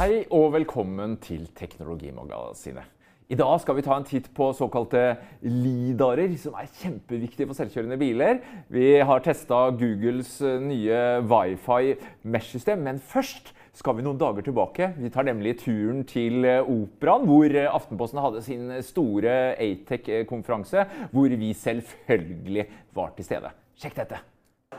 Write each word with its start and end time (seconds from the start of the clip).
Hei 0.00 0.22
og 0.32 0.54
velkommen 0.54 1.18
til 1.20 1.42
Teknologimagasinet. 1.52 2.86
I 3.28 3.36
dag 3.36 3.58
skal 3.60 3.76
vi 3.76 3.82
ta 3.84 3.98
en 4.00 4.06
titt 4.08 4.30
på 4.32 4.46
såkalte 4.56 5.02
lidarer, 5.44 6.32
som 6.40 6.56
er 6.56 6.70
kjempeviktige 6.78 7.44
for 7.50 7.58
selvkjørende 7.58 7.98
biler. 8.00 8.40
Vi 8.72 8.94
har 9.04 9.20
testa 9.20 9.58
Googles 9.76 10.38
eh, 10.40 10.56
nye 10.64 11.02
Wifi 11.28 11.98
Mesh-system, 12.24 12.80
men 12.88 13.02
først 13.12 13.52
skal 13.76 14.00
vi 14.00 14.08
noen 14.08 14.24
dager 14.24 14.48
tilbake. 14.48 14.94
Vi 14.96 15.12
tar 15.12 15.28
nemlig 15.28 15.58
turen 15.66 16.00
til 16.08 16.48
eh, 16.48 16.64
Operaen, 16.64 17.28
hvor 17.28 17.52
eh, 17.52 17.68
Aftenposten 17.68 18.24
hadde 18.24 18.44
sin 18.48 18.72
store 18.80 19.38
Atec-konferanse, 19.60 20.88
hvor 21.12 21.40
vi 21.44 21.52
selvfølgelig 21.52 22.70
var 22.96 23.12
til 23.20 23.34
stede. 23.34 23.52
Sjekk 23.76 24.00
dette! 24.00 24.24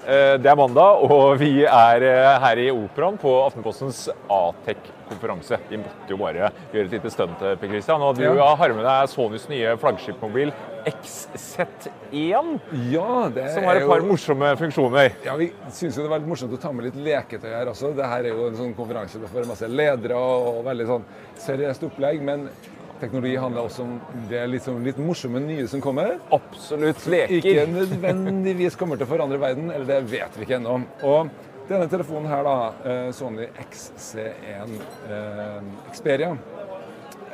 Eh, 0.02 0.38
Det 0.42 0.50
er 0.50 0.56
mandag, 0.58 1.04
og 1.06 1.36
vi 1.38 1.62
er 1.68 2.02
eh, 2.08 2.40
her 2.42 2.58
i 2.58 2.70
Operaen 2.74 3.20
på 3.22 3.30
Aftenpostens 3.46 4.08
Atec-konferanse. 4.34 5.60
Vi 5.70 5.78
måtte 5.78 6.10
jo 6.10 6.18
bare 6.18 6.50
gjøre 6.74 6.88
et 6.88 6.96
lite 6.96 7.12
stunt, 7.14 7.42
eh, 7.46 7.54
Per 7.62 7.70
Christian. 7.70 8.02
Og 8.02 8.16
du 8.18 8.24
Ja. 8.24 8.56
har 8.56 8.74
med 8.74 8.84
deg 8.84 9.10
Sonys 9.14 9.46
nye 9.50 9.76
flaggskipmobil 9.78 10.52
XZ1, 10.86 11.90
Ja, 12.12 13.30
det 13.30 13.52
som 13.54 13.64
har 13.64 13.76
et 13.76 13.88
par 13.88 14.00
jo- 14.02 14.10
morsomme 14.10 14.56
funksjoner. 14.58 15.12
Ja, 15.24 15.36
Vi 15.36 15.52
syns 15.70 15.96
det 15.96 16.10
var 16.10 16.18
litt 16.20 16.28
morsomt 16.28 16.52
å 16.52 16.60
ta 16.60 16.72
med 16.72 16.86
litt 16.86 16.96
leketøy 16.96 17.52
her 17.54 17.68
også. 17.68 17.94
Dette 17.96 18.10
er 18.10 18.24
jo 18.34 18.48
en 18.48 18.56
sånn 18.56 18.74
konferanse 18.76 19.22
for 19.28 19.46
masse 19.46 19.68
ledere 19.70 20.16
og 20.18 20.66
veldig 20.66 20.88
sånn 20.88 21.04
seriøst 21.38 21.84
opplegg. 21.92 22.22
Men 22.22 22.50
teknologi 23.02 23.36
handler 23.40 23.68
også 23.68 23.86
om 23.86 23.96
det 24.30 24.44
sånn, 24.64 24.84
litt 24.86 25.00
morsomme 25.02 25.42
nye 25.44 25.66
som 25.70 25.82
kommer. 25.84 26.20
Absolutt 26.36 27.06
leker. 27.10 27.40
Ikke 27.40 27.66
nødvendigvis 27.70 28.78
kommer 28.80 29.00
til 29.00 29.08
å 29.08 29.12
forandre 29.12 29.40
verden, 29.42 29.72
eller 29.74 29.88
det 29.90 30.00
vet 30.12 30.38
vi 30.38 30.46
ikke 30.46 30.60
ennå. 30.60 30.78
Og 31.08 31.32
denne 31.70 31.90
telefonen 31.92 32.30
her, 32.32 32.46
da, 32.48 32.56
eh, 32.86 33.12
Sony 33.16 33.48
XC1 33.66 34.74
eh, 35.10 35.62
Xperia, 35.92 36.34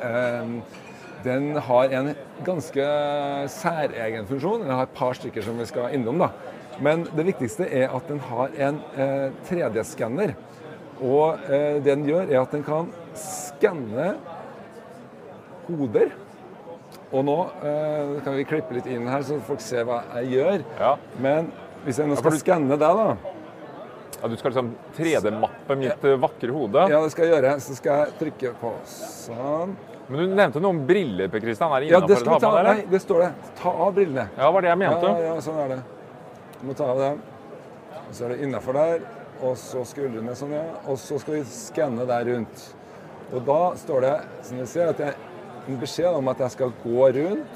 eh, 0.02 0.52
den 1.24 1.56
har 1.56 1.94
en 1.98 2.12
ganske 2.46 2.84
særegen 3.50 4.28
funksjon. 4.28 4.62
Den 4.62 4.70
har 4.70 4.86
et 4.86 4.94
par 4.94 5.16
stykker 5.18 5.42
som 5.42 5.58
vi 5.58 5.66
skal 5.66 5.94
innom. 5.94 6.18
da. 6.18 6.30
Men 6.80 7.08
det 7.16 7.26
viktigste 7.26 7.66
er 7.66 7.90
at 7.90 8.06
den 8.08 8.20
har 8.22 8.54
en 8.68 8.80
eh, 8.94 9.30
3D-skanner. 9.48 10.36
Og 11.02 11.38
eh, 11.50 11.78
det 11.82 11.84
den 11.90 12.06
gjør, 12.06 12.30
er 12.30 12.40
at 12.42 12.54
den 12.54 12.62
kan 12.66 12.92
skanne 13.18 14.12
hoder. 15.68 16.12
Og 17.12 17.24
nå 17.24 17.36
eh, 17.64 18.18
kan 18.24 18.34
vi 18.36 18.44
klippe 18.48 18.74
litt 18.76 18.86
inn 18.90 19.06
her, 19.08 19.22
så 19.24 19.38
folk 19.46 19.60
ser 19.64 19.84
hva 19.88 20.02
jeg 20.18 20.34
gjør. 20.38 20.64
Ja. 20.78 20.94
Men 21.24 21.50
hvis 21.86 21.98
jeg 22.00 22.08
nå 22.08 22.16
Ja, 22.16 22.20
skal 22.20 22.34
du- 22.36 22.42
skanne 22.42 22.76
deg, 22.76 22.80
da 22.80 23.16
Ja, 24.20 24.26
du 24.28 24.36
skal 24.36 24.50
liksom 24.50 24.72
3D-mappe 24.96 25.76
mitt 25.78 26.04
eh, 26.04 26.16
vakre 26.18 26.50
hode. 26.52 26.88
Ja, 26.90 27.00
det 27.04 27.12
skal 27.12 27.28
jeg 27.28 27.34
gjøre. 27.36 27.52
Så 27.60 27.76
skal 27.78 28.00
jeg 28.04 28.18
trykke 28.18 28.54
på 28.60 28.72
sånn. 28.84 29.76
Men 30.08 30.18
du 30.18 30.34
nevnte 30.34 30.60
noe 30.60 30.70
om 30.72 30.80
briller, 30.88 31.28
Per 31.28 31.40
Christian. 31.44 31.70
Er 31.76 31.80
det 31.84 31.90
Ja, 31.92 32.00
det 32.00 32.16
skal 32.18 32.34
vi 32.34 32.40
ta 32.40 32.50
det? 32.56 32.64
Nei, 32.64 32.86
det 32.90 33.00
står 33.04 33.20
det. 33.26 33.32
Ta 33.60 33.70
av 33.70 33.94
brillene. 33.94 34.28
Ja, 34.36 34.50
var 34.50 34.60
det 34.64 34.68
jeg 34.72 34.78
mente. 34.78 35.06
Ja, 35.12 35.34
ja, 35.34 35.40
sånn 35.44 35.58
er 35.64 35.68
det. 35.68 35.78
Du 36.60 36.66
må 36.66 36.74
ta 36.74 36.84
av 36.90 36.98
dem. 36.98 37.22
Og 38.08 38.14
Så 38.16 38.24
er 38.24 38.28
det 38.34 38.40
innafor 38.42 38.72
der. 38.72 39.00
Og 39.40 39.54
så 39.56 39.84
skuldrene 39.86 40.34
sånn, 40.34 40.50
ja. 40.56 40.64
Og 40.88 40.96
så 40.98 41.20
skal 41.20 41.34
vi 41.34 41.42
skanne 41.44 42.06
der 42.08 42.24
rundt. 42.24 42.74
Og 43.32 43.44
da 43.46 43.74
står 43.76 44.00
det, 44.00 44.14
som 44.42 44.56
dere 44.56 44.66
ser, 44.66 44.88
at 44.88 44.98
jeg 44.98 45.14
en 45.68 45.80
beskjed 45.80 46.16
om 46.16 46.28
at 46.32 46.40
jeg 46.44 46.50
skal 46.56 46.72
gå 46.82 47.08
rundt. 47.18 47.54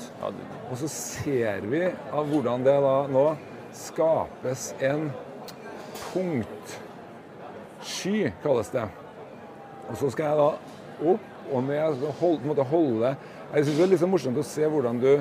Og 0.69 0.75
så 0.81 0.89
ser 0.93 1.61
vi 1.69 1.83
av 1.89 2.29
hvordan 2.29 2.65
det 2.67 2.79
da 2.85 2.97
nå 3.11 3.27
skapes 3.77 4.75
en 4.85 5.03
punktsky, 6.13 6.59
kalles 8.45 8.71
det. 8.75 8.87
Og 9.89 9.95
så 10.01 10.07
skal 10.13 10.27
jeg 10.29 10.37
da 10.43 10.51
opp 11.13 11.25
og 11.53 11.61
så 11.99 12.11
hold, 12.21 12.45
måtte 12.47 12.65
holde 12.71 13.09
Jeg 13.53 13.65
syns 13.65 13.77
det 13.77 13.83
er 13.83 13.91
litt 13.91 14.01
så 14.01 14.07
morsomt 14.09 14.39
å 14.39 14.45
se 14.47 14.65
hvordan 14.71 15.01
du 15.03 15.13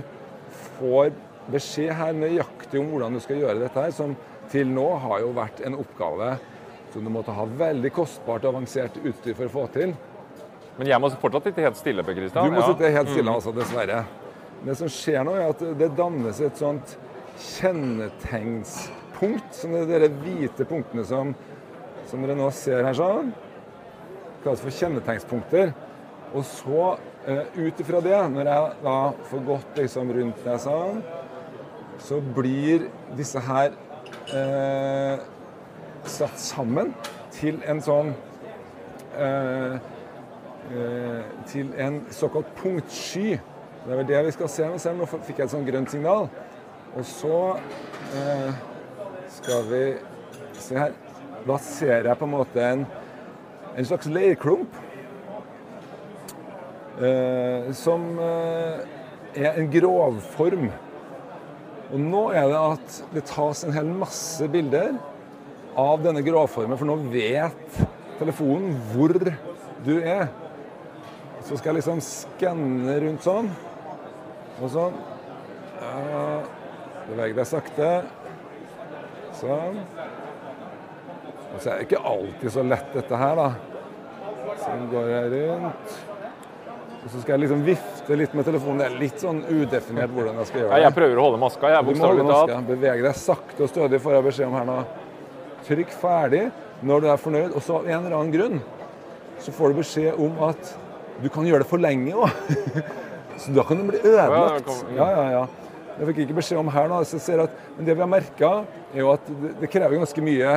får 0.78 1.10
beskjed 1.52 1.92
her 1.98 2.14
nøyaktig 2.16 2.80
om 2.80 2.92
hvordan 2.94 3.18
du 3.18 3.20
skal 3.24 3.42
gjøre 3.42 3.60
dette 3.64 3.82
her, 3.82 3.92
som 3.92 4.14
til 4.52 4.68
nå 4.72 4.86
har 5.04 5.20
jo 5.24 5.34
vært 5.36 5.64
en 5.66 5.76
oppgave 5.80 6.30
som 6.94 7.04
du 7.04 7.12
måtte 7.12 7.36
ha 7.36 7.46
veldig 7.48 7.92
kostbart 7.96 8.46
og 8.46 8.56
avansert 8.56 9.00
utstyr 9.02 9.36
for 9.36 9.48
å 9.48 9.54
få 9.56 9.66
til. 9.76 9.96
Men 10.78 10.88
jeg 10.88 11.00
må 11.04 11.10
fortsatt 11.22 11.46
sitte 11.50 11.66
helt 11.66 11.80
stille, 11.80 12.04
Per 12.06 12.16
Christian. 12.18 12.46
Du 12.48 12.52
må 12.56 12.62
ja. 12.64 12.68
sitte 12.72 12.96
helt 12.96 13.10
stille, 13.12 13.32
altså, 13.32 13.52
dessverre. 13.56 14.00
Det 14.62 14.74
som 14.78 14.90
skjer 14.94 15.22
nå, 15.26 15.32
er 15.38 15.46
at 15.52 15.62
det 15.80 15.90
dannes 15.98 16.38
et 16.46 16.58
sånt 16.60 16.88
kjennetegnspunkt, 17.42 19.52
som 19.58 19.70
er 19.78 19.86
de 20.06 20.10
hvite 20.22 20.64
punktene 20.70 21.04
som, 21.08 21.28
som 22.10 22.18
dere 22.24 22.36
nå 22.38 22.48
ser 22.56 22.80
her 22.86 22.96
sånn. 22.98 23.28
Kalles 24.46 24.64
for 24.64 24.72
kjennetegnspunkter. 24.74 25.68
Og 26.32 26.44
så, 26.48 26.84
eh, 27.28 27.44
ut 27.58 27.80
ifra 27.84 28.00
det, 28.04 28.20
når 28.34 28.46
jeg 28.48 28.62
da 28.86 28.98
får 29.30 29.42
gått 29.50 29.72
liksom 29.82 30.06
rundt 30.16 30.40
deg 30.46 30.58
sånn, 30.64 30.98
så 32.02 32.16
blir 32.36 32.80
disse 33.18 33.40
her 33.46 33.70
eh, 34.34 35.18
satt 36.10 36.38
sammen 36.42 36.94
til 37.36 37.56
en 37.70 37.82
sånn 37.84 38.14
eh, 39.18 39.76
til 41.50 41.72
en 41.82 41.98
såkalt 42.16 42.48
punktsky. 42.56 43.40
Det 43.82 43.90
er 43.90 43.98
vel 43.98 44.08
det 44.08 44.26
vi 44.28 44.34
skal 44.36 44.50
se. 44.54 44.68
Men 44.70 45.00
nå 45.00 45.08
fikk 45.10 45.40
jeg 45.40 45.48
et 45.48 45.54
sånn 45.56 45.68
grønt 45.68 45.92
signal. 45.92 46.28
Og 46.92 47.06
så 47.08 47.38
eh, 48.20 48.50
skal 49.38 49.66
vi 49.70 49.84
se 50.60 50.78
her. 50.78 50.96
Da 51.48 51.58
ser 51.64 52.10
jeg 52.10 52.20
på 52.20 52.28
en 52.28 52.34
måte 52.36 52.62
en, 52.62 52.86
en 53.74 53.88
slags 53.88 54.10
leirklump. 54.12 54.76
Eh, 57.02 57.72
som 57.78 58.06
eh, 58.22 58.84
er 59.40 59.58
en 59.58 59.72
grovform. 59.74 60.68
Og 61.92 62.04
nå 62.04 62.26
er 62.38 62.52
det 62.52 62.60
at 62.60 63.00
det 63.16 63.26
tas 63.32 63.64
en 63.66 63.74
hel 63.76 63.90
masse 63.90 64.46
bilder 64.52 64.94
av 65.80 66.04
denne 66.04 66.22
grovformen, 66.24 66.78
for 66.80 66.88
nå 66.88 66.98
vet 67.12 67.82
telefonen 68.20 68.76
hvor 68.92 69.16
du 69.16 69.96
er. 69.98 70.30
Så 71.52 71.58
skal 71.60 71.74
jeg 71.74 71.82
liksom 71.82 72.00
skanne 72.00 72.94
rundt 73.04 73.26
sånn. 73.26 73.50
Og 74.64 74.70
sånn. 74.72 74.94
Ja, 75.82 76.22
Beveg 77.10 77.34
deg 77.36 77.48
sakte. 77.50 77.88
Sånn. 79.36 79.82
Og 81.52 81.58
så 81.60 81.74
er 81.74 81.82
det 81.82 81.88
ikke 81.90 82.00
alltid 82.08 82.54
så 82.54 82.64
lett, 82.64 82.94
dette 82.96 83.20
her, 83.20 83.36
da. 83.36 83.50
Sånn 84.62 84.86
går 84.94 85.10
jeg 85.12 85.34
rundt. 85.34 85.98
Og 87.02 87.10
så 87.10 87.20
skal 87.26 87.34
jeg 87.36 87.42
liksom 87.44 87.66
vifte 87.68 88.16
litt 88.16 88.38
med 88.38 88.48
telefonen. 88.48 88.80
Det 88.80 88.88
er 88.88 88.96
litt 89.02 89.20
sånn 89.20 89.42
udefinert 89.50 90.14
hvordan 90.16 90.40
jeg 90.40 90.52
skal 90.54 90.62
gjøre 90.62 90.70
Ja, 90.72 90.78
det. 90.78 90.86
jeg 90.86 90.96
prøver 91.02 91.20
å 91.20 91.26
holde 91.28 91.42
maska. 91.42 91.72
Jeg 91.74 91.80
er 91.80 91.84
må 91.84 91.88
holde 91.92 91.98
bokstavelig 91.98 92.28
talt. 92.30 92.54
maska. 92.54 92.68
Beveg 92.70 93.04
deg 93.10 93.20
sakte 93.26 93.66
og 93.68 93.74
stødig, 93.74 94.00
får 94.06 94.16
jeg 94.16 94.28
beskjed 94.30 94.48
om 94.48 94.56
her 94.62 94.70
nå. 94.70 94.78
Trykk 95.68 95.92
ferdig 96.00 96.44
når 96.88 97.02
du 97.04 97.10
er 97.12 97.20
fornøyd. 97.26 97.52
Og 97.58 97.66
så 97.66 97.82
av 97.82 97.90
en 97.92 98.00
eller 98.06 98.16
annen 98.22 98.32
grunn 98.38 98.62
så 99.42 99.52
får 99.52 99.74
du 99.76 99.82
beskjed 99.82 100.22
om 100.22 100.40
at 100.48 100.72
du 101.24 101.30
kan 101.34 101.46
gjøre 101.48 101.64
det 101.64 101.70
for 101.70 101.82
lenge 101.82 102.14
òg. 102.14 102.30
så 103.42 103.54
da 103.56 103.64
kan 103.68 103.78
du 103.82 103.88
bli 103.92 104.00
ødelagt. 104.02 104.70
Ja, 104.98 105.08
ja, 105.18 105.26
ja. 105.40 105.44
Det 105.98 106.08
fikk 106.08 106.18
jeg 106.22 106.28
ikke 106.30 106.38
beskjed 106.40 106.60
om 106.62 106.70
her 106.74 106.88
nå. 106.90 107.02
Så 107.06 107.18
jeg 107.20 107.26
ser 107.28 107.44
at, 107.46 107.56
men 107.78 107.86
det 107.88 107.96
vi 107.98 108.02
har 108.04 108.10
merka, 108.10 108.52
er 108.94 109.02
jo 109.04 109.12
at 109.14 109.26
det, 109.30 109.56
det 109.62 109.70
krever 109.74 110.00
ganske 110.02 110.24
mye, 110.26 110.54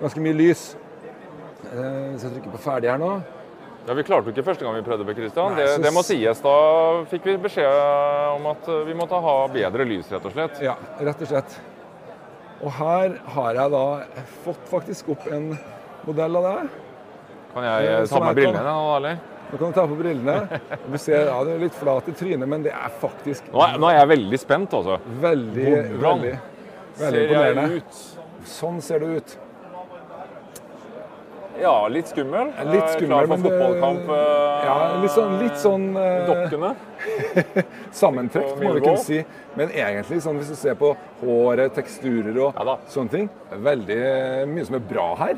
ganske 0.00 0.22
mye 0.24 0.36
lys. 0.38 0.62
Eh, 1.68 2.16
Så 2.16 2.28
jeg 2.28 2.38
trykker 2.38 2.54
på 2.56 2.62
ferdig 2.64 2.90
her 2.90 2.98
nå. 3.02 3.10
Ja, 3.88 3.94
Vi 3.96 4.02
klarte 4.04 4.28
jo 4.28 4.34
ikke 4.34 4.44
første 4.44 4.66
gang 4.66 4.74
vi 4.76 4.82
prøvde, 4.84 5.14
Christian. 5.16 5.54
Nei, 5.54 5.62
Det, 5.64 5.68
så 5.76 5.82
det 5.86 5.92
må 5.96 6.02
sies. 6.04 6.40
Da 6.44 6.56
fikk 7.08 7.24
vi 7.28 7.36
beskjed 7.40 8.34
om 8.34 8.50
at 8.50 8.68
eh, 8.68 8.82
vi 8.88 8.96
måtte 8.98 9.20
ha 9.24 9.36
bedre 9.52 9.86
lys, 9.88 10.10
rett 10.12 10.26
og 10.28 10.34
slett. 10.34 10.60
Ja, 10.64 10.74
rett 11.00 11.22
og 11.24 11.30
slett. 11.30 11.56
Og 12.58 12.72
her 12.74 13.14
har 13.36 13.54
jeg 13.54 13.70
da 13.72 13.84
fått 14.44 14.64
faktisk 14.68 15.12
opp 15.14 15.28
en 15.32 15.52
modell 16.08 16.36
av 16.40 16.48
det. 16.48 16.68
Kan 17.54 17.64
jeg 17.68 17.86
Eh, 17.94 18.06
ta 18.10 18.20
med 18.24 18.36
brillene 18.36 18.64
da, 18.66 18.76
eller? 18.98 19.20
Nå 19.50 19.56
kan 19.58 19.70
du 19.70 19.72
ta 19.72 19.86
på 19.88 19.96
brillene. 19.96 20.60
Du 20.92 20.98
ser, 21.00 21.26
ja, 21.30 21.38
Du 21.44 21.50
er 21.54 21.58
litt 21.62 21.74
flat 21.74 22.08
i 22.08 22.12
trynet, 22.12 22.48
men 22.48 22.62
det 22.66 22.72
er 22.76 22.90
faktisk 23.00 23.48
Nå 23.52 23.62
er, 23.64 23.78
nå 23.80 23.88
er 23.88 23.98
jeg 24.02 24.08
veldig 24.12 24.38
spent, 24.42 24.74
altså. 24.76 24.98
veldig, 25.22 25.66
Hvordan 25.96 26.22
veldig, 26.22 26.32
veldig 26.32 26.38
Ser 26.98 27.16
jeg 27.16 27.28
imponerende. 27.30 27.76
ut? 27.76 28.00
Sånn 28.48 28.80
ser 28.82 28.98
du 29.00 29.06
ut. 29.16 29.38
Ja, 31.58 31.88
litt 31.90 32.06
skummel. 32.06 32.52
Litt 32.70 32.84
Eh, 32.84 32.92
skummel, 32.94 33.08
Klar 33.08 33.26
for 33.26 33.36
det- 33.36 33.42
fotballkamp. 33.50 34.08
eh, 34.08 34.64
Ja, 34.64 35.00
litt 35.02 35.10
sånn, 35.10 35.38
litt 35.42 35.56
sånn 35.58 35.96
eh, 35.96 36.26
Dokkene. 36.28 36.76
sammentrekt, 37.90 38.60
må 38.62 38.74
vi 38.74 38.80
kunne 38.80 38.98
si. 39.02 39.24
Men 39.56 39.68
egentlig, 39.70 40.20
sånn 40.22 40.38
hvis 40.38 40.48
du 40.50 40.54
ser 40.54 40.74
på 40.78 40.92
håret, 41.24 41.72
teksturer 41.74 42.36
og 42.46 42.54
Ja 42.54 42.76
sånne 42.88 43.10
ting, 43.10 43.28
det 43.50 43.58
er 43.58 43.64
veldig 43.76 44.48
mye 44.54 44.66
som 44.66 44.74
er 44.76 44.84
bra 44.94 45.14
her. 45.16 45.34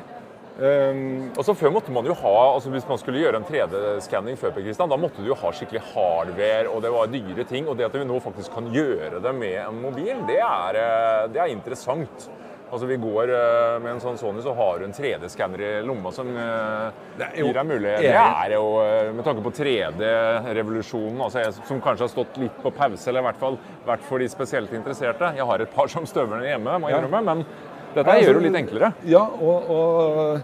Um, 0.61 1.31
altså 1.41 1.55
Før 1.57 1.73
måtte 1.73 1.93
man 1.95 2.05
jo 2.05 2.13
ha, 2.21 2.35
altså 2.53 2.69
hvis 2.75 2.85
man 2.89 2.99
skulle 3.01 3.23
gjøre 3.23 3.39
en 3.41 3.47
3D-skanning 3.49 4.37
før, 4.37 4.53
Per 4.53 4.67
Kristian, 4.67 4.91
da 4.93 4.99
måtte 5.01 5.23
du 5.25 5.31
jo 5.31 5.39
ha 5.41 5.53
skikkelig 5.57 5.81
hardware, 5.95 6.69
og 6.69 6.85
det 6.85 6.91
var 6.93 7.09
dyre 7.09 7.47
ting. 7.49 7.71
Og 7.71 7.79
det 7.79 7.89
at 7.89 7.97
vi 7.97 8.05
nå 8.05 8.21
faktisk 8.21 8.53
kan 8.59 8.69
gjøre 8.75 9.23
det 9.25 9.33
med 9.39 9.57
en 9.63 9.81
mobil, 9.81 10.21
det 10.29 10.37
er, 10.45 10.81
eh, 10.83 11.25
det 11.33 11.41
er 11.41 11.55
interessant. 11.55 12.29
Altså 12.71 12.87
Vi 12.87 13.01
går 13.03 13.33
eh, 13.35 13.79
med 13.83 13.95
en 13.95 14.03
sånn 14.05 14.21
Sony, 14.21 14.45
så 14.45 14.53
har 14.55 14.79
du 14.79 14.85
en 14.87 14.95
3D-skanner 14.95 15.65
i 15.65 15.71
lomma 15.83 16.13
som 16.15 16.29
eh, 16.29 17.01
gir 17.41 17.57
deg 17.57 17.67
mulighet. 17.67 18.05
Det 18.05 18.13
er 18.21 18.55
jo, 18.55 18.69
med 19.17 19.25
tanke 19.27 19.43
på 19.47 19.55
3D-revolusjonen, 19.63 21.25
altså 21.25 21.49
som 21.57 21.81
kanskje 21.81 22.05
har 22.05 22.13
stått 22.13 22.39
litt 22.45 22.61
på 22.61 22.71
pause, 22.77 23.09
eller 23.09 23.25
i 23.25 23.31
hvert 23.31 23.41
fall 23.41 23.59
vært 23.89 24.05
for 24.07 24.21
de 24.21 24.29
spesielt 24.31 24.77
interesserte. 24.77 25.33
Jeg 25.41 25.49
har 25.51 25.65
et 25.65 25.75
par 25.75 25.89
som 25.91 26.07
støvler 26.07 26.47
hjemme, 26.53 26.79
må 26.79 26.93
jeg 26.93 27.01
innrømme, 27.01 27.25
men 27.33 27.70
dette 27.95 28.07
altså, 28.07 28.25
gjør 28.25 28.35
det 28.35 28.41
jo 28.41 28.47
litt 28.49 28.61
enklere. 28.63 28.93
Ja, 29.11 29.23
og, 29.41 29.71
og 29.71 30.43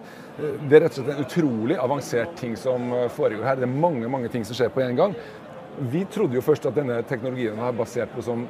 det 0.69 0.77
er 0.77 0.83
rett 0.85 0.97
og 0.99 1.05
slett 1.05 1.13
en 1.17 1.25
utrolig 1.25 1.77
avansert 1.81 2.35
ting 2.41 2.57
som 2.61 2.91
eh, 2.93 3.07
foregår 3.17 3.45
her. 3.47 3.57
Det 3.61 3.69
er 3.69 3.77
mange 3.87 4.09
mange 4.13 4.29
ting 4.33 4.45
som 4.45 4.57
skjer 4.59 4.73
på 4.75 4.83
en 4.85 4.97
gang. 4.99 5.15
Vi 5.93 6.05
trodde 6.13 6.37
jo 6.37 6.43
først 6.45 6.67
at 6.69 6.77
denne 6.77 6.99
teknologien 7.09 7.57
var 7.61 7.73
basert 7.77 8.13
på 8.17 8.25
som, 8.25 8.47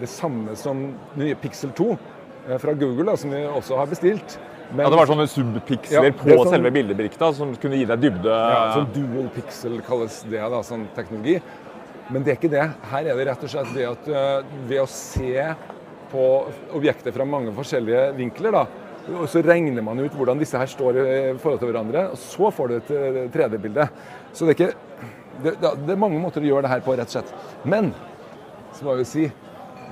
det 0.00 0.08
samme 0.10 0.54
som 0.58 0.82
nye 1.18 1.34
Pixel 1.42 1.72
2 1.78 1.88
eh, 1.92 2.58
fra 2.62 2.74
Google, 2.78 3.06
da, 3.10 3.16
som 3.18 3.34
vi 3.34 3.42
også 3.46 3.78
har 3.78 3.90
bestilt. 3.90 4.38
Men, 4.72 4.86
Ja, 4.86 4.90
Det 4.90 4.98
var 5.02 5.10
sånne 5.10 5.26
subpiksler 5.28 6.06
Ja, 6.08 6.12
på 6.16 6.30
sånn- 6.32 6.48
selve 6.54 6.70
bildebrikta 6.72 7.32
som 7.36 7.50
kunne 7.60 7.76
gi 7.76 7.84
deg 7.84 8.00
dybde. 8.00 8.30
ja, 8.30 8.62
sånn 8.78 8.88
dual 8.94 9.28
pixel 9.34 9.80
kalles 9.84 10.22
det, 10.30 10.40
da, 10.40 10.62
sånn 10.64 10.86
teknologi. 10.96 11.42
Men 12.10 12.22
det 12.24 12.32
er 12.32 12.38
ikke 12.40 12.50
det. 12.50 12.64
Her 12.90 13.04
er 13.06 13.16
det 13.16 13.26
rett 13.28 13.44
og 13.44 13.50
slett 13.52 13.74
det 13.76 13.84
at 13.90 14.08
eh, 14.08 14.42
ved 14.66 14.80
å 14.80 14.88
se 14.88 15.54
på 16.12 16.26
objekter 16.76 17.14
fra 17.14 17.26
mange 17.28 17.52
forskjellige 17.56 18.10
vinkler, 18.18 18.54
da, 18.54 18.66
og 19.18 19.24
så 19.30 19.42
regner 19.42 19.82
man 19.82 19.98
ut 19.98 20.14
hvordan 20.14 20.38
disse 20.38 20.58
her 20.60 20.68
står 20.70 20.98
i 21.02 21.06
forhold 21.42 21.58
til 21.62 21.72
hverandre, 21.72 22.04
og 22.14 22.20
så 22.22 22.52
får 22.54 22.68
du 22.70 22.74
et 22.76 22.92
eh, 22.94 23.22
3D-bilde. 23.34 23.88
Så 24.32 24.46
det 24.46 24.52
er 24.54 24.58
ikke 24.60 24.74
det, 25.42 25.54
det 25.58 25.94
er 25.96 25.98
mange 25.98 26.20
måter 26.22 26.44
å 26.44 26.46
gjøre 26.52 26.66
det 26.68 26.70
her 26.76 26.84
på, 26.84 26.94
rett 26.94 27.10
og 27.10 27.16
slett. 27.16 27.32
Men 27.66 27.90
så 28.76 28.84
må 28.86 28.94
jeg 28.94 29.02
jo 29.02 29.10
si 29.10 29.24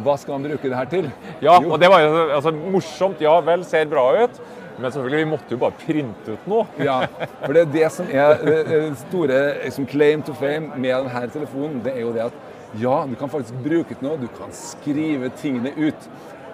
hva 0.01 0.15
skal 0.21 0.37
man 0.39 0.47
bruke 0.47 0.71
det 0.71 0.79
her 0.79 0.89
til? 0.89 1.09
Ja, 1.43 1.57
Jo. 1.61 1.73
og 1.75 1.81
det 1.83 1.91
var 1.91 2.05
jo 2.05 2.11
altså, 2.37 2.53
morsomt. 2.55 3.21
Ja 3.21 3.35
vel, 3.45 3.65
ser 3.69 3.89
bra 3.91 4.05
ut. 4.23 4.39
Men 4.81 4.93
selvfølgelig, 4.95 5.19
vi 5.25 5.29
måtte 5.29 5.53
jo 5.53 5.59
bare 5.61 5.77
printe 5.77 6.37
ut 6.37 6.47
noe. 6.49 6.63
Ja, 6.81 7.01
for 7.43 7.53
det 7.53 7.67
er 7.67 7.73
det 7.75 7.89
som 7.93 8.09
er 8.09 8.39
det 8.47 8.79
store 9.03 9.41
liksom, 9.67 9.89
claim 9.91 10.23
to 10.25 10.33
fame 10.39 10.71
med 10.81 10.95
denne 10.95 11.27
telefonen. 11.35 11.83
Det 11.85 11.93
er 11.99 12.01
jo 12.07 12.15
det 12.17 12.23
at 12.31 12.39
ja, 12.79 13.07
du 13.09 13.17
kan 13.19 13.31
faktisk 13.33 13.55
bruke 13.65 13.97
det 13.97 14.05
nå. 14.05 14.17
Du 14.21 14.29
kan 14.39 14.53
skrive 14.55 15.31
tingene 15.41 15.73
ut. 15.77 16.11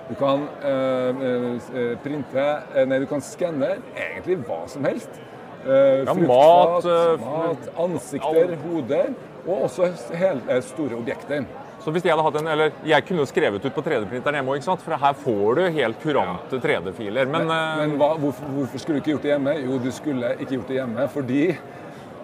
Du 0.09 0.15
kan 0.15 0.47
øh, 0.63 1.97
printe 2.05 2.45
Nei, 2.87 3.01
du 3.03 3.09
kan 3.11 3.21
skanne 3.25 3.77
egentlig 3.93 4.39
hva 4.47 4.63
som 4.71 4.87
helst. 4.87 5.23
Uh, 5.67 6.07
Ja, 6.07 6.13
mat, 6.15 6.85
mat, 7.21 7.65
ansikter, 7.83 8.53
hoder, 8.63 9.09
og 9.49 9.65
også 9.67 9.89
hele 10.15 10.61
store 10.63 10.95
objekter. 10.95 11.43
Så 11.83 11.91
hvis 11.91 12.05
jeg 12.07 12.15
hadde 12.15 12.23
hatt 12.23 12.39
en, 12.39 12.49
eller 12.51 12.77
jeg 12.87 13.05
kunne 13.07 13.25
jo 13.25 13.27
skrevet 13.27 13.67
ut 13.67 13.75
på 13.75 13.83
3D-printeren 13.83 14.39
hjemme 14.39 14.55
òg? 14.55 14.65
For 14.83 14.95
her 15.03 15.19
får 15.25 15.59
du 15.59 15.63
helt 15.77 16.01
kurante 16.03 16.61
3D-filer. 16.63 17.29
Men, 17.31 17.47
men, 17.51 17.83
Men 17.83 17.99
hva, 17.99 18.13
hvorfor, 18.19 18.49
hvorfor 18.57 18.83
skulle 18.83 18.99
du 18.99 19.03
ikke 19.03 19.17
gjort 19.17 19.27
det 19.27 19.33
hjemme? 19.35 19.57
Jo, 19.65 19.79
du 19.83 19.91
skulle 19.95 20.33
ikke 20.37 20.57
gjort 20.57 20.71
det 20.71 20.79
hjemme 20.81 21.09
fordi 21.15 21.45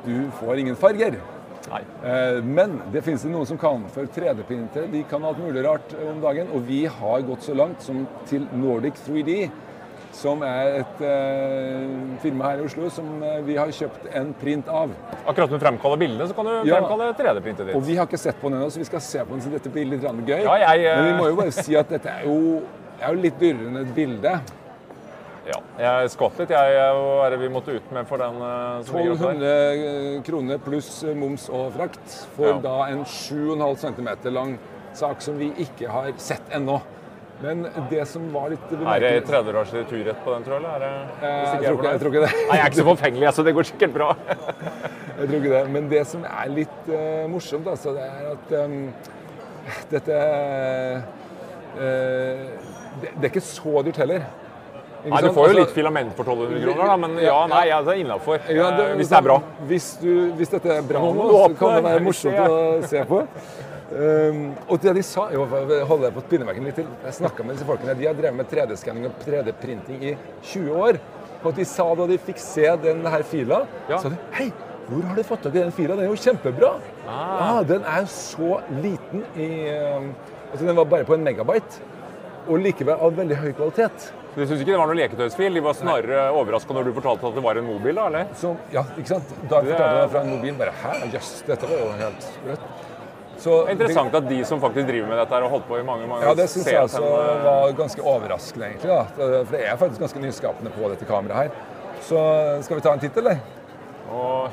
du 0.06 0.16
får 0.38 0.62
ingen 0.62 0.78
farger. 0.78 1.18
Nei. 1.70 1.82
Eh, 2.04 2.42
Men 2.42 2.80
det 2.92 3.02
finnes 3.06 3.22
det 3.22 3.32
noen 3.32 3.46
som 3.46 3.58
kan. 3.58 3.84
For 3.94 4.08
3D-printere 4.10 4.90
de 4.92 5.02
kan 5.08 5.24
alt 5.24 5.38
mulig 5.38 5.64
rart 5.66 5.94
om 6.08 6.20
dagen. 6.22 6.50
Og 6.54 6.64
vi 6.66 6.84
har 6.86 7.26
gått 7.26 7.42
så 7.46 7.54
langt 7.54 7.82
som 7.82 8.06
til 8.30 8.48
Nordic 8.52 8.98
3D, 9.06 9.50
som 10.12 10.42
er 10.44 10.82
et 10.82 10.98
uh, 11.00 12.18
firma 12.20 12.50
her 12.50 12.60
i 12.60 12.66
Oslo 12.66 12.90
som 12.92 13.06
eh, 13.24 13.38
vi 13.46 13.56
har 13.56 13.70
kjøpt 13.72 14.10
en 14.12 14.34
print 14.36 14.68
av. 14.68 14.92
Akkurat 15.24 15.48
som 15.48 15.56
du 15.56 15.62
fremkaller 15.62 16.00
bildene, 16.02 16.26
så 16.28 16.36
kan 16.36 16.50
du 16.50 16.68
Ja. 16.68 16.80
fremkalle 16.82 17.12
3D-printet 17.16 17.66
ditt. 17.70 17.76
Og 17.78 17.86
vi 17.86 17.96
har 17.96 18.06
ikke 18.06 18.20
sett 18.20 18.40
på 18.40 18.50
den 18.50 18.60
ennå, 18.60 18.68
så 18.70 18.82
vi 18.82 18.88
skal 18.90 19.00
se 19.00 19.24
på 19.24 19.32
den, 19.32 19.40
så 19.40 19.52
dette 19.54 19.72
blir 19.72 19.88
litt 19.88 20.04
gøy. 20.04 20.42
Ja, 20.44 20.58
jeg, 20.66 20.84
uh... 20.84 20.96
Men 21.00 21.08
vi 21.08 21.20
må 21.22 21.30
jo 21.30 21.38
bare 21.40 21.54
si 21.56 21.76
at 21.80 21.88
dette 21.88 22.12
er 22.12 22.26
jo, 22.28 22.60
er 23.00 23.14
jo 23.14 23.22
litt 23.24 23.40
dyrere 23.40 23.70
enn 23.70 23.80
et 23.86 23.94
bilde. 23.96 24.34
Ja, 25.46 25.58
jeg 25.82 26.10
skvatt 26.14 26.38
litt, 26.38 26.52
jeg. 26.54 26.74
Hva 26.94 27.26
er 27.26 27.34
det 27.34 27.38
vi 27.42 27.48
måtte 27.50 27.74
ut 27.74 27.92
med 27.94 28.06
for 28.06 28.22
den? 28.22 28.36
eh, 28.46 28.82
som 28.86 28.96
ligger 28.98 29.16
oppe 29.16 29.32
der? 29.40 29.82
1200 30.22 30.22
kroner 30.28 30.60
pluss 30.62 30.90
moms 31.18 31.48
og 31.50 31.72
frakt 31.74 32.18
for 32.36 32.46
Ja. 32.52 32.58
da 32.62 32.74
en 32.92 33.04
7,5 33.04 33.76
cm 33.82 34.08
lang 34.32 34.58
sak 34.94 35.20
som 35.24 35.38
vi 35.38 35.50
ikke 35.58 35.88
har 35.90 36.12
sett 36.16 36.42
ennå. 36.54 36.80
Men 37.42 37.64
det 37.90 38.04
som 38.06 38.28
var 38.32 38.50
litt 38.52 38.60
Er 38.70 39.00
det 39.00 39.24
tredjedalers 39.26 39.72
returrett 39.74 40.20
på 40.24 40.30
den, 40.36 40.44
tror 40.44 40.60
jeg? 40.60 40.62
eller 40.62 40.76
Er 40.76 40.78
det, 40.78 40.92
Eh, 41.22 41.62
jeg, 41.62 41.64
tror 41.64 41.78
ikke, 41.80 41.90
jeg 41.90 42.00
tror 42.00 42.12
ikke 42.14 42.26
det. 42.26 42.32
Nei, 42.48 42.56
jeg 42.56 42.62
er 42.62 42.70
ikke 42.70 42.76
så 42.82 42.84
forfengelig, 42.92 43.32
så 43.34 43.42
det 43.44 43.54
går 43.54 43.62
sikkert 43.72 43.92
bra. 43.96 44.16
Jeg 45.22 45.28
tror 45.28 45.36
ikke 45.38 45.50
det. 45.54 45.70
Men 45.70 45.88
det 45.90 46.06
som 46.06 46.22
er 46.24 46.48
litt 46.50 46.88
uh, 46.88 47.26
morsomt, 47.30 47.66
altså, 47.68 47.92
det 47.94 48.02
er 48.02 48.30
at 48.32 48.64
um, 48.64 48.94
dette 49.90 50.16
uh, 51.76 52.46
det, 53.02 53.10
det 53.16 53.22
er 53.22 53.28
ikke 53.30 53.40
så 53.44 53.82
dyrt 53.86 54.00
heller. 54.02 54.24
Nei, 55.04 55.20
Du 55.22 55.32
får 55.34 55.34
jo 55.34 55.50
Altså, 55.50 55.58
litt 55.58 55.74
filament 55.74 56.12
for 56.14 56.28
1200 56.28 56.62
kroner, 56.62 56.86
da, 56.86 56.96
men 57.02 57.16
ja, 57.18 57.38
nei, 57.50 57.62
jeg 57.68 57.88
er 57.90 58.00
innafor. 58.04 58.44
Ja, 58.54 58.68
Hvis 58.94 59.10
det 59.10 59.18
er 59.18 59.26
bra. 59.26 59.38
Hvis, 59.66 59.88
du, 60.02 60.10
hvis 60.38 60.52
dette 60.52 60.76
er 60.76 60.86
bra 60.86 61.02
Nå 61.02 61.28
så 61.32 61.44
kan 61.58 61.76
det 61.76 61.84
være 61.88 62.04
morsomt 62.06 62.38
å 62.46 62.58
se 62.86 63.02
på. 63.08 63.22
Um, 63.92 64.44
og 64.72 64.78
det 64.80 64.94
de 64.96 65.02
sa 65.04 65.26
jo, 65.34 65.42
holder 65.44 66.06
jeg 66.06 66.14
på 66.16 66.22
pinneveggen 66.30 66.64
litt 66.64 66.78
til, 66.80 66.86
jeg 67.04 67.16
snakka 67.18 67.44
med 67.44 67.58
disse 67.58 67.66
folkene, 67.68 67.96
de 67.98 68.06
har 68.08 68.14
drevet 68.16 68.38
med 68.38 68.48
3D-skanning 68.48 69.04
og 69.10 69.18
3D-printing 69.26 70.06
i 70.08 70.14
20 70.48 70.78
år. 70.86 71.00
Og 71.42 71.52
de 71.58 71.66
sa 71.68 71.84
da 71.98 72.06
de 72.08 72.16
fikk 72.22 72.40
se 72.40 72.64
den 72.86 73.02
her 73.04 73.24
fila, 73.26 73.66
Ja. 73.90 73.98
sa 73.98 74.08
de 74.08 74.16
Hei, 74.38 74.48
hvor 74.88 75.02
har 75.10 75.18
du 75.18 75.22
fått 75.26 75.42
tak 75.42 75.54
i 75.54 75.58
den 75.58 75.74
fila? 75.76 75.96
Den 75.98 76.06
er 76.06 76.14
jo 76.14 76.16
kjempebra! 76.22 76.72
Ah. 77.04 77.58
Ah, 77.58 77.62
den 77.68 77.84
er 77.84 78.06
så 78.06 78.62
liten 78.80 79.26
i 79.36 79.50
um, 79.98 80.14
Altså, 80.52 80.66
den 80.66 80.76
var 80.76 80.84
bare 80.84 81.04
på 81.08 81.14
en 81.16 81.24
megabyte. 81.24 81.80
Og 82.46 82.58
likevel 82.60 83.00
av 83.00 83.14
veldig 83.16 83.36
høy 83.40 83.52
kvalitet. 83.56 84.10
Du 84.32 84.40
syns 84.46 84.62
ikke 84.62 84.72
det 84.72 84.78
var 84.80 84.88
noe 84.88 84.96
leketøysfil? 84.96 85.58
De 85.58 85.60
var 85.64 85.74
snarere 85.76 86.22
overraska 86.32 86.72
når 86.72 86.86
du 86.88 86.92
fortalte 86.96 87.28
at 87.28 87.34
det 87.36 87.42
var 87.44 87.58
en 87.60 87.66
mobil? 87.68 87.94
da, 87.98 88.06
eller? 88.08 88.30
Så, 88.40 88.54
ja, 88.72 88.84
ikke 88.96 89.10
sant? 89.10 89.34
Da 89.50 89.60
jeg 89.60 89.74
fortalte 89.74 89.98
jeg 89.98 90.12
fra 90.14 90.22
en 90.24 90.32
mobil, 90.32 90.54
bare 90.62 90.72
Hæ, 90.82 90.94
jøss, 91.12 91.32
dette 91.50 91.68
var 91.68 91.82
jo 91.82 91.90
helt. 92.00 92.30
Så 93.42 93.56
Det 93.66 93.68
er 93.68 93.76
interessant 93.76 94.14
at 94.14 94.28
de 94.30 94.38
som 94.46 94.60
faktisk 94.62 94.86
driver 94.88 95.08
med 95.10 95.18
dette 95.18 95.38
og 95.42 95.50
holdt 95.50 95.64
på 95.68 95.78
i 95.80 95.84
mange 95.84 96.06
mange 96.08 96.24
Ja, 96.24 96.34
det 96.38 96.46
syns 96.48 96.64
jeg 96.70 96.76
ser 96.76 96.80
altså 96.80 97.02
var 97.44 97.72
ganske 97.76 98.02
overraskende, 98.02 98.68
egentlig. 98.70 98.88
da. 98.88 99.04
For 99.16 99.56
det 99.56 99.64
er 99.66 99.80
faktisk 99.80 100.00
ganske 100.06 100.22
nyskapende 100.22 100.72
på 100.76 100.92
dette 100.94 101.08
kameraet 101.08 101.50
her. 101.50 101.50
Så 102.06 102.20
skal 102.64 102.78
vi 102.78 102.84
ta 102.86 102.92
en 102.94 103.02
titt, 103.02 103.16
eller? 103.18 103.42
Og 104.12 104.48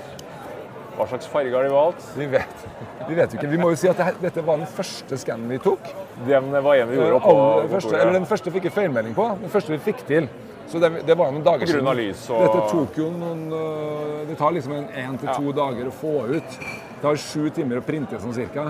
hva 1.00 1.08
slags 1.08 1.28
farge 1.32 1.54
har 1.56 1.64
de 1.64 1.72
valgt? 1.74 2.04
Vi 2.20 2.28
vet, 2.30 2.66
vi 3.08 3.16
vet 3.18 3.34
ikke. 3.38 3.48
Vi 3.50 3.58
må 3.62 3.72
jo 3.72 3.80
si 3.80 3.88
at 3.90 3.98
det 3.98 4.10
dette 4.28 4.44
var 4.46 4.60
den 4.62 4.68
første 4.70 5.18
skannen 5.22 5.50
vi 5.50 5.58
tok. 5.64 5.88
Den 6.28 6.52
var 6.52 6.76
en 6.84 6.90
vi 6.92 7.00
gjorde 7.00 7.24
Aller 7.32 7.72
første, 7.72 7.96
eller 7.96 8.14
den 8.20 8.28
første 8.30 8.52
fikk 8.52 8.68
vi 8.70 8.74
feilmelding 8.76 9.16
på. 9.18 9.30
Den 9.42 9.50
første 9.54 9.72
vi 9.74 9.80
fikk 9.90 10.04
til. 10.10 10.28
Så 10.70 10.78
det, 10.78 10.92
det 11.08 11.16
var 11.18 11.32
noen 11.34 11.42
dager 11.44 11.66
siden. 11.66 11.88
lys 11.98 12.28
og- 12.30 12.44
Dette 12.46 12.66
tok 12.70 12.98
jo 13.00 13.08
noen 13.10 13.40
øh, 13.52 14.28
Det 14.30 14.36
tar 14.38 14.52
liksom 14.54 14.74
en 14.76 14.86
én 14.94 15.16
til 15.18 15.30
to 15.34 15.52
dager 15.58 15.88
å 15.90 15.92
få 15.92 16.12
ut. 16.36 16.60
Det 16.60 17.02
tar 17.02 17.16
sju 17.18 17.50
timer 17.50 17.80
å 17.80 17.82
printe 17.82 18.20
sånn 18.22 18.36
cirka. 18.36 18.68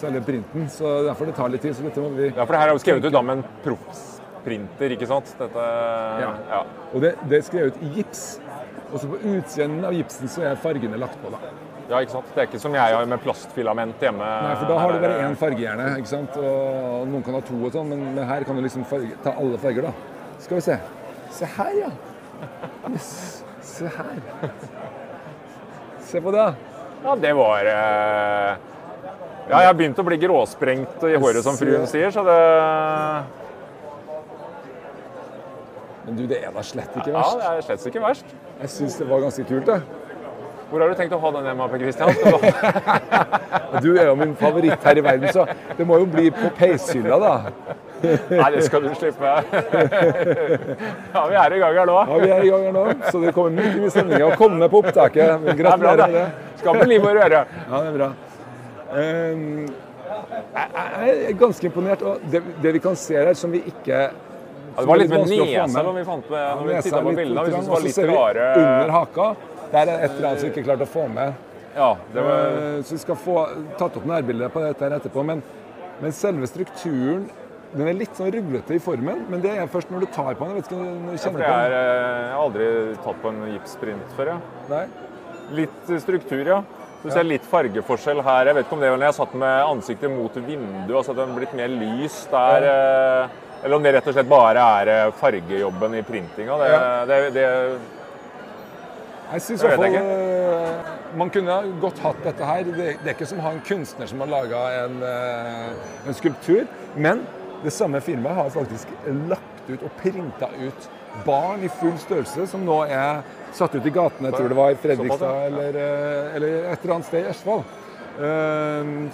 Selve 0.00 0.22
printen. 0.24 0.70
Så 0.72 1.02
derfor 1.04 1.26
det 1.28 1.34
tar 1.36 1.50
litt 1.52 1.60
tid. 1.60 1.74
Så 1.76 1.82
dette 1.84 2.00
må 2.00 2.08
vi 2.16 2.30
Ja, 2.32 2.46
for 2.46 2.52
det 2.54 2.60
her 2.62 2.68
er 2.68 2.72
jo 2.72 2.78
skrevet 2.80 3.04
ut 3.04 3.12
da 3.12 3.20
med 3.20 3.42
en 3.42 3.44
proffsprinter, 3.66 4.94
ikke 4.96 5.06
sant? 5.10 5.34
Dette 5.38 5.66
Ja. 6.22 6.30
ja. 6.54 6.62
Og 6.94 7.00
det, 7.04 7.16
det 7.28 7.38
er 7.42 7.42
skrevet 7.50 7.82
i 7.82 7.90
gips. 7.98 8.38
Og 8.92 9.00
så 9.00 9.08
på 9.12 9.20
utsiden 9.36 9.84
av 9.84 9.92
gipsen 9.92 10.28
så 10.28 10.42
er 10.50 10.56
fargene 10.56 10.96
lagt 11.00 11.20
på. 11.22 11.30
da. 11.32 11.38
Ja, 11.92 11.98
ikke 12.00 12.14
sant? 12.14 12.28
Det 12.32 12.40
er 12.40 12.46
ikke 12.48 12.58
som 12.62 12.72
jeg 12.72 12.94
har 12.96 13.08
med 13.10 13.20
plastfilament 13.20 14.00
hjemme. 14.00 14.24
Nei, 14.24 14.52
for 14.56 14.70
da 14.70 14.78
har 14.80 14.94
du 14.94 15.02
bare 15.02 15.18
én 15.26 15.34
farge 15.36 15.60
gjerne. 15.60 15.90
ikke 16.00 16.08
sant? 16.08 16.38
Og 16.40 17.02
noen 17.10 17.24
kan 17.26 17.36
ha 17.36 17.42
to 17.44 17.58
og 17.58 17.74
sånn, 17.74 17.90
men, 17.92 18.06
men 18.16 18.24
her 18.30 18.46
kan 18.48 18.56
du 18.56 18.64
liksom 18.64 18.86
farge, 18.88 19.12
ta 19.24 19.34
alle 19.36 19.60
farger, 19.60 19.90
da. 19.90 20.22
Skal 20.40 20.56
vi 20.56 20.64
se. 20.64 20.78
Se 21.36 21.50
her, 21.58 21.74
ja. 21.82 21.90
Yes. 22.88 23.10
Se 23.60 23.92
her. 23.92 24.48
Se 26.08 26.20
på 26.24 26.32
det. 26.32 26.48
Ja, 27.02 27.14
det 27.16 27.32
var 27.36 27.66
eh, 27.66 28.56
Ja, 29.50 29.58
jeg 29.58 29.68
har 29.68 29.76
begynt 29.76 30.00
å 30.00 30.04
bli 30.06 30.18
gråsprengt 30.22 31.04
i 31.08 31.16
håret, 31.18 31.44
som 31.44 31.56
fruen 31.58 31.84
sier, 31.90 32.12
så 32.14 32.22
det 32.26 32.38
Men 36.06 36.18
du, 36.18 36.24
det 36.30 36.40
er 36.42 36.54
da 36.54 36.62
slett 36.66 36.94
ikke 36.96 37.12
verst? 37.14 37.36
Ja, 37.36 37.50
det 37.50 37.50
er 37.60 37.66
slett 37.68 37.90
ikke 37.92 38.02
verst. 38.02 38.32
Jeg 38.62 38.72
syns 38.80 38.96
det 38.98 39.08
var 39.10 39.22
ganske 39.22 39.44
kult, 39.46 39.68
det. 39.68 40.01
Hvor 40.72 40.80
har 40.80 40.88
du 40.88 40.96
tenkt 40.96 41.12
å 41.12 41.18
ha 41.20 41.30
den 41.34 41.44
hjemme, 41.50 41.64
Per 41.68 41.82
Christian? 41.82 42.08
Du 43.84 43.90
er 43.96 44.06
jo 44.06 44.14
min 44.16 44.32
favoritt 44.36 44.84
her 44.84 44.98
i 45.00 45.02
verden, 45.04 45.28
så 45.32 45.44
det 45.76 45.84
må 45.88 45.98
jo 46.00 46.06
bli 46.08 46.30
på 46.32 46.48
peishylla, 46.56 47.18
da. 47.20 47.76
Nei, 48.02 48.48
det 48.54 48.62
skal 48.66 48.86
du 48.86 48.88
slippe. 48.96 49.32
Ja, 51.12 51.26
vi 51.28 51.36
er 51.42 51.56
i 51.56 51.60
gang 51.60 51.76
her 51.76 51.88
nå. 51.88 51.98
Ja, 52.08 52.18
vi 52.24 52.32
er 52.32 52.46
i 52.46 52.50
gang 52.54 52.64
her 52.70 52.74
nå, 52.76 52.86
så 53.10 53.20
det 53.20 53.34
kommer 53.36 53.52
mye 53.60 53.84
i 53.84 53.92
stemninga. 53.92 54.32
Kom 54.40 54.56
med 54.60 54.72
på 54.72 54.80
opptaket. 54.80 55.36
Er 55.36 55.60
Gratulerer 55.60 56.02
med 56.06 56.16
det. 56.16 56.26
Skal 56.62 56.80
med 56.80 56.88
liv 56.88 57.04
og 57.04 57.16
røre. 57.20 57.44
Ja, 57.68 57.76
det 57.76 57.92
er 57.92 57.96
bra. 58.00 58.10
Ehm, 59.02 59.46
jeg 60.56 61.14
er 61.28 61.38
ganske 61.44 61.68
imponert. 61.68 62.04
Og 62.08 62.28
det, 62.32 62.42
det 62.64 62.76
vi 62.78 62.84
kan 62.88 62.96
se 62.96 63.20
her, 63.20 63.32
som 63.36 63.52
vi 63.52 63.60
ikke 63.68 64.08
Ja, 64.72 64.80
det 64.80 64.88
var 64.88 64.96
litt 64.96 65.10
med 65.12 65.28
nesa 65.28 65.82
når 65.84 65.96
vi 65.98 66.02
fant 66.08 66.30
når 66.32 66.68
vi 66.68 66.92
på 66.96 67.10
bildene. 67.12 67.42
Vi 67.44 67.52
syntes 67.52 67.66
det 67.66 67.72
var 67.74 67.82
litt 67.84 67.98
rare 68.08 68.46
Under 68.56 68.92
haka 68.96 69.26
der 69.72 69.88
er 69.88 70.04
et 70.04 70.10
eller 70.16 70.28
annet 70.30 70.40
som 70.44 70.50
ikke 70.52 70.64
klarte 70.66 70.86
å 70.86 70.92
få 70.92 71.06
med. 71.08 71.34
Ja, 71.74 71.94
det 72.12 72.22
var 72.26 72.40
Eh, 72.52 72.82
Så 72.84 72.92
vi 72.98 72.98
skal 72.98 73.16
få 73.16 73.36
tatt 73.78 73.96
opp 73.96 74.04
nærbildet 74.08 74.52
på 74.52 74.60
dette 74.60 74.84
her 74.84 74.98
etterpå. 74.98 75.24
Men, 75.24 75.42
men 76.02 76.12
selve 76.12 76.46
strukturen 76.50 77.30
den 77.72 77.88
er 77.88 77.94
litt 77.96 78.12
sånn 78.18 78.28
ruglete 78.34 78.74
i 78.76 78.78
formen, 78.84 79.22
men 79.32 79.40
det 79.40 79.54
er 79.56 79.66
først 79.72 79.88
når 79.88 80.00
du 80.04 80.06
tar 80.12 80.34
på 80.36 80.44
den. 80.44 80.52
Jeg 80.52 80.60
vet 80.60 80.66
ikke 80.68 80.80
når 80.82 80.90
du 80.92 81.12
Ja, 81.16 81.30
for 81.32 81.40
jeg, 81.40 81.48
på 81.48 81.56
er, 81.56 81.72
eh, 81.72 82.18
jeg 82.20 82.34
har 82.34 82.42
aldri 82.42 82.66
tatt 83.06 83.22
på 83.22 83.28
en 83.32 83.40
gipsprint 83.54 84.12
før. 84.18 84.26
Ja. 84.34 84.38
Nei. 84.68 84.82
Litt 85.62 85.88
eh, 85.90 86.02
struktur, 86.04 86.44
ja. 86.44 86.58
Du 87.02 87.08
ser 87.10 87.24
litt 87.24 87.42
fargeforskjell 87.48 88.20
her. 88.22 88.46
Jeg 88.46 88.54
vet 88.54 88.66
ikke 88.68 88.76
om 88.76 88.80
det 88.84 88.90
var 88.92 89.00
når 89.00 89.08
jeg 89.08 89.16
satt 89.16 89.32
med 89.34 89.64
ansiktet 89.66 90.12
mot 90.12 90.36
vinduet, 90.36 90.92
altså 91.00 91.10
at 91.16 91.18
den 91.18 91.32
blitt 91.34 91.54
mer 91.58 91.72
lys 91.72 92.20
der. 92.30 92.66
Eller 93.64 93.74
om 93.74 93.82
det 93.82 93.94
rett 93.96 94.06
og 94.06 94.14
slett 94.14 94.28
bare 94.30 94.62
er 94.82 95.10
fargejobben 95.18 95.96
i 95.98 96.02
printinga. 96.06 96.58
Det, 96.60 96.68
Ja. 96.70 97.04
det, 97.10 97.18
det, 97.34 97.46
Jeg 99.32 99.44
syns 99.46 99.62
i 99.62 99.68
hvert 99.68 99.80
fall 99.80 99.94
jeg 99.94 100.02
eh, 100.04 100.88
man 101.16 101.30
kunne 101.32 101.54
godt 101.80 102.00
hatt 102.04 102.18
dette 102.24 102.48
her. 102.48 102.64
Det, 102.66 102.88
det 103.02 103.10
er 103.10 103.14
ikke 103.14 103.28
som 103.28 103.40
å 103.40 103.46
ha 103.46 103.52
en 103.56 103.62
kunstner 103.64 104.08
som 104.08 104.20
har 104.24 104.30
laga 104.32 104.62
en, 104.82 104.98
eh, 105.04 105.92
en 106.08 106.16
skulptur. 106.16 106.66
Men 106.96 107.24
det 107.62 107.72
samme 107.72 108.00
firmaet 108.04 108.38
har 108.38 108.52
faktisk 108.52 108.92
lagt 109.30 109.70
ut 109.70 109.84
og 109.86 109.92
printa 110.00 110.48
ut 110.60 110.88
barn 111.26 111.64
i 111.64 111.70
full 111.80 111.94
størrelse 112.00 112.46
som 112.50 112.64
nå 112.66 112.78
er 112.88 113.20
satt 113.56 113.76
ut 113.76 113.86
i 113.86 113.92
gatene. 113.92 114.30
Jeg 114.30 114.40
tror 114.40 114.52
det 114.52 114.58
var 114.58 114.72
i 114.72 114.80
Fredrikstad 114.84 115.42
eller, 115.48 115.80
eh, 115.80 116.36
eller 116.36 116.56
et 116.72 116.84
eller 116.84 116.96
annet 116.96 117.08
sted 117.08 117.24
i 117.24 117.32
Østfold. 117.32 117.78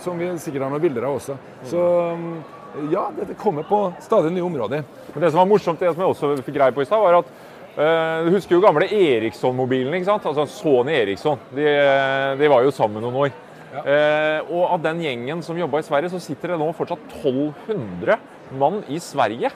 Som 0.03 0.19
vi 0.19 0.27
sikkert 0.43 0.65
har 0.65 0.73
noen 0.73 0.83
bilder 0.83 1.05
av 1.07 1.21
også. 1.21 1.37
Så 1.71 1.83
mm, 2.19 2.33
ja, 2.91 3.05
dette 3.15 3.37
kommer 3.39 3.63
på 3.63 3.79
stadig 4.03 4.33
nye 4.35 4.43
områder. 4.43 4.83
Men 5.13 5.23
det 5.23 5.31
som 5.31 5.39
var 5.39 5.47
morsomt, 5.47 5.79
det 5.79 5.93
som 5.93 6.03
jeg 6.03 6.15
også 6.15 6.33
fikk 6.43 6.57
greie 6.59 6.75
på 6.75 6.83
i 6.83 6.89
stad, 6.89 7.05
var 7.05 7.21
at 7.21 7.31
Du 7.79 8.33
husker 8.35 8.57
jo 8.57 8.63
gamle 8.65 8.89
Eriksson-mobilene, 8.91 10.01
ikke 10.01 10.09
sant? 10.09 10.25
Altså 10.27 10.49
Sony 10.51 10.97
Eriksson. 10.99 11.39
De, 11.55 11.67
de 12.41 12.49
var 12.51 12.65
jo 12.67 12.73
sammen 12.75 13.05
noen 13.05 13.21
år. 13.27 13.37
Ja. 13.69 13.83
Eh, 13.85 14.49
og 14.51 14.65
av 14.75 14.83
den 14.83 15.03
gjengen 15.05 15.43
som 15.47 15.59
jobba 15.61 15.79
i 15.79 15.87
Sverige, 15.87 16.11
så 16.11 16.19
sitter 16.25 16.55
det 16.55 16.59
nå 16.59 16.71
fortsatt 16.75 17.05
1200 17.21 18.17
mann 18.59 18.81
i 18.91 18.99
Sverige. 19.05 19.51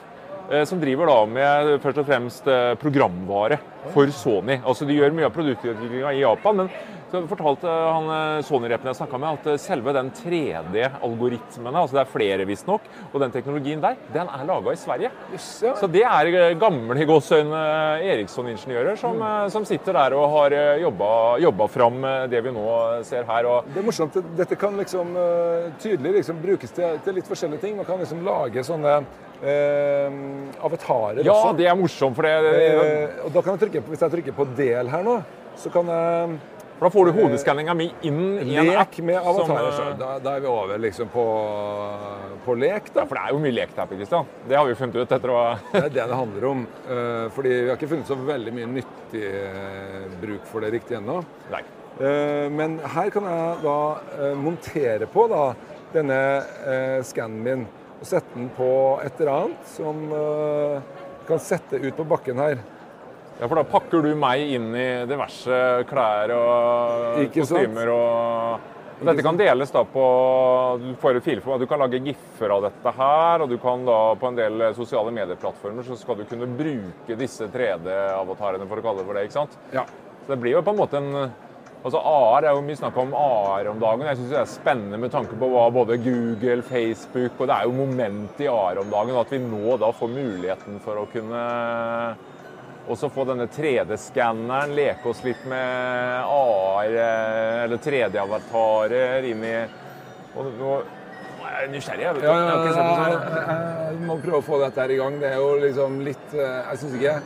eh, 0.51 0.63
Som 0.69 0.79
driver 0.79 1.09
da 1.09 1.17
med 1.25 1.73
først 1.83 1.99
og 1.99 2.07
fremst 2.07 2.47
eh, 2.47 2.75
programvare 2.79 3.57
for 3.91 4.07
Sony. 4.15 4.59
Altså 4.63 4.87
De 4.87 4.95
gjør 5.01 5.11
mye 5.17 5.27
av 5.27 5.33
produktutviklinga 5.35 6.13
i 6.13 6.21
Japan, 6.23 6.61
men 6.63 6.69
så 7.13 7.21
fortalte 7.29 7.69
han 7.69 8.07
eh, 8.09 8.43
Sony-repen 8.47 8.89
jeg 8.89 8.97
snakka 8.97 9.19
med, 9.21 9.37
at 9.37 9.49
eh, 9.51 9.59
selve 9.61 9.93
den 9.93 10.09
3D-algoritmene, 10.17 11.83
altså 11.83 11.99
det 11.99 12.01
er 12.01 12.09
flere 12.09 12.47
visstnok, 12.49 12.87
og 13.11 13.19
den 13.21 13.33
teknologien 13.35 13.83
der, 13.83 13.99
den 14.15 14.31
er 14.33 14.45
laga 14.49 14.73
i 14.73 14.79
Sverige. 14.81 15.11
ja. 15.33 15.75
Så 15.77 15.89
det 15.93 16.01
er 16.09 16.31
eh, 16.31 16.55
gamle 16.57 16.97
i 16.97 17.05
gåseøyne 17.09 17.61
Eriksson-ingeniører 18.01 18.97
som, 18.99 19.19
mm. 19.21 19.51
som 19.53 19.67
sitter 19.69 19.93
der 19.99 20.17
og 20.17 20.25
har 20.33 20.57
eh, 20.57 20.81
jobba, 20.81 21.11
jobba 21.43 21.69
fram 21.69 22.01
eh, 22.01 22.23
det 22.33 22.41
vi 22.47 22.55
nå 22.55 22.65
ser 23.05 23.27
her. 23.29 23.49
Og 23.51 23.69
Det 23.69 23.83
er 23.83 23.87
morsomt. 23.91 24.17
Dette 24.39 24.57
kan 24.59 24.81
liksom 24.81 25.13
eh, 25.19 25.69
tydelig 25.83 26.17
liksom 26.19 26.41
brukes 26.41 26.73
til, 26.73 26.97
til 27.05 27.19
litt 27.19 27.29
forskjellige 27.29 27.61
ting. 27.67 27.77
Man 27.77 27.89
kan 27.89 28.01
liksom 28.01 28.25
lage 28.25 28.65
sånne 28.65 28.97
eh, 28.97 30.17
avatarer 30.65 31.21
ja, 31.21 31.35
også. 31.35 31.53
det 31.61 31.69
er 31.69 31.77
morsomt, 31.77 32.17
for 32.17 32.25
det, 32.25 32.33
Eh, 32.63 33.23
og 33.25 33.31
da 33.33 33.41
kan 33.41 33.53
jeg 33.55 33.65
trykke 33.65 33.81
på, 33.83 33.93
Hvis 33.93 34.01
jeg 34.03 34.13
trykker 34.13 34.35
på 34.35 34.45
del 34.57 34.89
her 34.89 35.03
nå, 35.05 35.19
så 35.59 35.69
kan 35.73 35.89
jeg 35.91 36.37
for 36.77 36.87
da 36.87 36.89
får 36.93 37.05
du 37.05 37.11
hodeskanninga 37.21 37.73
mi 37.77 37.87
inn 38.09 38.21
i 38.41 38.55
en 38.59 38.69
app. 38.73 38.91
lek 38.95 38.97
med 39.05 39.17
avatarer. 39.21 39.71
som, 39.77 39.87
eh, 39.91 39.97
da, 39.99 40.19
da 40.19 40.35
er 40.35 40.39
vi 40.43 40.47
over 40.51 40.77
liksom 40.83 41.07
på, 41.13 41.25
på 42.45 42.55
lek, 42.59 42.89
da. 42.93 43.05
for 43.05 43.15
det 43.17 43.23
er 43.27 43.35
jo 43.35 43.41
mye 43.43 43.55
lek 43.55 43.75
der, 43.77 43.87
Kristian. 43.93 44.25
Det 44.49 44.57
har 44.57 44.65
vi 44.67 44.75
funnet 44.79 44.95
ut 44.99 45.11
etter 45.17 45.31
å 45.33 45.43
Det 45.71 45.83
er 45.83 45.89
det 45.89 46.07
det 46.11 46.17
handler 46.19 46.47
om. 46.49 46.65
Eh, 46.89 47.27
fordi 47.35 47.53
vi 47.53 47.69
har 47.69 47.77
ikke 47.77 47.91
funnet 47.93 48.09
så 48.09 48.17
veldig 48.19 48.53
mye 48.57 48.71
nyttig 48.79 49.23
eh, 49.29 50.09
bruk 50.21 50.49
for 50.49 50.65
det 50.65 50.73
riktig 50.75 50.97
ennå. 50.99 51.21
Nei. 51.53 51.63
Eh, 52.01 52.49
Men 52.49 52.79
her 52.95 53.09
kan 53.13 53.23
jeg 53.29 53.61
da 53.63 53.77
eh, 54.19 54.33
montere 54.35 55.07
på 55.13 55.27
da, 55.31 55.45
denne 55.93 56.19
eh, 56.65 56.99
skannen 57.05 57.43
min 57.45 57.65
og 58.03 58.07
sette 58.09 58.33
den 58.35 58.49
på 58.57 58.69
et 59.05 59.19
eller 59.21 59.31
annet 59.45 59.67
som 59.77 59.99
eh, 60.11 60.81
kan 61.29 61.39
sette 61.39 61.77
ut 61.79 61.93
på 61.95 62.03
bakken 62.09 62.41
her. 62.41 62.57
Ja, 63.39 63.47
for 63.47 63.57
da 63.57 63.63
pakker 63.67 64.05
du 64.05 64.13
meg 64.17 64.53
inn 64.55 64.69
i 64.77 64.87
diverse 65.09 65.57
klær 65.89 66.31
og 66.35 67.23
Ikke 67.25 67.41
kostymer 67.41 67.91
og 67.93 68.69
dette 69.03 69.23
kan 69.25 69.35
deles 69.35 69.71
da 69.73 69.81
på 69.83 70.03
Du 70.79 70.93
får 71.01 71.17
et 71.19 71.25
filformat. 71.25 71.63
Du 71.63 71.67
kan 71.67 71.81
lage 71.81 71.99
giffer 72.05 72.53
av 72.55 72.63
dette 72.67 72.93
her, 72.95 73.43
og 73.43 73.49
du 73.51 73.57
kan 73.59 73.83
da 73.87 73.97
på 74.19 74.29
en 74.29 74.37
del 74.37 74.67
sosiale 74.77 75.11
medieplattformer 75.15 75.83
så 75.83 75.97
skal 75.99 76.21
du 76.21 76.27
kunne 76.29 76.47
bruke 76.47 77.17
disse 77.19 77.49
3D-avatarene, 77.51 78.67
for 78.69 78.79
å 78.79 78.85
kalle 78.85 79.01
det 79.01 79.07
for 79.09 79.19
det. 79.19 79.25
ikke 79.27 79.39
sant? 79.41 79.57
Ja. 79.75 79.83
Så 80.23 80.31
det 80.31 80.39
blir 80.39 80.55
jo 80.55 80.63
på 80.63 80.75
en 80.75 80.79
måte 80.83 81.01
en 81.01 81.09
Altså 81.83 81.99
AR 81.99 82.45
er 82.47 82.53
jo 82.55 82.61
mye 82.63 82.79
snakk 82.79 82.95
om 83.01 83.09
AR 83.11 83.67
om 83.67 83.79
dagen. 83.81 84.05
Jeg 84.07 84.15
syns 84.15 84.29
det 84.31 84.37
er 84.39 84.47
spennende 84.47 84.99
med 85.01 85.11
tanke 85.11 85.35
på 85.35 85.49
hva 85.51 85.65
både 85.75 85.97
Google, 85.99 86.63
Facebook 86.63 87.41
og 87.43 87.49
Det 87.49 87.57
er 87.57 87.67
jo 87.67 87.73
moment 87.75 88.39
i 88.39 88.47
AR 88.47 88.79
om 88.79 88.93
dagen. 88.93 89.17
At 89.19 89.33
vi 89.33 89.41
nå 89.43 89.75
da 89.81 89.89
får 89.91 90.13
muligheten 90.13 90.79
for 90.85 91.01
å 91.01 91.03
kunne 91.11 91.41
også 92.91 93.09
få 93.13 93.23
denne 93.27 93.47
3D-skanneren, 93.47 94.73
leke 94.75 95.07
oss 95.09 95.23
litt 95.23 95.45
med 95.47 96.25
AR 96.27 96.89
eh, 96.89 97.63
eller 97.63 97.79
3D-avatarer 97.79 99.29
inn 99.29 99.47
i 99.47 99.55
og 100.33 100.51
nå 100.57 100.75
jeg 101.53 101.67
er 101.67 101.69
nysgjerrig. 101.69 102.03
Jeg, 102.03 102.15
vet, 102.15 102.23
Ja, 102.25 102.33
ja, 102.33 102.45
ja, 102.49 102.53
det 102.65 103.41
jeg, 103.93 103.97
må 104.07 104.15
prøve 104.23 104.39
å 104.39 104.45
få 104.45 104.57
dette 104.63 104.81
her 104.81 104.89
i 104.89 104.95
gang. 104.97 105.19
Det 105.21 105.27
er 105.29 105.35
jo 105.37 105.51
liksom 105.61 105.99
litt 106.01 106.33
eh, 106.33 106.55
Jeg 106.71 106.79
syns 106.81 106.95
ikke 106.97 107.17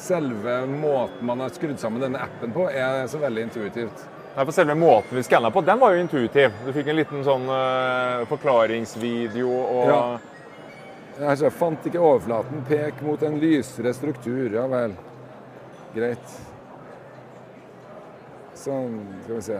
selve 0.00 0.56
måten 0.70 1.28
man 1.28 1.44
har 1.44 1.52
skrudd 1.54 1.78
sammen 1.78 2.02
denne 2.02 2.22
appen 2.24 2.54
på, 2.54 2.66
er 2.72 3.04
så 3.10 3.20
veldig 3.22 3.44
intuitivt. 3.46 4.02
Nei, 4.34 4.44
for 4.46 4.54
Selve 4.54 4.74
måten 4.78 5.18
vi 5.18 5.22
skanna 5.26 5.50
på, 5.52 5.62
den 5.66 5.78
var 5.78 5.94
jo 5.94 6.02
intuitiv. 6.02 6.54
Du 6.64 6.72
fikk 6.74 6.90
en 6.90 6.98
liten 6.98 7.24
sånn 7.26 7.46
uh, 7.50 8.26
forklaringsvideo 8.30 9.50
og 9.50 9.90
Ja. 9.90 10.02
Jeg 11.18 11.52
fant 11.52 11.86
ikke 11.86 12.00
overflaten. 12.00 12.62
Pek 12.68 13.00
mot 13.04 13.22
en 13.26 13.38
lysere 13.42 13.92
struktur. 13.96 14.46
Ja 14.54 14.66
vel. 14.70 14.94
Greit. 15.94 16.36
Sånn, 18.60 18.98
skal 19.24 19.34
vi 19.38 19.42
se. 19.48 19.58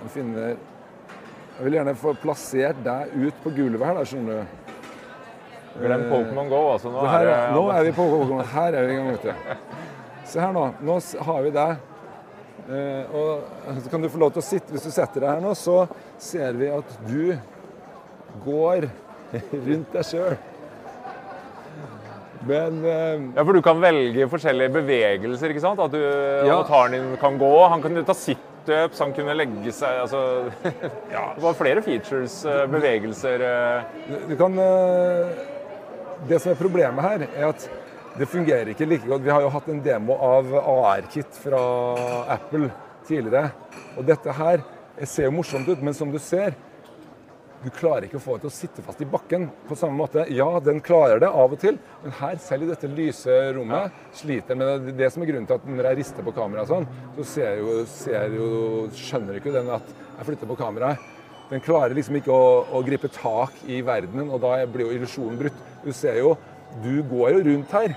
Jeg 0.00 0.12
finner 0.14 0.48
Jeg 0.54 1.66
vil 1.66 1.74
gjerne 1.76 1.92
få 1.98 2.14
plassert 2.22 2.78
deg 2.84 3.10
ut 3.20 3.40
på 3.44 3.50
gulvet 3.52 3.84
her, 3.84 3.98
da, 3.98 4.04
skjønner 4.08 4.38
du. 4.38 4.46
Glem 5.80 6.06
Pokémon 6.08 6.48
Go, 6.48 6.60
altså. 6.72 6.88
Nå 6.94 7.02
her, 7.04 7.26
er 7.26 7.34
er- 7.34 7.52
nå 7.54 7.64
er 7.74 7.84
vi 7.84 7.92
på 7.92 8.06
Pokémon. 8.08 8.44
Her 8.54 8.74
er 8.78 8.86
vi 8.86 8.92
i 8.92 8.96
gang, 8.96 9.10
vet 9.10 9.22
du. 9.22 9.34
Se 10.24 10.40
her 10.40 10.52
nå. 10.56 10.64
Nå 10.80 10.96
har 11.26 11.42
vi 11.42 11.50
deg. 11.50 11.76
Eh, 12.70 13.04
og 13.12 13.42
så 13.82 13.90
kan 13.90 14.00
du 14.00 14.08
få 14.08 14.18
lov 14.18 14.32
til 14.32 14.42
å 14.42 14.44
sitte 14.44 14.70
Hvis 14.70 14.84
du 14.84 14.90
setter 14.92 15.20
deg 15.20 15.28
her 15.30 15.40
nå, 15.40 15.54
så 15.58 15.88
ser 16.18 16.52
vi 16.52 16.68
at 16.68 16.90
du 17.08 17.36
går 18.44 18.88
rundt 19.66 19.92
deg 19.92 20.04
sjøl. 20.06 20.36
Men 22.46 22.78
uh, 22.84 23.36
Ja, 23.36 23.44
for 23.44 23.52
du 23.52 23.60
kan 23.64 23.80
velge 23.82 24.28
forskjellige 24.32 24.72
bevegelser, 24.78 25.52
ikke 25.52 25.60
sant? 25.64 25.80
At 25.84 25.92
du, 25.92 26.00
avataren 26.48 26.94
din 26.96 27.10
kan 27.20 27.36
gå. 27.40 27.50
Han 27.68 27.82
kunne 27.84 28.04
ta 28.08 28.14
situps, 28.16 29.00
han 29.02 29.12
kunne 29.16 29.34
legge 29.36 29.72
seg 29.76 30.00
altså, 30.06 30.22
Det 30.64 31.44
var 31.44 31.58
flere 31.58 31.82
features, 31.84 32.38
eh, 32.48 32.64
bevegelser 32.72 33.44
eh. 33.44 33.92
du- 34.08 34.24
du 34.32 34.34
kan 34.40 34.56
Det 36.28 36.40
som 36.40 36.52
er 36.52 36.58
problemet 36.60 37.00
her, 37.04 37.26
er 37.36 37.48
at 37.48 37.68
det 38.18 38.26
fungerer 38.28 38.68
ikke 38.72 38.88
like 38.88 39.06
godt. 39.08 39.22
Vi 39.24 39.30
har 39.32 39.40
jo 39.40 39.48
hatt 39.54 39.68
en 39.72 39.80
demo 39.84 40.16
av 40.20 40.48
AR-kit 40.58 41.36
fra 41.44 41.60
Apple 42.34 42.68
tidligere. 43.08 43.52
Og 43.96 44.04
dette 44.04 44.32
her 44.36 44.60
ser 45.08 45.28
jo 45.28 45.32
morsomt 45.38 45.68
ut, 45.70 45.80
men 45.80 45.94
som 45.96 46.10
du 46.12 46.18
ser 46.20 46.52
du 47.60 47.68
klarer 47.76 48.06
ikke 48.06 48.16
å 48.16 48.22
få 48.24 48.36
det 48.36 48.46
til 48.46 48.50
å 48.50 48.54
sitte 48.56 48.82
fast 48.84 49.02
i 49.04 49.08
bakken 49.08 49.42
på 49.68 49.76
samme 49.76 49.98
måte. 49.98 50.24
Ja, 50.32 50.48
den 50.64 50.80
klarer 50.84 51.20
det 51.20 51.28
av 51.28 51.52
og 51.52 51.60
til, 51.60 51.76
men 52.00 52.14
her, 52.16 52.38
selv 52.40 52.64
i 52.64 52.70
dette 52.70 52.88
lyse 52.88 53.34
rommet, 53.56 53.96
sliter 54.16 54.54
den 54.54 54.62
med 54.62 54.86
det. 54.86 54.94
Det 54.96 55.10
som 55.12 55.24
er 55.24 55.28
grunnen 55.28 55.48
til 55.48 55.58
at 55.58 55.66
når 55.68 55.90
jeg 55.90 55.98
rister 55.98 56.24
på 56.24 56.34
kameraet 56.36 56.70
sånn, 56.70 56.86
så 57.18 57.26
ser 57.34 57.60
jo, 57.60 57.74
ser 57.90 58.36
jo, 58.36 58.50
skjønner 58.96 59.40
ikke 59.40 59.52
den 59.52 59.68
at 59.76 59.92
jeg 59.92 60.28
flytter 60.30 60.48
på 60.48 60.56
kameraet. 60.60 61.08
Den 61.50 61.64
klarer 61.64 61.92
liksom 61.98 62.16
ikke 62.16 62.32
å, 62.32 62.46
å 62.78 62.80
gripe 62.86 63.10
tak 63.12 63.58
i 63.68 63.82
verdenen, 63.84 64.30
og 64.30 64.40
da 64.40 64.54
blir 64.70 64.86
jo 64.86 64.94
illusjonen 64.96 65.36
brutt. 65.42 65.60
Du 65.82 65.90
ser 65.96 66.16
jo, 66.22 66.36
du 66.80 67.02
går 67.10 67.34
jo 67.34 67.42
rundt 67.50 67.74
her. 67.76 67.96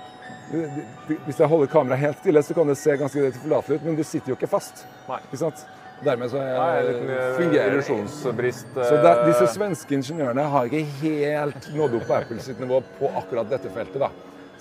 Hvis 1.24 1.40
jeg 1.40 1.48
holder 1.48 1.72
kameraet 1.72 2.04
helt 2.04 2.20
stille, 2.20 2.44
så 2.44 2.58
kan 2.58 2.68
det 2.68 2.76
se 2.82 2.98
ganske 3.00 3.30
tilforlatelig 3.30 3.80
ut, 3.80 3.88
men 3.88 3.96
du 3.96 4.04
sitter 4.04 4.34
jo 4.34 4.38
ikke 4.40 4.52
fast. 4.52 4.84
Nei. 5.08 5.22
Ikke 5.30 5.40
sant? 5.46 5.64
Dermed 6.04 6.32
så 6.34 6.40
er 6.42 6.56
en 6.58 6.88
liten 6.90 7.10
eh, 7.14 7.36
fungerer 7.38 7.74
illusjonsbrist. 7.74 8.72
eh. 8.76 8.88
så 8.90 9.00
det, 9.04 9.14
disse 9.30 9.48
svenske 9.54 9.96
ingeniørene 9.96 10.46
har 10.52 10.68
ikke 10.68 10.84
helt 11.04 11.70
nådd 11.78 12.00
opp 12.02 12.12
på 12.30 12.40
sitt 12.44 12.60
nivå 12.60 12.82
på 12.98 13.12
akkurat 13.22 13.50
dette 13.54 13.72
feltet. 13.72 14.00
da. 14.02 14.10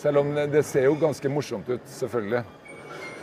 Selv 0.02 0.22
om 0.22 0.34
det 0.34 0.64
ser 0.66 0.86
jo 0.88 0.94
ganske 0.98 1.30
morsomt 1.30 1.68
ut, 1.70 1.82
selvfølgelig. 1.86 2.44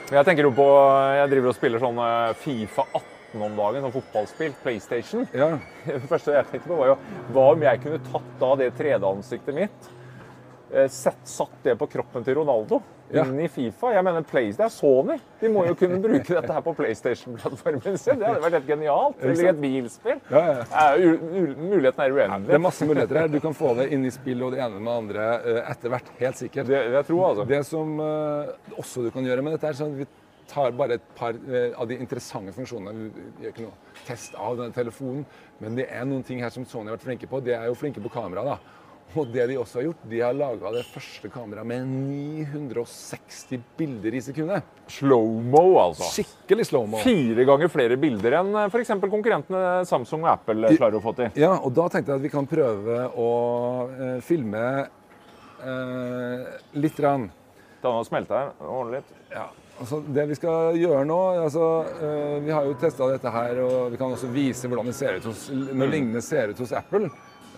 Jeg 0.10 0.26
tenker 0.26 0.48
jo 0.48 0.52
på 0.58 0.66
Jeg 1.14 1.30
driver 1.30 1.52
og 1.52 1.56
spiller 1.58 1.82
sånn 1.84 2.00
eh, 2.02 2.34
Fifa 2.42 2.86
18 2.90 3.44
om 3.46 3.56
dagen, 3.60 3.84
sånn 3.86 3.94
fotballspill. 3.94 4.56
PlayStation. 4.64 5.28
Ja, 5.38 5.52
Det 5.86 6.02
første 6.10 6.34
jeg 6.34 6.50
tenkte 6.50 6.72
på, 6.72 6.80
var 6.80 6.94
jo 6.96 7.00
hva 7.36 7.48
om 7.54 7.66
jeg 7.68 7.84
kunne 7.86 8.02
tatt 8.10 8.46
av 8.48 8.58
det 8.62 8.72
3D-ansiktet 8.80 9.56
mitt 9.56 9.90
eh, 9.90 9.99
sett, 10.94 11.22
satt 11.28 11.64
det 11.64 11.74
på 11.80 11.88
kroppen 11.90 12.26
til 12.26 12.38
Ronaldo 12.38 12.82
Ja. 13.10 13.24
inn 13.26 13.40
i 13.42 13.48
Fifa. 13.50 13.90
Jeg 13.94 14.04
mener, 14.06 14.22
det 14.22 14.60
er 14.62 14.70
Sony. 14.70 15.16
De 15.42 15.50
må 15.50 15.66
jo 15.66 15.74
kunne 15.78 15.98
bruke 16.02 16.30
dette 16.30 16.54
her 16.54 16.62
på 16.62 16.74
PlayStation-plattformen 16.78 17.98
sin. 17.98 18.20
Det 18.20 18.28
hadde 18.28 18.44
vært 18.44 18.58
helt 18.60 18.68
genialt. 18.70 19.24
Eller 19.24 19.50
et 19.50 19.62
bilspill. 19.62 20.22
Ja, 20.30 20.62
ja. 20.62 21.10
Muligheten 21.58 22.04
er 22.06 22.40
Det 22.46 22.54
er 22.54 22.62
masse 22.62 22.86
muligheter 22.86 23.24
her. 23.24 23.28
Du 23.28 23.40
kan 23.40 23.54
få 23.54 23.74
det 23.80 23.90
inn 23.94 24.06
i 24.06 24.14
spill 24.14 24.44
og 24.46 24.54
det 24.54 24.62
ene 24.62 24.80
med 24.80 24.92
det 24.92 24.98
andre 25.02 25.28
eh, 25.42 25.72
etter 25.72 25.90
hvert. 25.90 26.14
Helt 26.20 26.38
sikkert. 26.38 26.68
Det, 26.70 26.86
det 26.86 27.00
jeg 27.00 27.10
tror 27.10 27.26
altså. 27.32 27.48
Det 27.50 27.66
som 27.66 28.00
uh, 28.00 28.78
også 28.78 29.08
du 29.08 29.12
kan 29.16 29.26
gjøre 29.26 29.42
med 29.42 29.58
dette, 29.58 29.74
er 29.74 29.80
sånn 29.80 29.96
at 29.96 30.04
vi 30.04 30.10
tar 30.50 30.74
bare 30.78 30.98
et 30.98 31.12
par 31.18 31.38
eh, 31.50 31.70
av 31.78 31.88
de 31.90 31.98
interessante 31.98 32.54
funksjonene. 32.54 33.10
Vi 33.10 33.46
gjør 33.46 33.54
ikke 33.54 33.68
noe 33.68 34.04
test 34.08 34.38
av 34.38 34.58
denne 34.58 34.74
telefonen, 34.76 35.26
men 35.62 35.78
det 35.78 35.90
er 35.94 36.06
noen 36.10 36.26
ting 36.26 36.42
her 36.44 36.54
som 36.54 36.66
Sony 36.66 36.90
har 36.90 36.98
vært 36.98 37.06
flinke 37.08 37.30
på. 37.30 37.42
De 37.46 37.54
er 37.58 37.68
jo 37.70 37.78
flinke 37.78 38.02
på 38.04 38.12
kamera, 38.14 38.46
da. 38.46 38.78
Og 39.18 39.32
det 39.34 39.48
de 39.50 39.56
også 39.58 39.80
har 39.80 39.88
gjort, 39.88 40.02
de 40.12 40.20
har 40.22 40.36
laga 40.38 40.72
det 40.76 40.84
første 40.86 41.32
kameraet 41.34 41.66
med 41.68 41.88
960 41.90 43.64
bilder 43.78 44.18
i 44.20 44.22
sekundet. 44.22 44.68
Slow-mo, 45.00 45.64
altså. 45.82 46.12
Skikkelig 46.14 46.68
slow-mo. 46.70 47.02
Fire 47.02 47.46
ganger 47.50 47.72
flere 47.74 47.98
bilder 48.02 48.38
enn 48.40 48.54
f.eks. 48.68 48.94
konkurrentene 49.10 49.64
Samsung 49.90 50.28
og 50.28 50.34
Apple 50.36 50.76
klarer 50.76 51.00
å 51.00 51.04
få 51.04 51.16
til. 51.18 51.32
Ja, 51.42 51.56
og 51.58 51.74
da 51.78 51.88
tenkte 51.90 52.14
jeg 52.14 52.22
at 52.22 52.28
vi 52.28 52.34
kan 52.34 52.50
prøve 52.50 53.00
å 53.18 53.32
eh, 53.90 54.20
filme 54.26 54.66
eh, 55.66 56.46
litt. 56.78 57.00
Rann. 57.00 57.30
Ta 57.82 57.94
nå 57.96 58.04
smelte 58.06 58.36
her. 58.36 58.54
Ordne 58.68 59.00
litt. 59.00 59.12
Ja, 59.32 59.48
altså 59.80 60.02
Det 60.04 60.26
vi 60.28 60.36
skal 60.36 60.76
gjøre 60.76 61.06
nå 61.08 61.20
altså, 61.46 61.68
eh, 61.96 62.38
Vi 62.44 62.52
har 62.52 62.66
jo 62.68 62.74
testa 62.82 63.08
dette 63.08 63.32
her, 63.32 63.62
og 63.64 63.94
vi 63.94 64.00
kan 64.02 64.14
også 64.14 64.30
vise 64.34 64.70
hvordan 64.70 64.90
det 64.92 64.96
ser 64.98 65.18
ut 65.18 65.30
hos, 65.32 65.48
når 65.50 65.94
lignende 65.96 66.24
ser 66.26 66.52
ut 66.54 66.62
hos 66.62 66.76
Apple. 66.76 67.10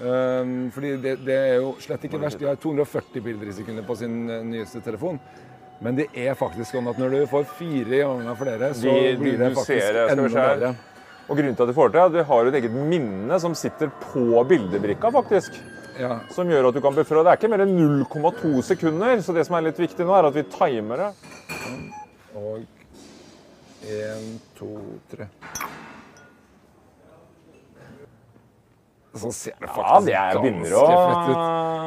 Um, 0.02 0.72
fordi 0.74 0.96
det, 0.98 1.16
det 1.26 1.36
er 1.38 1.56
jo 1.62 1.76
slett 1.84 2.08
ikke 2.08 2.18
verst. 2.22 2.40
De 2.42 2.48
har 2.50 2.56
240 2.58 3.22
bilder 3.22 3.52
i 3.52 3.54
sekundet 3.54 3.86
på 3.86 3.96
sin 4.00 4.16
eh, 4.30 4.40
nyeste 4.48 4.82
telefon. 4.82 5.20
Men 5.82 5.98
det 5.98 6.08
er 6.18 6.34
faktisk 6.38 6.74
sånn 6.76 6.90
at 6.90 6.98
når 7.02 7.14
du 7.14 7.20
får 7.30 7.46
fire 7.58 8.00
ganger 8.04 8.38
flere, 8.40 8.72
så 8.78 8.90
De- 8.90 9.18
blir 9.22 9.38
det 9.38 9.52
faktisk 9.58 9.94
det, 9.94 10.08
enda 10.14 10.28
bedre. 10.30 10.72
Og 11.30 11.38
grunnen 11.38 11.56
til 11.56 11.64
at 11.64 11.70
du 11.72 11.78
får 11.78 11.94
det, 11.94 12.00
er 12.02 12.10
at 12.10 12.16
du 12.18 12.24
har 12.32 12.50
et 12.50 12.58
eget 12.60 12.74
minne 12.76 13.38
som 13.40 13.54
sitter 13.56 13.92
på 14.12 14.42
bildebrikka, 14.50 15.12
faktisk. 15.14 15.58
Ja, 16.00 16.20
Som 16.34 16.50
gjør 16.50 16.70
at 16.70 16.76
du 16.78 16.82
kan 16.82 16.96
beføre. 16.96 17.24
Det 17.26 17.32
er 17.34 17.40
ikke 17.40 17.52
mer 17.52 17.64
enn 17.66 17.76
0,2 17.78 18.62
sekunder. 18.66 19.22
Så 19.22 19.34
det 19.36 19.46
som 19.46 19.58
er 19.58 19.68
litt 19.68 19.80
viktig 19.82 20.06
nå, 20.08 20.14
er 20.18 20.30
at 20.30 20.38
vi 20.38 20.44
timer 20.50 21.06
det. 21.06 21.10
og 22.36 22.64
én, 23.86 24.28
to, 24.58 24.72
tre. 25.12 25.28
Sånn 29.12 29.34
ser 29.36 29.56
det 29.60 29.68
Ja, 29.68 29.74
faktisk 29.76 30.06
det 30.08 30.14
er 30.16 30.38
å 30.38 30.42
ganske 30.42 30.92
fett 31.12 31.30
ut. 31.32 31.40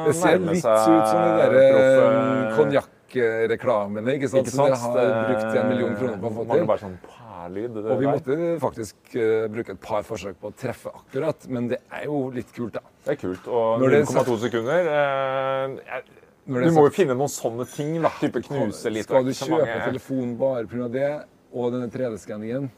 Det 0.05 0.13
ser 0.19 0.37
litt 0.43 0.61
ut 0.61 1.07
som 1.09 1.21
de 1.25 1.31
der 1.39 1.55
proff, 1.55 1.81
eh, 1.81 2.05
eh, 2.05 2.57
konjakkreklamene 2.59 4.13
ikke 4.19 4.29
sant? 4.29 4.45
Ikke 4.45 4.53
som 4.53 4.65
de 4.69 4.77
har 4.83 5.13
brukt 5.29 5.57
en 5.57 5.69
million 5.71 5.95
kroner 5.97 6.17
på 6.21 6.27
å 6.29 6.33
få 6.35 6.43
Mangler 6.45 6.59
til. 6.61 6.67
bare 6.69 6.83
sånn 6.83 6.97
pærlyd. 7.07 7.79
Og 7.81 7.99
vi 8.03 8.05
måtte 8.11 8.37
faktisk 8.61 9.15
eh, 9.15 9.47
bruke 9.49 9.73
et 9.73 9.81
par 9.81 10.03
forsøk 10.05 10.37
på 10.41 10.51
å 10.51 10.55
treffe 10.59 10.93
akkurat, 10.93 11.47
men 11.49 11.67
det 11.73 11.79
er 11.91 12.05
jo 12.05 12.29
litt 12.35 12.53
kult, 12.53 12.73
da. 12.77 12.83
Det 13.05 13.15
er 13.15 13.19
kult. 13.23 13.47
Og 13.47 13.81
Når 13.81 13.89
det 13.89 14.01
er 14.03 14.05
0,2 14.11 14.37
sekunder 14.45 14.91
eh, 14.93 16.01
det 16.45 16.67
Du 16.69 16.75
må 16.77 16.85
jo 16.85 16.93
finne 16.93 17.15
noen 17.17 17.31
sånne 17.31 17.65
ting. 17.73 17.95
da, 18.03 18.11
type 18.21 18.41
knuse 18.45 18.91
litt. 18.93 19.07
Skal 19.09 19.25
du 19.25 19.33
kjøpe 19.33 19.79
telefon 19.87 20.37
bare 20.37 20.67
pga. 20.69 20.87
det, 20.93 21.09
og 21.55 21.71
denne 21.73 21.89
3D-skanningen 21.89 22.69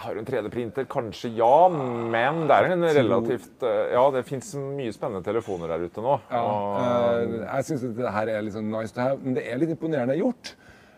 Har 0.00 0.14
du 0.14 0.20
en 0.22 0.26
3D-printer? 0.26 0.86
Kanskje 0.88 1.28
ja, 1.36 1.68
men 1.68 2.46
det 2.48 2.56
er 2.56 2.70
en 2.72 2.86
relativt 2.96 3.64
eh, 3.66 3.92
Ja, 3.92 4.06
det 4.14 4.24
fins 4.28 4.54
mye 4.56 4.92
spennende 4.96 5.20
telefoner 5.26 5.74
der 5.74 5.84
ute 5.84 6.04
nå. 6.04 6.16
Ja, 6.30 6.40
og, 6.40 6.78
eh, 6.80 7.36
jeg 7.42 7.68
syns 7.68 7.84
det 7.98 8.14
her 8.14 8.32
er 8.32 8.46
liksom 8.46 8.70
nice 8.72 8.96
to 8.96 9.04
have, 9.04 9.20
men 9.20 9.36
det 9.36 9.44
er 9.44 9.60
litt 9.60 9.74
imponerende 9.74 10.16
gjort. 10.16 10.54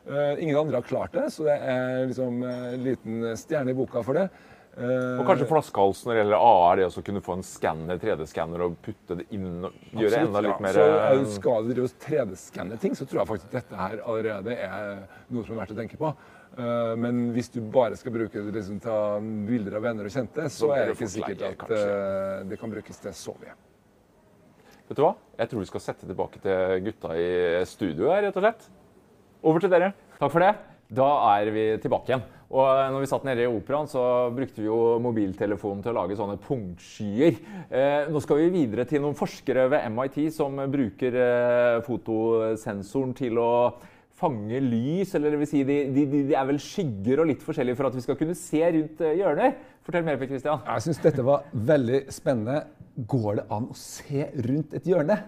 Eh, 0.06 0.42
ingen 0.44 0.58
andre 0.60 0.78
har 0.78 0.86
klart 0.86 1.16
det, 1.18 1.28
så 1.34 1.48
det 1.48 1.58
er 1.58 2.06
liksom 2.12 2.42
en 2.46 2.84
liten 2.86 3.26
stjerne 3.38 3.74
i 3.74 3.78
boka 3.78 4.04
for 4.06 4.18
det. 4.18 4.28
Og 4.72 5.26
kanskje 5.28 5.44
flaskehalsen 5.50 6.08
når 6.08 6.14
det 6.14 6.20
gjelder 6.22 6.44
AR, 6.46 6.78
det 6.80 6.86
å 6.88 7.02
kunne 7.04 7.20
få 7.26 7.34
en 7.36 7.42
skanner, 7.44 7.98
3D-skanner 8.00 8.62
og 8.64 8.78
putte 8.80 9.18
det 9.18 9.26
inn 9.36 9.66
og 9.66 9.74
gjøre 9.92 10.06
absolutt, 10.06 10.28
enda 10.30 10.42
litt 10.46 10.54
ja. 10.54 10.62
mer 10.64 10.78
Så 10.78 11.34
skal 11.34 11.66
du 11.66 11.74
drive 11.74 11.90
og 11.90 12.06
3D-skanne 12.06 12.78
ting, 12.80 12.94
så 12.96 13.04
tror 13.04 13.20
jeg 13.20 13.30
faktisk 13.34 13.52
dette 13.52 13.82
her 13.82 14.00
allerede 14.00 14.56
er 14.56 15.02
noe 15.28 15.44
som 15.44 15.58
er 15.58 15.60
verdt 15.60 15.74
å 15.74 15.78
tenke 15.82 16.00
på. 16.00 16.14
Eh, 16.52 16.94
men 17.00 17.20
hvis 17.32 17.48
du 17.54 17.60
bare 17.72 17.96
skal 17.96 18.12
bruke 18.12 18.42
det 18.44 18.52
liksom, 18.58 18.80
ta 18.84 18.96
bilder 19.20 19.78
av 19.78 19.86
venner 19.86 20.08
og 20.08 20.12
kjente, 20.12 20.48
så, 20.52 20.66
Så 20.66 20.72
er 20.76 20.90
det 20.90 20.96
ikke 20.98 21.08
sikkert 21.14 21.44
at 21.48 21.62
kanskje. 21.62 21.78
eh, 21.86 22.42
det 22.50 22.58
kan 22.60 22.74
brukes 22.74 23.00
til 23.00 23.16
så 23.16 23.36
mye. 23.40 23.54
Vet 24.88 24.98
du 24.98 25.02
hva? 25.06 25.14
Jeg 25.38 25.48
tror 25.48 25.62
vi 25.62 25.70
skal 25.70 25.80
sette 25.86 26.08
tilbake 26.10 26.42
til 26.44 26.82
gutta 26.84 27.14
i 27.16 27.30
studio 27.70 28.10
her, 28.12 28.26
rett 28.26 28.36
og 28.36 28.44
slett. 28.44 28.68
Over 29.42 29.64
til 29.64 29.72
dere. 29.72 29.92
Takk 30.18 30.30
for 30.34 30.44
det. 30.44 30.52
Da 30.92 31.08
er 31.38 31.48
vi 31.54 31.64
tilbake 31.80 32.10
igjen. 32.12 32.24
Og 32.52 32.66
når 32.92 33.00
vi 33.00 33.08
satt 33.08 33.22
nede 33.24 33.46
i 33.46 33.48
operaen, 33.48 33.88
så 33.88 34.02
brukte 34.36 34.60
vi 34.60 34.66
jo 34.66 34.98
mobiltelefonen 35.00 35.80
til 35.80 35.94
å 35.94 36.02
lage 36.02 36.18
sånne 36.18 36.36
punktskyer. 36.44 37.38
Eh, 37.72 38.10
nå 38.12 38.20
skal 38.20 38.42
vi 38.42 38.50
videre 38.52 38.84
til 38.84 39.00
noen 39.00 39.16
forskere 39.16 39.70
ved 39.72 39.86
MIT 39.88 40.18
som 40.36 40.60
bruker 40.68 41.16
eh, 41.16 41.78
fotosensoren 41.86 43.14
til 43.16 43.40
å 43.40 43.48
fange 44.22 44.60
lys, 44.62 45.14
eller 45.18 45.34
det 45.34 45.40
vil 45.42 45.50
si 45.50 45.62
de, 45.66 45.78
de, 45.94 46.06
de, 46.12 46.22
er 46.38 46.46
vel 46.48 46.60
skygger 46.62 47.22
og 47.22 47.30
litt 47.32 47.42
forskjellige 47.42 47.78
for 47.78 47.90
at 47.90 47.98
vi 47.98 48.04
skal 48.04 48.18
kunne 48.20 48.38
se 48.38 48.62
rundt 48.62 49.02
eh, 49.02 49.16
hjørner. 49.18 49.56
Fortell 49.82 50.06
mer, 50.06 50.20
Per 50.20 50.30
Christian. 50.30 50.62
Jeg 50.68 50.86
syns 50.86 51.02
dette 51.02 51.26
var 51.26 51.48
veldig 51.52 52.04
spennende. 52.14 52.62
Går 53.08 53.40
det 53.40 53.48
an 53.56 53.70
å 53.72 53.78
se 53.78 54.28
rundt 54.46 54.76
et 54.78 54.86
hjørne? 54.86 55.18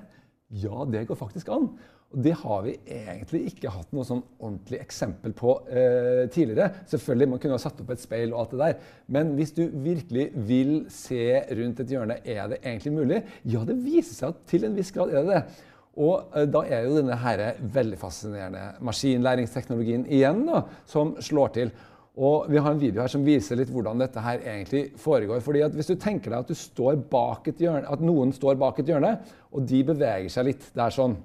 Ja, 0.63 0.85
det 0.87 1.09
går 1.09 1.19
faktisk 1.19 1.51
an. 1.55 1.73
Og 2.15 2.23
det 2.23 2.37
har 2.45 2.61
vi 2.63 2.77
egentlig 2.87 3.41
ikke 3.51 3.73
hatt 3.75 3.91
noe 3.95 4.07
sånn 4.07 4.23
ordentlig 4.39 4.79
eksempel 4.85 5.35
på 5.35 5.57
eh, 5.67 6.23
tidligere. 6.31 6.85
Selvfølgelig, 6.93 7.31
Man 7.33 7.43
kunne 7.43 7.59
ha 7.59 7.63
satt 7.65 7.81
opp 7.83 7.91
et 7.91 8.03
speil 8.05 8.31
og 8.31 8.45
alt 8.45 8.55
det 8.55 8.61
der. 8.61 8.93
Men 9.17 9.35
hvis 9.35 9.55
du 9.57 9.65
virkelig 9.83 10.29
vil 10.47 10.75
se 10.95 11.41
rundt 11.59 11.83
et 11.83 11.95
hjørne, 11.97 12.21
er 12.23 12.53
det 12.53 12.61
egentlig 12.63 12.95
mulig? 12.95 13.23
Ja, 13.43 13.65
det 13.67 13.81
viser 13.83 14.15
seg 14.15 14.31
at 14.31 14.45
til 14.53 14.69
en 14.69 14.79
viss 14.79 14.95
grad 14.95 15.11
er 15.11 15.27
det 15.27 15.35
det. 15.35 15.65
Og 15.95 16.35
eh, 16.35 16.47
da 16.51 16.65
er 16.67 16.87
jo 16.87 16.99
denne 16.99 17.17
her 17.23 17.43
veldig 17.75 17.99
fascinerende 18.01 18.63
maskinlæringsteknologien 18.85 20.07
igjen 20.11 20.45
da, 20.49 20.65
som 20.91 21.15
slår 21.23 21.55
til. 21.59 21.75
Og 22.15 22.47
Vi 22.51 22.61
har 22.63 22.71
en 22.71 22.79
video 22.79 23.03
her 23.03 23.11
som 23.11 23.25
viser 23.27 23.59
litt 23.59 23.73
hvordan 23.75 23.99
dette 23.99 24.23
her 24.23 24.43
egentlig 24.43 24.85
foregår. 25.03 25.43
Fordi 25.43 25.65
at 25.67 25.75
Hvis 25.75 25.91
du 25.91 25.97
tenker 25.99 26.31
deg 26.31 26.45
at, 26.45 26.51
du 26.51 26.59
står 26.59 27.01
bak 27.11 27.49
et 27.51 27.63
hjørne, 27.63 27.91
at 27.91 28.03
noen 28.03 28.35
står 28.35 28.59
bak 28.61 28.79
et 28.79 28.91
hjørne, 28.91 29.17
og 29.51 29.67
de 29.67 29.83
beveger 29.87 30.31
seg 30.31 30.51
litt 30.51 30.71
der 30.75 30.95
sånn, 30.95 31.17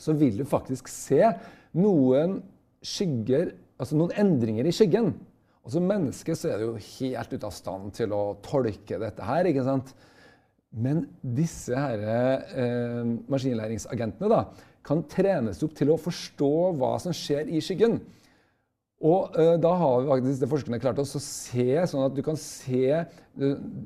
så 0.00 0.12
vil 0.16 0.38
du 0.40 0.46
faktisk 0.48 0.88
se 0.88 1.20
noen 1.76 2.38
skygger, 2.84 3.52
altså 3.80 3.96
noen 3.96 4.14
endringer 4.20 4.68
i 4.68 4.72
skyggen. 4.72 5.12
Og 5.64 5.72
Som 5.74 5.88
menneske 5.88 6.36
så 6.36 6.52
er 6.52 6.60
du 6.60 6.70
jo 6.70 6.84
helt 6.98 7.32
ute 7.32 7.46
av 7.46 7.52
stand 7.52 7.92
til 7.96 8.12
å 8.16 8.22
tolke 8.44 9.00
dette 9.00 9.24
her. 9.24 9.48
ikke 9.48 9.64
sant? 9.64 9.92
Men 10.70 11.02
disse 11.20 11.74
her, 11.74 12.02
eh, 12.54 13.02
maskinlæringsagentene 13.30 14.30
da, 14.30 14.44
kan 14.86 15.02
trenes 15.10 15.62
opp 15.66 15.74
til 15.76 15.90
å 15.90 15.98
forstå 16.00 16.54
hva 16.78 16.94
som 17.02 17.14
skjer 17.14 17.50
i 17.50 17.62
skyggen. 17.64 17.98
Og 19.00 19.36
eh, 19.40 19.56
da 19.60 19.72
har 19.80 20.02
vi 20.02 20.10
faktisk 20.12 20.42
det 20.42 20.50
forskerne 20.50 20.80
klart 20.82 21.00
oss 21.00 21.16
å 21.16 21.22
se, 21.24 21.72
sånn 21.90 22.04
at 22.04 22.14
du 22.14 22.22
kan 22.24 22.36
se 22.38 22.84
eh, 22.92 23.04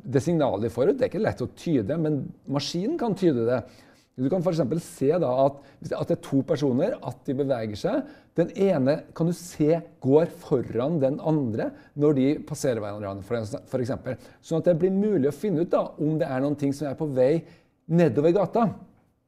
det 0.05 0.23
signalet 0.23 0.67
de 0.67 0.73
får 0.75 0.91
ut. 0.91 0.99
Det 0.99 1.07
er 1.07 1.13
ikke 1.13 1.25
lett 1.25 1.45
å 1.45 1.51
tyde, 1.57 1.99
men 2.03 2.25
maskinen 2.51 2.99
kan 3.01 3.17
tyde 3.17 3.47
det. 3.49 3.63
Du 4.19 4.29
kan 4.31 4.43
f.eks. 4.45 4.61
se 4.85 5.11
da 5.23 5.31
at, 5.47 5.57
at 5.89 6.11
det 6.11 6.19
er 6.19 6.23
to 6.23 6.43
personer, 6.47 6.99
at 7.03 7.23
de 7.27 7.35
beveger 7.39 7.79
seg. 7.79 8.13
Den 8.35 8.51
ene 8.59 8.97
kan 9.15 9.29
du 9.31 9.35
se 9.37 9.79
går 10.03 10.33
foran 10.43 10.99
den 11.03 11.21
andre 11.23 11.69
når 11.95 12.17
de 12.19 12.25
passerer 12.49 12.83
hverandre, 12.83 13.45
for 13.71 13.83
eksempel. 13.83 14.19
Sånn 14.43 14.59
at 14.59 14.73
det 14.73 14.79
blir 14.81 14.95
mulig 14.95 15.31
å 15.31 15.37
finne 15.37 15.63
ut 15.63 15.71
da, 15.71 15.85
om 16.03 16.17
det 16.19 16.27
er 16.27 16.43
noen 16.43 16.59
ting 16.59 16.75
som 16.75 16.91
er 16.91 16.99
på 16.99 17.07
vei 17.15 17.45
nedover 17.87 18.35
gata. 18.35 18.67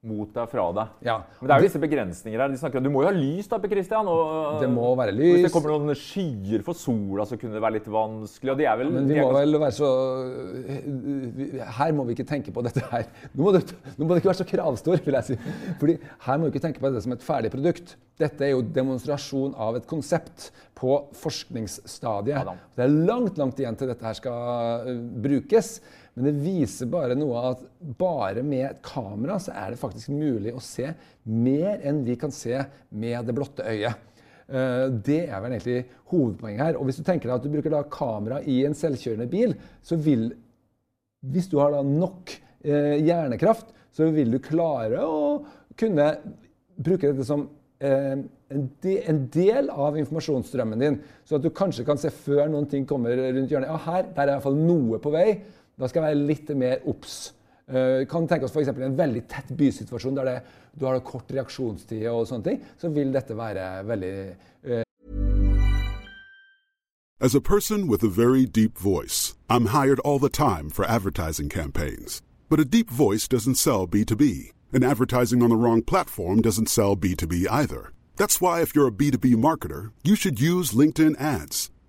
Mot 0.06 0.28
deg, 0.30 0.44
fra 0.52 0.64
deg. 0.76 0.90
Ja. 1.02 1.14
Men 1.40 1.48
det 1.48 1.54
er 1.56 1.62
jo 1.62 1.66
disse 1.66 1.80
begrensninger 1.82 2.38
her. 2.38 2.48
De 2.52 2.58
snakker, 2.60 2.82
Du 2.84 2.90
må 2.92 3.00
jo 3.02 3.08
ha 3.08 3.14
lys, 3.16 3.48
da, 3.50 3.58
Per 3.58 3.68
Christian. 3.72 4.06
Og, 4.06 4.60
Det 4.60 4.68
må 4.70 4.90
være 4.94 5.10
lys. 5.16 5.32
Hvis 5.40 5.46
det 5.48 5.52
kommer 5.54 5.72
noen 5.72 5.96
skyer 5.98 6.62
for 6.62 6.74
sola, 6.78 7.24
så 7.26 7.38
kunne 7.40 7.56
det 7.56 7.62
være 7.64 7.78
litt 7.80 7.88
vanskelig. 7.90 8.52
Og 8.52 8.58
de 8.60 8.68
er 8.70 8.76
vel, 8.78 8.90
Men 8.92 9.08
vi 9.08 9.16
er 9.16 9.24
må 9.24 9.32
ganske- 9.32 9.40
vel 9.40 9.58
være 9.64 9.74
så 9.74 9.88
Her 11.80 11.92
må 11.96 12.04
vi 12.06 12.14
ikke 12.14 12.28
tenke 12.28 12.52
på 12.54 12.62
dette 12.62 12.84
her. 12.92 13.06
Nå 13.34 13.42
må, 13.48 13.52
det, 13.56 13.64
nå 13.96 14.04
må 14.06 14.14
det 14.14 14.22
ikke 14.22 14.30
være 14.30 14.40
så 14.44 14.48
kravstor, 14.52 15.02
vil 15.04 15.18
jeg 15.18 15.24
si. 15.32 15.38
Fordi 15.80 15.98
her 16.28 16.38
må 16.38 16.46
vi 16.46 16.54
ikke 16.54 16.64
tenke 16.68 16.80
på 16.84 16.90
dette 16.92 17.02
som 17.02 17.12
et 17.16 17.26
ferdig 17.26 17.50
produkt. 17.56 17.96
Dette 18.20 18.46
er 18.46 18.54
jo 18.54 18.62
demonstrasjon 18.62 19.54
av 19.60 19.76
et 19.80 19.86
konsept 19.90 20.50
på 20.78 21.00
forskningsstadiet. 21.18 22.44
da. 22.46 22.54
Det 22.76 22.84
er 22.86 22.94
langt, 23.10 23.36
langt 23.40 23.58
igjen 23.60 23.76
til 23.76 23.88
dette 23.90 24.04
her 24.06 24.14
skal 24.14 24.86
eh, 24.86 25.00
brukes. 25.24 25.80
Men 26.16 26.30
det 26.30 26.40
viser 26.40 26.88
bare 26.88 27.16
noe 27.18 27.36
av 27.36 27.46
at 27.50 27.64
bare 28.00 28.42
med 28.46 28.64
et 28.70 28.82
kamera 28.84 29.36
så 29.42 29.52
er 29.52 29.74
det 29.74 29.80
faktisk 29.80 30.14
mulig 30.16 30.54
å 30.56 30.62
se 30.64 30.88
mer 31.28 31.82
enn 31.84 32.00
vi 32.06 32.16
kan 32.16 32.32
se 32.32 32.56
med 32.96 33.28
det 33.28 33.34
blotte 33.36 33.66
øyet. 33.68 34.00
Eh, 34.48 34.86
Det 35.04 35.28
er 35.28 35.42
vel 35.42 35.56
egentlig 35.56 35.84
hovedpoenget 36.12 36.64
her. 36.64 36.78
Og 36.80 36.88
hvis 36.88 37.00
du 37.00 37.04
tenker 37.04 37.28
deg 37.28 37.36
at 37.36 37.44
du 37.44 37.52
bruker 37.52 37.74
da 37.74 37.82
kamera 37.84 38.40
i 38.48 38.62
en 38.64 38.76
selvkjørende 38.76 39.28
bil, 39.30 39.56
så 39.82 40.00
vil 40.00 40.32
Hvis 41.26 41.48
du 41.50 41.56
har 41.58 41.72
da 41.72 41.80
nok 41.82 42.30
eh, 42.62 43.02
hjernekraft, 43.02 43.72
så 43.90 44.06
vil 44.14 44.30
du 44.30 44.38
klare 44.38 45.00
å 45.02 45.40
kunne 45.74 46.04
bruke 46.76 47.08
dette 47.08 47.24
som 47.26 47.48
eh, 47.80 48.20
en, 48.52 49.22
del 49.32 49.70
av 49.72 49.96
informasjonsstrømmen 49.98 50.84
din. 50.84 50.98
Så 51.26 51.40
at 51.40 51.42
du 51.42 51.50
kanskje 51.50 51.86
kan 51.88 51.98
se 51.98 52.12
før 52.14 52.46
noen 52.52 52.68
ting 52.70 52.86
kommer 52.86 53.16
rundt 53.16 53.50
hjørnet. 53.50 53.72
Ja, 53.72 53.80
her 53.88 54.06
der 54.12 54.22
er 54.22 54.28
i 54.28 54.36
hvert 54.36 54.46
fall 54.46 54.60
noe 54.60 55.00
på 55.02 55.10
vei. 55.16 55.40
Da 55.76 55.88
skal 55.88 56.02
jeg 56.02 56.14
være 56.14 56.26
litt 56.26 56.50
mer 56.56 56.84
obs. 56.88 57.16
Uh, 57.68 58.06
kan 58.08 58.24
tenke 58.30 58.46
oss 58.46 58.54
f.eks. 58.54 58.70
en 58.72 58.96
veldig 58.96 59.26
tett 59.28 59.50
bysituasjon 59.58 60.16
der 60.16 60.28
det, 60.30 60.36
du 60.78 60.86
har 60.86 61.00
kort 61.04 61.28
reaksjonstid, 61.34 62.06
og 62.08 62.24
sånne 62.30 62.46
ting, 62.46 62.62
så 62.80 62.88
vil 62.94 63.12
dette 63.12 63.36
være 63.36 63.66
veldig 63.84 64.12
uh... 64.70 64.82
As 67.20 67.34
a 67.34 67.40
person 67.40 67.88
with 67.88 68.04
a 68.04 68.08
very 68.08 68.46
deep 68.46 68.78
voice, 68.78 69.34
I'm 69.50 69.66
hired 69.66 70.00
all 70.00 70.18
the 70.18 70.30
time 70.30 70.70
for 70.70 70.84
advertising 70.84 71.48
campaigns. 71.48 72.22
But 72.48 72.60
a 72.60 72.64
deep 72.64 72.88
voice 72.90 73.26
doesn't 73.26 73.56
sell 73.56 73.86
B2B, 73.86 74.52
and 74.72 74.84
advertising 74.84 75.42
on 75.42 75.50
the 75.50 75.56
wrong 75.56 75.82
platform 75.82 76.40
doesn't 76.40 76.70
sell 76.70 76.96
B2B 76.96 77.48
either. 77.50 77.92
That's 78.16 78.40
why 78.40 78.62
if 78.62 78.74
you're 78.74 78.88
a 78.88 78.98
B2B 79.00 79.34
marketer, 79.36 79.92
you 80.04 80.14
should 80.14 80.40
use 80.40 80.72
LinkedIn 80.72 81.20
ads. 81.20 81.70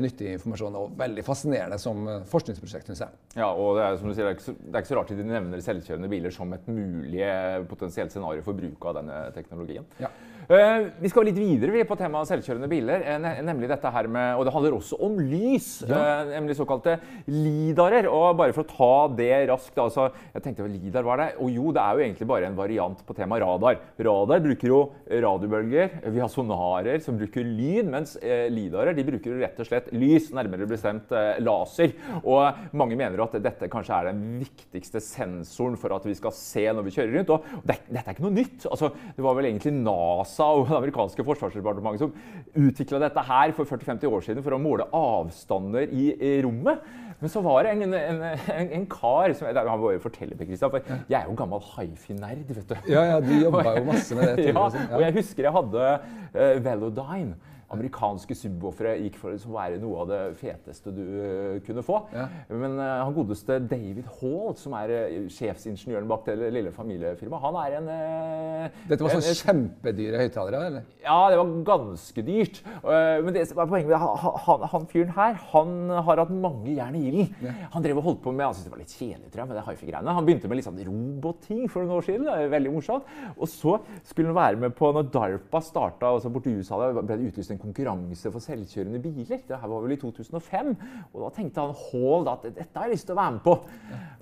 Nyttig 0.00 0.30
informasjon 0.38 0.76
og 0.78 0.92
veldig 0.96 1.24
fascinerende 1.26 1.78
som 1.80 2.06
eh, 2.08 2.22
forskningsprosjekt, 2.30 2.88
Synes 2.88 3.02
jeg. 3.04 3.20
Ja, 3.36 3.50
og 3.52 3.76
det 3.76 3.84
er, 3.84 3.96
som 4.00 4.08
du 4.08 4.14
sier, 4.16 4.24
det 4.24 4.32
er, 4.32 4.38
ikke 4.38 4.46
så, 4.46 4.54
det 4.56 4.72
er 4.72 4.84
ikke 4.84 4.92
så 4.92 4.98
rart 4.98 5.12
de 5.12 5.26
nevner 5.28 5.64
selvkjørende 5.64 6.12
biler 6.12 6.34
som 6.34 6.52
et 6.56 6.68
mulig 6.70 7.24
eh, 7.26 7.58
potensielt 7.68 8.14
scenario 8.14 8.44
for 8.46 8.56
bruk 8.56 8.88
av 8.88 9.00
denne 9.02 9.18
teknologien. 9.36 9.88
Ja. 10.00 10.08
Uh, 10.52 10.90
vi 11.00 11.08
skal 11.08 11.24
litt 11.24 11.38
videre 11.40 11.84
på 11.88 11.96
temaet 11.96 12.28
selvkjørende 12.28 12.68
biler. 12.68 13.00
Uh, 13.06 13.40
nemlig 13.46 13.70
dette 13.70 13.88
her 13.94 14.08
med, 14.10 14.34
og 14.36 14.44
Det 14.44 14.52
handler 14.52 14.74
også 14.76 14.98
om 15.00 15.14
lys, 15.16 15.68
ja. 15.88 15.96
uh, 15.96 16.32
nemlig 16.34 16.58
såkalte 16.58 16.98
lidarer. 17.32 18.04
og 18.10 18.36
Bare 18.36 18.52
for 18.52 18.66
å 18.66 18.68
ta 18.68 19.16
det 19.16 19.30
raskt 19.48 19.80
altså, 19.80 20.10
jeg 20.34 20.44
tenkte 20.44 20.66
Lidar, 20.68 21.06
hva 21.06 21.14
er 21.14 21.22
det? 21.22 21.28
Og 21.40 21.54
jo, 21.54 21.72
det 21.72 21.80
er 21.80 21.96
jo 21.96 22.04
egentlig 22.04 22.28
bare 22.28 22.50
en 22.50 22.58
variant 22.58 23.00
på 23.06 23.16
temaet 23.16 23.44
radar. 23.46 23.80
Radar 24.04 24.42
bruker 24.44 24.68
jo 24.68 24.80
radiobølger. 25.08 25.96
Vi 26.12 26.20
har 26.20 26.32
sonarer 26.32 27.00
som 27.04 27.16
bruker 27.20 27.48
lyd, 27.48 27.88
mens 27.92 28.14
lidarer 28.52 28.96
de 28.96 29.06
bruker 29.08 29.40
rett 29.40 29.60
og 29.60 29.68
slett 29.68 29.88
lys, 29.96 30.30
nærmere 30.36 30.68
bestemt 30.68 31.12
laser. 31.42 31.96
Og 32.22 32.76
Mange 32.76 32.96
mener 32.98 33.24
at 33.24 33.38
dette 33.42 33.68
kanskje 33.72 33.96
er 33.96 34.10
den 34.10 34.22
viktigste 34.42 35.00
sensoren 35.04 35.78
for 35.80 35.96
at 35.96 36.06
vi 36.08 36.16
skal 36.18 36.34
se 36.36 36.64
når 36.68 36.86
vi 36.86 36.94
kjører 36.96 37.16
rundt. 37.18 37.34
og 37.36 37.66
det, 37.68 37.80
Dette 37.88 38.04
er 38.04 38.16
ikke 38.16 38.26
noe 38.26 38.36
nytt. 38.36 38.68
altså, 38.70 38.92
Det 39.16 39.24
var 39.24 39.36
vel 39.38 39.50
egentlig 39.50 39.74
NASA 39.80 40.41
NASA 40.42 40.58
og 40.58 40.66
det 40.68 40.78
amerikanske 40.78 41.24
forsvarsdepartementet 41.26 42.02
som 42.02 42.66
utvikla 42.66 43.00
dette 43.02 43.24
her 43.28 43.54
for 43.56 43.68
40-50 43.68 44.10
år 44.10 44.26
siden 44.26 44.44
for 44.44 44.56
å 44.56 44.60
måle 44.62 44.88
avstander 44.96 45.92
i, 45.92 46.10
i 46.16 46.34
rommet. 46.44 46.82
Men 47.22 47.30
så 47.30 47.42
var 47.44 47.62
det 47.62 47.76
en, 47.76 47.94
en, 47.94 48.22
en, 48.26 48.72
en 48.80 48.86
kar 48.90 49.32
som, 49.38 49.46
Han 49.54 49.78
må 49.78 49.92
jo 49.94 50.02
fortelle 50.02 50.34
meg, 50.34 50.48
Christian, 50.48 50.72
for 50.72 50.82
jeg 51.06 51.18
er 51.20 51.28
jo 51.28 51.36
gammel 51.38 51.62
hifi-nerd. 51.62 52.42
vet 52.48 52.72
du. 52.72 52.90
Ja, 52.90 53.04
ja, 53.12 53.20
du 53.22 53.30
jobba 53.36 53.76
jo 53.78 53.84
masse 53.86 54.18
med 54.18 54.34
det. 54.34 54.48
ja, 54.50 54.66
og 54.66 55.04
jeg 55.04 55.16
husker 55.20 55.46
jeg 55.46 55.54
hadde 55.54 55.88
uh, 56.34 56.54
Velodyne 56.64 57.51
amerikanske 57.72 58.36
subwoofere 58.36 58.94
gikk 59.00 59.18
for 59.20 59.34
å 59.34 59.54
være 59.54 59.80
noe 59.82 60.02
av 60.02 60.10
det 60.10 60.20
feteste 60.40 60.92
du 60.94 61.02
uh, 61.02 61.58
kunne 61.66 61.84
få. 61.86 62.02
Ja. 62.14 62.26
Men 62.50 62.76
uh, 62.80 63.02
han 63.02 63.14
godeste 63.16 63.58
David 63.70 64.08
Hall, 64.18 64.54
som 64.60 64.76
er 64.78 64.92
uh, 64.92 65.28
sjefsingeniøren 65.32 66.08
bak 66.10 66.26
det 66.28 66.50
lille 66.54 66.72
familiefirmaet, 66.74 67.42
han 67.42 67.58
er 67.62 67.78
en 67.78 67.90
Dette 68.88 69.02
var 69.04 69.14
så 69.16 69.34
kjempedyre 69.42 70.20
høyttalere? 70.22 70.62
eller? 70.68 70.86
Ja, 71.02 71.18
det 71.32 71.38
var 71.40 71.52
ganske 71.66 72.24
dyrt. 72.26 72.60
men 72.84 73.32
det 73.34 73.44
som 73.50 73.58
er 73.62 73.68
poenget 73.70 73.90
med 73.90 73.98
han, 73.98 74.36
han, 74.46 74.64
han, 74.72 74.86
fyren 74.90 75.12
her, 75.16 75.38
han 75.52 75.74
har 76.06 76.22
hatt 76.22 76.32
mange 76.32 76.76
jern 76.76 76.96
i 76.98 77.02
ilden. 77.10 77.32
Ja. 77.42 77.54
Han 77.74 77.84
drev 77.84 78.00
og 78.00 78.06
holdt 78.06 78.22
på 78.24 78.34
med 78.34 78.46
Han 78.46 78.54
syntes 78.56 78.68
det 78.68 78.74
var 78.74 78.82
litt 78.82 78.94
kjedelig 78.94 79.32
tror 79.32 79.42
jeg, 79.42 79.50
med 79.50 79.58
det 79.58 79.64
hifi-greiene. 79.66 80.16
Han 80.18 80.28
begynte 80.28 80.50
med 80.50 80.60
litt 80.60 80.68
sånn 80.68 80.80
robotting 80.86 81.64
for 81.72 81.82
noen 81.82 81.98
år 81.98 82.06
siden. 82.06 82.28
det 82.28 82.36
er 82.36 82.54
veldig 82.54 82.74
morsomt. 82.76 83.10
Og 83.36 83.50
så 83.50 83.78
skulle 84.08 84.30
han 84.30 84.38
være 84.38 84.62
med 84.66 84.76
på 84.78 84.92
når 84.94 85.10
DARPA 85.14 85.62
starta 85.64 86.12
altså 86.12 86.32
borti 86.32 86.54
USA, 86.54 86.78
da 86.80 87.02
ble 87.02 87.18
det 87.18 87.32
utlyst 87.32 87.54
en 87.54 87.61
konkurranse 87.62 88.32
for 88.32 88.42
selvkjørende 88.44 89.00
biler. 89.02 89.42
Det 89.48 89.58
her 89.58 89.70
var 89.70 89.84
vel 89.84 89.94
i 89.94 90.00
2005. 90.00 90.72
Og 91.12 91.18
da 91.24 91.30
tenkte 91.36 91.64
han 91.64 91.76
Hall 91.86 92.30
at 92.32 92.46
dette 92.48 92.76
har 92.76 92.88
jeg 92.88 92.96
lyst 92.96 93.08
til 93.08 93.16
å 93.16 93.20
være 93.20 93.36
med 93.36 93.44
på. 93.46 93.56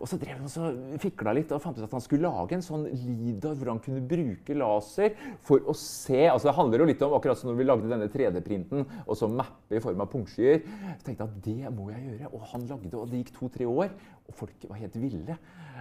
Og 0.00 0.09
så 0.09 0.18
drev 0.20 0.38
han 0.40 0.68
og 0.70 1.00
fikla 1.03 1.35
litt 1.37 1.53
og 1.57 1.62
fant 1.64 1.81
ut 1.81 1.87
at 1.87 1.96
han 1.96 2.05
skulle 2.05 2.29
lage 2.29 2.57
en 2.57 2.64
sånn 2.64 2.87
lidar 2.90 3.57
hvor 3.59 3.72
han 3.72 3.83
kunne 3.85 4.05
bruke 4.11 4.57
laser 4.57 5.16
for 5.46 5.64
å 5.68 5.74
se 5.76 6.22
altså 6.29 6.50
Det 6.50 6.57
handler 6.57 6.83
jo 6.83 6.88
litt 6.88 7.03
om 7.05 7.16
akkurat 7.16 7.38
som 7.38 7.50
når 7.50 7.59
vi 7.59 7.66
lagde 7.68 7.90
denne 7.90 8.09
3D-printen 8.12 8.87
og 9.05 9.12
så 9.18 9.29
mappe 9.31 9.76
i 9.76 9.83
form 9.83 10.00
av 10.03 10.11
punktskyer. 10.12 10.62
Så 10.98 11.07
tenkte 11.07 11.29
at 11.29 11.37
det 11.44 11.72
må 11.74 11.90
jeg 11.92 12.07
gjøre. 12.09 12.33
Og 12.33 12.46
han 12.53 12.66
lagde, 12.70 12.94
og 12.96 13.11
det 13.11 13.22
gikk 13.22 13.35
to-tre 13.37 13.68
år, 13.68 13.92
og 14.31 14.38
folk 14.38 14.71
var 14.71 14.81
helt 14.81 14.97
ville. 15.03 15.37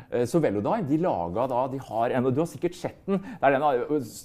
Eh, 0.10 0.26
så 0.30 0.42
Velodyne 0.42 0.88
de 0.90 1.00
laga 1.04 1.48
da 1.52 1.64
de 1.72 1.80
har 1.86 2.18
en, 2.18 2.30
og 2.30 2.36
Du 2.36 2.42
har 2.42 2.50
sikkert 2.50 2.78
sett 2.78 3.00
den. 3.08 3.22
der 3.42 3.56
den 3.56 3.66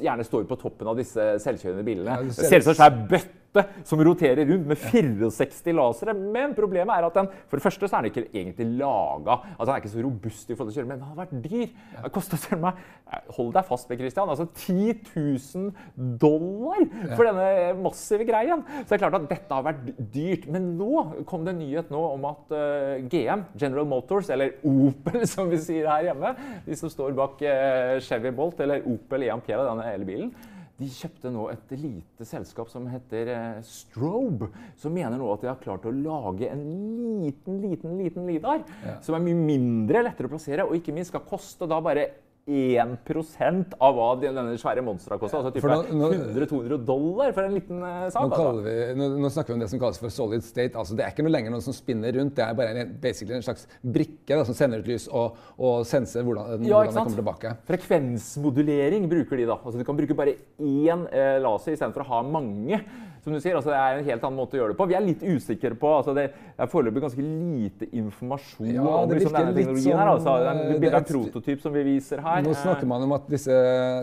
gjerne 0.01 0.25
står 0.27 0.49
på 0.49 0.59
toppen 0.61 0.89
av 0.91 0.97
disse 1.01 1.35
selvkjørende 1.45 1.85
bilene. 1.87 2.19
Ja, 2.25 2.37
ser 2.37 2.63
ut 2.63 2.69
som 2.69 2.75
en 2.75 2.83
svær 2.83 3.01
bøtte 3.15 3.44
som 3.87 4.03
roterer 4.05 4.45
rundt 4.49 4.69
med 4.71 4.81
64 4.81 5.75
lasere. 5.77 6.15
Men 6.15 6.57
problemet 6.57 6.95
er 6.97 7.09
at 7.09 7.19
den 7.21 7.31
for 7.49 7.59
det 7.59 7.67
første 7.67 7.89
så 7.89 7.99
er 7.99 8.07
den 8.07 8.13
ikke 8.13 8.29
egentlig 8.33 8.67
laga 8.81 9.39
altså 9.55 9.67
Den 9.69 9.75
er 9.75 9.83
ikke 9.83 9.93
så 9.95 10.05
robust 10.05 10.51
i 10.51 10.57
forhold 10.57 10.73
til 10.73 10.81
kjøre, 10.81 10.91
men 10.91 11.01
den 11.01 11.09
har 11.09 11.19
vært 11.19 11.35
dyr. 11.45 11.75
Det 12.05 12.13
kosta 12.15 12.59
meg 12.61 12.85
Hold 13.37 13.53
deg 13.55 13.67
fast 13.69 13.91
med 13.91 14.01
Christian, 14.01 14.31
altså 14.33 14.47
10 14.49 14.95
000 15.15 16.17
dollar 16.19 16.81
for 17.13 17.23
denne 17.29 17.75
massive 17.79 18.25
greien. 18.27 18.65
Så 18.81 18.89
det 18.89 18.97
er 18.97 19.03
klart 19.05 19.19
at 19.21 19.29
dette 19.31 19.55
har 19.55 19.67
vært 19.67 19.85
dyrt. 20.15 20.49
Men 20.51 20.73
nå 20.79 21.05
kom 21.29 21.45
det 21.47 21.55
en 21.55 21.61
nyhet 21.63 21.93
nå 21.95 22.01
om 22.15 22.27
at 22.31 22.55
uh, 22.55 22.63
eh, 22.97 23.05
GM, 23.13 23.45
General 23.61 23.87
Motors, 23.89 24.33
eller 24.35 24.57
Opel 24.67 25.27
som 25.31 25.53
vi 25.53 25.61
sier 25.63 25.87
her 25.91 26.09
hjemme, 26.09 26.35
de 26.67 26.81
som 26.81 26.91
står 26.91 27.15
bak 27.19 27.45
uh, 27.45 28.01
Chevy 28.05 28.35
Bolt 28.35 28.65
eller 28.65 28.83
Opel 28.91 29.29
Ampere, 29.31 29.69
denne 29.69 29.87
elbilen, 29.93 30.33
de 30.81 30.89
kjøpte 30.91 31.31
nå 31.31 31.45
et 31.53 31.73
lite 31.79 32.27
selskap 32.27 32.71
som 32.73 32.89
heter 32.91 33.31
eh, 33.31 33.61
Strobe, 33.67 34.49
som 34.81 34.95
mener 34.95 35.21
nå 35.21 35.29
at 35.31 35.45
de 35.45 35.51
har 35.53 35.61
klart 35.63 35.87
å 35.87 35.93
lage 35.95 36.49
en 36.51 36.65
liten, 37.23 37.61
liten 37.63 37.95
liten 38.01 38.27
lidar. 38.27 38.65
Ja. 38.83 38.97
Som 39.05 39.19
er 39.19 39.23
mye 39.23 39.39
mindre 39.39 40.03
lettere 40.03 40.27
å 40.27 40.35
plassere, 40.35 40.67
og 40.67 40.75
ikke 40.79 40.95
minst 40.97 41.15
skal 41.15 41.23
koste 41.29 41.69
da 41.71 41.79
bare 41.85 42.09
1% 42.47 43.73
av 43.81 43.95
hva 43.97 44.09
denne 44.21 44.53
svære 44.61 44.83
monstera 44.85 45.17
kosta. 45.21 45.39
Altså 45.41 45.53
type 45.55 45.69
nå- 45.71 45.95
nå- 45.97 46.11
100-200 46.35 46.85
dollar 46.85 47.33
for 47.33 47.47
en 47.47 47.55
liten 47.57 47.81
eh, 47.83 48.09
sak. 48.13 48.29
Nå, 48.29 48.35
Altså. 48.37 48.63
vi, 48.67 48.75
nå, 49.01 49.09
nå 49.23 49.31
snakker 49.33 49.53
vi 49.55 49.57
om 49.57 49.61
det 49.65 49.71
som 49.71 49.81
kalles 49.81 49.99
for 50.03 50.13
solid 50.13 50.45
state. 50.45 50.75
altså 50.77 50.97
Det 50.97 51.05
er 51.07 51.15
ikke 51.15 51.25
noe 51.25 51.33
lenger 51.33 51.51
noe 51.55 51.65
som 51.65 51.73
spinner 51.77 52.13
rundt. 52.19 52.35
Det 52.37 52.45
er 52.45 52.55
bare 52.55 52.75
en, 52.85 52.95
en 53.01 53.43
slags 53.49 53.67
brikke 53.83 54.37
da, 54.37 54.45
som 54.45 54.55
sender 54.55 54.81
ut 54.85 54.87
lys 54.93 55.09
og, 55.09 55.39
og 55.59 55.87
senser 55.89 56.23
hvordan, 56.23 56.61
Ja, 56.69 56.83
hvordan 56.83 56.93
det 56.93 57.01
kommer 57.01 57.23
tilbake. 57.23 57.57
Frekvensmodulering 57.71 59.09
bruker 59.09 59.37
de 59.41 59.47
da. 59.49 59.59
Altså 59.65 59.79
Du 59.81 59.85
kan 59.89 59.97
bruke 59.97 60.15
bare 60.17 60.37
én 60.61 61.07
eh, 61.13 61.39
laser 61.41 61.73
istedenfor 61.77 62.05
å 62.05 62.11
ha 62.13 62.23
mange. 62.23 62.81
Som 63.25 63.33
du 63.33 63.41
sier, 63.41 63.57
altså 63.57 63.71
Det 63.73 63.79
er 63.81 63.99
en 63.99 64.05
helt 64.05 64.25
annen 64.29 64.37
måte 64.37 64.55
å 64.57 64.61
gjøre 64.61 64.75
det 64.75 64.79
på. 64.79 64.87
Vi 64.91 64.95
er 64.99 65.01
litt 65.07 65.23
usikre 65.25 65.75
på 65.81 65.91
altså 65.97 66.13
Det 66.15 66.27
er 66.61 66.69
foreløpig 66.69 67.01
ganske 67.07 67.25
lite 67.25 67.89
informasjon 67.97 68.69
Ja, 68.75 68.83
om 68.85 69.09
det 69.09 69.23
liksom, 69.23 69.33
denne 69.39 69.55
teknologien. 69.57 69.97
her. 69.99 70.11
Altså. 70.13 70.35
Det 70.37 70.49
er 70.51 70.55
eh, 70.55 70.75
en 70.75 70.81
det 70.83 70.91
er 70.93 70.97
et- 70.99 71.13
prototyp 71.15 71.61
som 71.65 71.73
vi 71.73 71.85
viser 71.89 72.21
her. 72.21 72.43
Nå 72.45 72.53
snakker 72.61 72.87
man 72.91 73.03
om 73.07 73.13
at 73.17 73.29
disse 73.33 73.57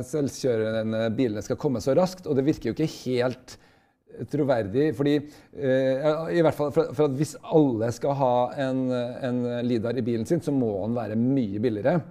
selvkjørende 0.10 1.04
bilene 1.16 1.44
skal 1.46 1.60
komme 1.62 1.82
så 1.84 1.94
raskt, 1.98 2.26
og 2.28 2.36
det 2.40 2.46
virker 2.50 2.72
jo 2.72 2.76
ikke 2.76 2.90
helt 3.06 3.58
troverdig. 4.32 4.90
fordi 4.98 5.14
eh, 5.56 6.38
i 6.38 6.42
hvert 6.44 6.58
fall 6.58 6.72
for, 6.76 6.90
for 6.94 7.06
at 7.08 7.12
Hvis 7.16 7.36
alle 7.44 7.92
skal 7.96 8.18
ha 8.20 8.34
en, 8.66 8.82
en 8.92 9.44
Lidar 9.68 9.96
i 9.98 10.02
bilen 10.06 10.26
sin, 10.28 10.42
så 10.44 10.52
må 10.52 10.74
den 10.88 10.98
være 10.98 11.16
mye 11.16 11.62
billigere. 11.64 12.02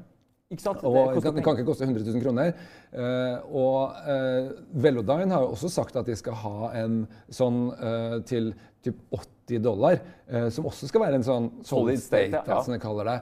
Ikke 0.50 0.64
sant? 0.64 0.80
Og 0.82 1.12
Det 1.14 1.22
kan, 1.22 1.34
det 1.36 1.42
kan 1.46 1.58
ikke 1.58 1.68
koste 1.68 1.86
100 1.86 2.02
000 2.10 2.22
kroner. 2.24 2.56
Uh, 2.90 3.52
og 3.54 4.00
uh, 4.02 4.48
Velodyne 4.82 5.30
har 5.30 5.44
jo 5.44 5.52
også 5.54 5.70
sagt 5.70 5.98
at 6.00 6.08
de 6.10 6.16
skal 6.18 6.34
ha 6.42 6.72
en 6.80 7.04
sånn 7.30 7.68
uh, 7.78 8.16
til 8.26 8.50
typ 8.82 8.98
80 9.14 9.60
dollar, 9.62 9.98
som 10.54 10.64
også 10.70 10.86
skal 10.88 11.02
være 11.02 11.18
en 11.18 11.24
sånn 11.26 11.46
solid, 11.66 11.98
state, 12.00 12.30
state, 12.30 12.48
ja. 12.48 12.60
som 12.64 12.72
de 12.72 12.78
kaller 12.80 13.08
det. 13.08 13.16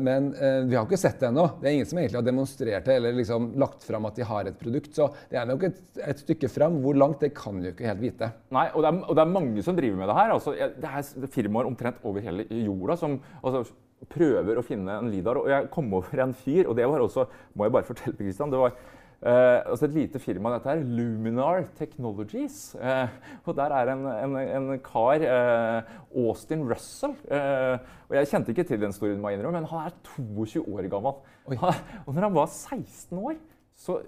Men 0.00 0.30
vi 0.66 0.74
har 0.74 0.86
ikke 0.88 0.98
sett 0.98 1.20
det 1.20 1.28
ennå. 1.28 1.44
Det 1.60 1.68
er 1.68 1.76
ingen 1.76 1.86
som 1.86 2.00
egentlig 2.00 2.18
har 2.18 2.24
demonstrert 2.26 2.88
det 2.88 2.96
eller 2.96 3.14
liksom 3.20 3.50
lagt 3.60 3.84
fram 3.86 4.08
at 4.08 4.16
de 4.18 4.26
har 4.26 4.48
et 4.48 4.56
produkt. 4.58 4.88
Så 4.96 5.10
det 5.30 5.38
er 5.38 5.46
nok 5.46 5.68
et, 5.68 5.78
et 6.00 6.24
stykke 6.24 6.50
fram. 6.50 6.80
Hvor 6.82 6.96
langt, 6.98 7.20
det 7.22 7.36
kan 7.36 7.60
vi 7.60 7.70
ikke 7.70 7.86
helt 7.86 8.02
vite. 8.02 8.32
Nei, 8.56 8.64
og 8.72 8.82
det, 8.82 8.90
er, 8.90 9.04
og 9.04 9.20
det 9.20 9.26
er 9.26 9.36
mange 9.36 9.66
som 9.68 9.78
driver 9.78 10.00
med 10.00 10.10
det 10.10 10.18
her. 10.18 10.34
Altså, 10.34 10.56
det 10.56 10.96
er 10.96 11.30
firmaer 11.36 11.70
omtrent 11.70 12.02
over 12.08 12.24
hele 12.24 12.48
jorda 12.64 12.98
som 13.04 13.20
altså, 13.44 13.62
prøver 14.06 14.58
å 14.58 14.64
finne 14.64 15.00
en 15.00 15.10
lidar. 15.12 15.40
Og 15.40 15.50
jeg 15.50 15.70
kom 15.74 15.90
over 15.98 16.22
en 16.24 16.36
fyr, 16.36 16.68
og 16.68 16.76
det 16.78 16.86
var 16.88 17.02
også, 17.04 17.26
må 17.54 17.66
jeg 17.66 17.74
bare 17.76 17.88
fortelle, 17.88 18.16
Christian, 18.18 18.52
det 18.52 18.60
var 18.60 18.74
eh, 18.76 19.58
altså 19.64 19.88
et 19.88 19.96
lite 19.96 20.22
firma, 20.22 20.52
dette 20.54 20.70
her, 20.70 20.82
Luminar 20.84 21.66
Technologies. 21.78 22.60
Eh, 22.78 23.16
og 23.44 23.56
der 23.58 23.74
er 23.80 23.92
en, 23.94 24.06
en, 24.12 24.38
en 24.44 24.70
kar, 24.84 25.24
eh, 25.24 25.96
Austin 26.14 26.66
Russell. 26.68 27.16
eh, 27.30 27.78
og 28.08 28.16
jeg 28.16 28.30
kjente 28.30 28.54
ikke 28.54 28.68
til 28.70 28.80
den 28.84 28.94
storyen, 28.96 29.20
må 29.20 29.32
jeg 29.32 29.40
innrømme, 29.40 29.60
men 29.60 29.72
han 29.72 29.90
er 29.90 29.98
22 30.14 30.64
år 30.64 30.88
gammel. 30.92 31.18
Han, 31.48 31.82
og 32.06 32.14
når 32.14 32.28
han 32.28 32.38
var 32.38 32.48
16 32.52 33.18
år, 33.18 33.36
så 33.78 34.00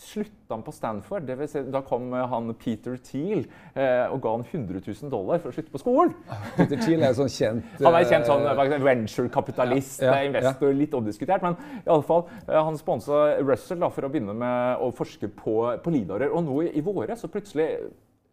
slutta 0.00 0.56
han 0.56 0.62
på 0.66 0.72
Stanford. 0.74 1.26
Det 1.28 1.36
vil 1.38 1.48
si, 1.50 1.60
da 1.70 1.80
kom 1.86 2.08
eh, 2.14 2.24
han 2.30 2.50
Peter 2.58 2.96
Thiel 2.98 3.44
eh, 3.44 4.10
og 4.10 4.20
ga 4.24 4.32
han 4.34 4.44
100 4.46 4.82
000 4.82 5.12
dollar 5.12 5.42
for 5.42 5.52
å 5.52 5.54
slutte 5.54 5.70
på 5.74 5.82
skolen. 5.82 6.14
Peter 6.58 6.80
Thiel 6.80 7.02
er 7.02 7.12
jo 7.12 7.20
sånn 7.22 7.32
kjent 7.32 7.84
Han 7.84 7.98
er 7.98 8.08
kjent 8.10 8.30
sånn 8.30 8.48
eh, 8.50 8.78
venture-kapitalist, 8.84 10.02
Ja, 10.02 10.16
ja, 10.18 10.30
investor, 10.30 10.50
investor, 10.50 10.78
litt 10.80 10.96
omdiskutert. 10.98 11.46
Men 11.46 11.58
i 11.78 11.86
alle 11.86 12.06
fall, 12.06 12.26
eh, 12.48 12.58
han 12.58 12.80
sponsa 12.80 13.26
Russell 13.42 13.84
da, 13.84 13.92
for 13.94 14.06
å 14.06 14.10
begynne 14.10 14.34
med 14.38 14.82
å 14.82 14.90
forske 14.94 15.30
på, 15.30 15.60
på 15.84 15.94
lidarer. 15.94 16.34
Og 16.34 16.42
nå 16.48 16.64
i, 16.66 16.72
i 16.80 16.84
våre 16.84 17.18
så 17.18 17.30
plutselig 17.30 17.70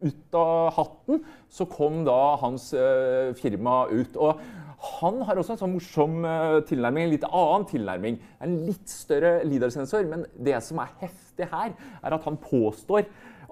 ut 0.01 0.35
av 0.35 0.71
hatten 0.73 1.21
så 1.51 1.67
kom 1.69 2.01
da 2.07 2.35
hans 2.41 2.71
eh, 2.73 3.31
firma 3.37 3.83
ut. 3.91 4.17
Og 4.17 4.41
han 4.81 5.19
har 5.27 5.37
også 5.37 5.55
en 5.55 5.59
sånn 5.61 5.75
morsom 5.75 6.23
eh, 6.25 6.59
tilnærming, 6.69 7.05
en 7.05 7.13
litt 7.13 7.27
annen 7.27 7.67
tilnærming. 7.69 8.17
En 8.41 8.55
litt 8.65 8.89
større 8.89 9.41
LIDAR-sensor, 9.45 10.07
men 10.09 10.25
det 10.41 10.57
som 10.65 10.81
er 10.81 10.95
heftig 11.03 11.49
her, 11.51 11.75
er 12.01 12.15
at 12.17 12.25
han 12.25 12.39
påstår 12.41 13.05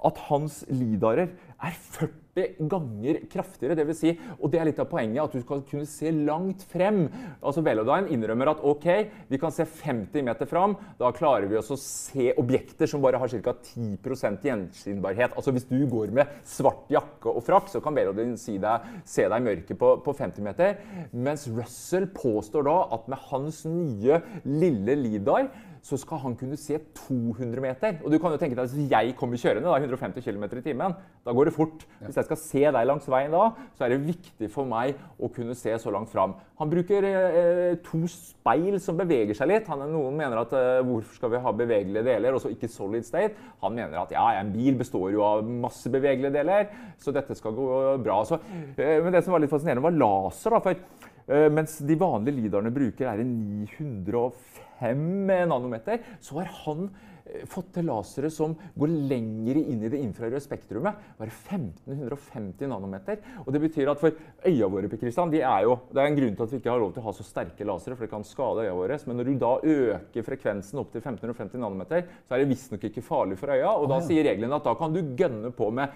at 0.09 0.23
hans 0.29 0.63
lidarer 0.71 1.27
er 1.29 1.75
40 1.75 2.28
ganger 2.35 3.19
kraftigere. 3.31 3.75
Det 3.77 3.85
vil 3.89 3.97
si, 3.97 4.13
og 4.39 4.51
det 4.51 4.59
er 4.61 4.69
litt 4.69 4.81
av 4.81 4.89
poenget, 4.91 5.21
at 5.23 5.35
du 5.35 5.43
skal 5.43 5.63
kunne 5.67 5.87
se 5.89 6.11
langt 6.13 6.63
frem. 6.69 7.05
Altså 7.39 7.63
Velodyne 7.65 8.11
innrømmer 8.13 8.53
at 8.53 8.63
ok, 8.65 8.87
vi 9.29 9.39
kan 9.41 9.53
se 9.55 9.65
50 9.65 10.25
meter 10.27 10.49
fram. 10.49 10.75
Da 10.99 11.11
klarer 11.15 11.49
vi 11.49 11.59
også 11.59 11.77
å 11.77 11.81
se 11.81 12.29
objekter 12.39 12.89
som 12.89 13.03
bare 13.03 13.21
har 13.21 13.29
ca. 13.29 13.53
10% 13.53 14.45
gjenskinnbarhet. 14.45 15.35
Altså 15.35 15.53
Hvis 15.55 15.67
du 15.69 15.79
går 15.89 16.13
med 16.15 16.29
svart 16.47 16.89
jakke 16.91 17.31
og 17.31 17.43
frakk, 17.45 17.69
så 17.71 17.81
kan 17.83 17.97
Velodyne 17.97 18.37
si 18.39 18.57
deg, 18.61 18.85
se 19.07 19.27
deg 19.27 19.39
i 19.39 19.47
mørket 19.49 19.79
på, 19.79 19.95
på 20.05 20.15
50 20.17 20.45
meter. 20.45 20.77
Mens 21.11 21.47
Russell 21.51 22.09
påstår 22.13 22.67
da 22.69 22.77
at 22.95 23.09
med 23.11 23.27
hans 23.29 23.63
nye 23.69 24.21
lille 24.45 24.95
lidar 24.99 25.49
så 25.85 25.97
skal 25.99 26.21
han 26.23 26.35
kunne 26.39 26.57
se 26.59 26.77
200 26.97 27.61
meter. 27.63 27.99
Og 28.03 28.11
du 28.11 28.17
kan 28.19 28.33
jo 28.33 28.39
tenke 28.41 28.57
deg 28.57 28.65
at 28.65 28.75
Hvis 28.75 28.91
jeg 28.91 29.15
kommer 29.17 29.39
kjørende 29.39 29.69
da, 29.69 29.77
150 29.79 30.25
km 30.25 30.43
i 30.59 30.63
timen, 30.65 30.95
da 31.25 31.35
går 31.35 31.49
det 31.49 31.55
fort. 31.55 31.85
Hvis 32.03 32.19
jeg 32.19 32.27
skal 32.27 32.39
se 32.41 32.63
deg 32.75 32.87
langs 32.87 33.07
veien 33.09 33.33
da, 33.33 33.49
så 33.77 33.85
er 33.85 33.93
det 33.93 34.01
viktig 34.07 34.49
for 34.53 34.69
meg 34.69 34.99
å 35.19 35.29
kunne 35.33 35.55
se 35.57 35.73
så 35.79 35.93
langt 35.93 36.11
fram. 36.11 36.35
Han 36.59 36.71
bruker 36.71 37.05
eh, 37.07 37.77
to 37.85 38.03
speil 38.11 38.79
som 38.83 38.99
beveger 38.99 39.37
seg 39.37 39.51
litt. 39.51 39.69
Han, 39.71 39.85
noen 39.93 40.17
mener 40.19 40.41
at 40.41 40.55
eh, 40.57 40.81
hvorfor 40.85 41.19
skal 41.19 41.33
vi 41.33 41.43
ha 41.45 41.55
bevegelige 41.55 42.05
deler, 42.07 42.35
og 42.35 42.43
så 42.43 42.51
ikke 42.53 42.71
solid 42.71 43.07
state? 43.07 43.37
Han 43.63 43.75
mener 43.77 44.01
at 44.01 44.13
ja, 44.15 44.25
en 44.39 44.51
bil 44.53 44.77
består 44.79 45.13
jo 45.15 45.23
av 45.25 45.43
masse 45.47 45.91
bevegelige 45.91 46.33
deler, 46.35 46.67
så 46.99 47.13
dette 47.15 47.37
skal 47.37 47.55
gå 47.55 47.69
bra. 48.03 48.21
Så, 48.27 48.41
eh, 48.75 48.97
men 49.03 49.15
det 49.15 49.23
som 49.25 49.35
var 49.35 49.43
litt 49.43 49.53
fascinerende, 49.53 49.85
var 49.87 49.95
laser. 49.95 50.55
da, 50.55 50.63
for 50.65 50.98
mens 51.29 51.77
de 51.85 51.95
vanlige 51.99 52.41
lidarene 52.41 52.73
bruker 52.73 53.05
er 53.11 53.21
en 53.21 53.35
905 53.67 55.05
nanometer, 55.49 56.01
så 56.23 56.39
har 56.39 56.49
han 56.63 56.87
eh, 57.25 57.43
fått 57.49 57.69
til 57.75 57.85
lasere 57.89 58.31
som 58.33 58.55
går 58.79 58.95
lenger 59.11 59.59
inn 59.61 59.83
i 59.85 59.91
det 59.91 60.01
infrarøde 60.01 60.41
spektrumet. 60.41 60.97
Bare 61.19 61.29
1550 61.29 62.71
nanometer. 62.71 63.21
Og 63.45 63.53
det 63.53 63.61
betyr 63.67 63.91
at 63.93 64.01
for 64.01 64.17
øya 64.49 64.71
våre 64.73 64.89
Kristian, 64.95 65.29
de 65.29 65.43
er 65.43 65.67
jo, 65.67 65.77
det 65.93 66.01
er 66.01 66.09
en 66.09 66.19
grunn 66.19 66.35
til 66.39 66.47
at 66.47 66.55
vi 66.55 66.61
ikke 66.63 66.73
har 66.73 66.81
lov 66.81 66.93
til 66.95 67.03
å 67.03 67.07
ha 67.09 67.15
så 67.19 67.27
sterke 67.27 67.67
lasere, 67.67 67.99
for 67.99 68.07
det 68.07 68.13
kan 68.15 68.25
skade 68.27 68.65
øya 68.65 68.75
våre. 68.81 68.99
Men 69.05 69.21
når 69.21 69.29
du 69.29 69.33
da 69.45 69.55
øker 69.77 70.29
frekvensen 70.33 70.81
opp 70.81 70.93
til 70.95 71.03
1550 71.03 71.61
nanometer, 71.61 72.07
så 72.25 72.35
er 72.35 72.43
det 72.43 72.51
visstnok 72.55 72.89
ikke 72.89 73.05
farlig 73.05 73.37
for 73.41 73.53
øya. 73.53 73.75
Og 73.77 73.89
da 73.93 74.01
sier 74.05 74.25
reglene 74.31 74.57
at 74.57 74.65
da 74.65 74.77
kan 74.79 74.95
du 74.95 75.03
gønne 75.19 75.53
på 75.53 75.69
med 75.77 75.93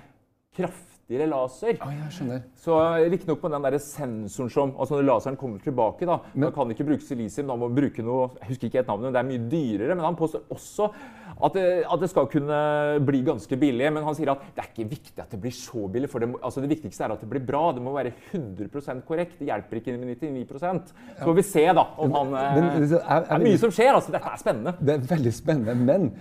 kraftigere 1.04 1.28
laser. 1.30 1.78
Å, 1.84 1.90
jeg 1.92 2.12
skjønner. 2.16 2.44
Så 2.56 2.76
Riktignok 3.12 3.42
på 3.42 3.50
den 3.52 3.62
der 3.66 3.76
sensoren 3.82 4.50
som 4.52 4.72
altså 4.80 4.96
Når 4.98 5.08
laseren 5.08 5.38
kommer 5.38 5.60
tilbake, 5.64 6.06
da, 6.08 6.20
da 6.36 6.52
kan 6.56 6.70
ikke 6.72 6.86
bruke 6.88 7.04
silisium. 7.04 7.48
Da 7.50 7.56
må 7.58 7.68
man 7.68 7.76
bruke 7.76 8.04
noe 8.04 8.30
jeg 8.40 8.50
husker 8.54 8.68
ikke 8.70 8.80
helt 8.82 8.88
navnet, 8.92 9.10
men 9.10 9.14
det 9.14 9.22
er 9.22 9.30
mye 9.32 9.50
dyrere. 9.52 9.96
Men 9.98 10.06
han 10.08 10.16
påstår 10.20 10.44
også 10.54 10.88
at 11.44 11.54
det, 11.58 11.66
at 11.92 12.00
det 12.04 12.10
skal 12.12 12.28
kunne 12.32 12.60
bli 13.08 13.22
ganske 13.26 13.58
billig. 13.60 13.90
Men 13.96 14.04
han 14.08 14.16
sier 14.18 14.32
at 14.34 14.46
det 14.56 14.64
er 14.64 14.70
ikke 14.72 14.88
viktig 14.94 15.24
at 15.26 15.34
det 15.36 15.42
blir 15.44 15.56
så 15.58 15.88
billig. 15.92 16.10
For 16.12 16.24
det, 16.24 16.32
altså 16.42 16.64
det 16.64 16.72
viktigste 16.72 17.06
er 17.08 17.16
at 17.18 17.24
det 17.26 17.30
blir 17.34 17.44
bra. 17.48 17.66
Det 17.76 17.84
må 17.84 17.96
være 17.98 18.14
100% 18.32 19.04
korrekt. 19.08 19.38
Det 19.42 19.50
hjelper 19.52 19.82
ikke 19.82 19.98
med 19.98 20.14
99% 20.16 20.94
Så 20.94 21.26
får 21.28 21.36
vi 21.42 21.48
se 21.50 21.66
da 21.74 21.88
om 21.98 22.16
han 22.20 22.34
eh, 22.34 22.54
Men- 22.56 22.70
men 22.74 22.88
det 22.88 23.02
er- 23.02 23.04
er 23.04 23.20
Det 23.28 23.32
er 23.32 23.44
mye 23.50 23.58
som 23.60 23.72
skjer. 23.72 23.94
altså 23.94 24.12
Dette 24.16 24.32
er 24.32 24.38
spennende. 24.40 24.76
Det 24.80 24.94
er 24.96 25.16
veldig 25.16 25.34
spennende, 25.34 25.76
men 25.76 26.12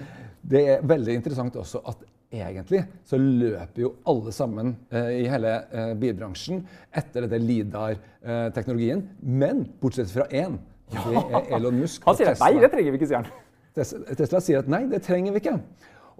det 0.42 0.66
er 0.68 0.83
veldig 0.83 1.14
interessant 1.14 1.55
også 1.55 1.81
at 1.87 1.97
egentlig 2.33 2.83
så 3.05 3.18
løper 3.21 3.85
jo 3.85 3.92
alle 4.09 4.33
sammen 4.33 4.75
eh, 4.90 5.23
i 5.23 5.29
hele 5.31 5.55
eh, 5.68 5.92
bilbransjen 6.01 6.62
etter 6.90 7.27
dette 7.27 7.40
LIDAR-teknologien. 7.42 9.05
men 9.21 9.66
bortsett 9.81 10.11
fra 10.11 10.27
én. 10.31 10.59
Ja. 10.92 11.05
Det 11.07 11.23
er 11.23 11.57
Elon 11.57 11.81
Musk 11.81 12.05
Han 12.09 12.18
sier 12.18 12.33
at 12.33 12.40
nei, 12.42 12.55
det 12.61 12.73
trenger 12.73 12.92
vi 12.92 13.01
ikke, 13.01 13.11
sier 13.11 13.23
han. 13.23 13.33
Tesla, 13.77 14.03
Tesla 14.18 14.40
sier 14.45 14.64
at 14.64 14.71
nei, 14.73 14.85
det 14.90 15.01
trenger 15.05 15.33
vi 15.33 15.42
ikke. 15.45 15.57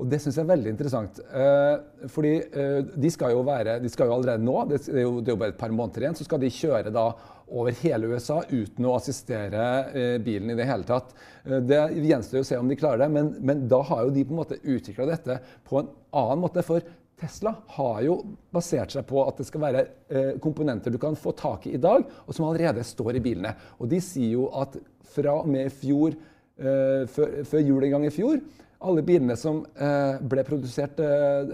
Og 0.01 0.09
det 0.09 0.19
syns 0.23 0.39
jeg 0.39 0.47
er 0.47 0.51
veldig 0.51 0.73
interessant. 0.73 1.21
Eh, 1.21 2.07
fordi 2.11 2.33
eh, 2.41 2.79
de 3.05 3.11
skal 3.13 3.35
jo 3.35 3.43
være 3.47 3.77
De 3.83 3.91
skal 3.93 4.09
jo 4.09 4.17
allerede 4.17 4.45
nå, 4.45 4.57
det 4.71 4.81
er 4.89 5.05
jo, 5.05 5.19
det 5.21 5.31
er 5.31 5.37
jo 5.37 5.41
bare 5.43 5.55
et 5.55 5.61
par 5.61 5.75
måneder 5.75 6.07
igjen, 6.07 6.19
så 6.19 6.27
skal 6.27 6.41
de 6.43 6.53
kjøre 6.53 6.93
da 6.95 7.07
over 7.53 7.77
hele 7.83 8.09
USA 8.13 8.41
uten 8.49 8.89
å 8.89 8.97
assistere 8.97 9.67
eh, 9.93 10.17
bilen 10.23 10.53
i 10.53 10.57
det 10.59 10.67
hele 10.69 10.87
tatt. 10.89 11.13
Eh, 11.45 11.61
det 11.61 11.81
gjenstår 12.01 12.43
å 12.43 12.49
se 12.49 12.59
om 12.59 12.71
de 12.71 12.79
klarer 12.79 13.05
det, 13.05 13.11
men, 13.13 13.31
men 13.41 13.67
da 13.71 13.83
har 13.91 14.07
jo 14.07 14.15
de 14.15 14.25
på 14.27 14.35
en 14.35 14.41
måte 14.43 14.61
utvikla 14.63 15.09
dette 15.11 15.39
på 15.69 15.83
en 15.83 15.93
annen 16.23 16.43
måte. 16.43 16.65
For 16.67 16.85
Tesla 17.23 17.55
har 17.77 18.01
jo 18.07 18.17
basert 18.55 18.97
seg 18.97 19.07
på 19.09 19.23
at 19.27 19.39
det 19.39 19.47
skal 19.51 19.65
være 19.67 19.85
eh, 20.11 20.33
komponenter 20.43 20.95
du 20.95 20.99
kan 21.03 21.19
få 21.19 21.35
tak 21.39 21.69
i 21.69 21.77
i 21.77 21.83
dag, 21.83 22.09
og 22.27 22.35
som 22.35 22.49
allerede 22.49 22.85
står 22.87 23.21
i 23.21 23.25
bilene. 23.25 23.55
Og 23.79 23.93
de 23.93 24.01
sier 24.03 24.35
jo 24.39 24.49
at 24.59 24.81
fra 25.13 25.39
og 25.43 25.53
med 25.53 25.69
i 25.69 25.77
fjor, 25.83 26.17
eh, 26.59 27.07
før, 27.13 27.39
før 27.47 27.65
jul 27.67 27.87
en 27.87 27.97
gang 27.99 28.09
i 28.09 28.15
fjor 28.15 28.43
alle 28.83 29.03
bilene 29.07 29.37
som 29.39 29.63
eh, 29.63 30.19
ble 30.27 30.45
produsert 30.47 31.01
eh, 31.03 31.53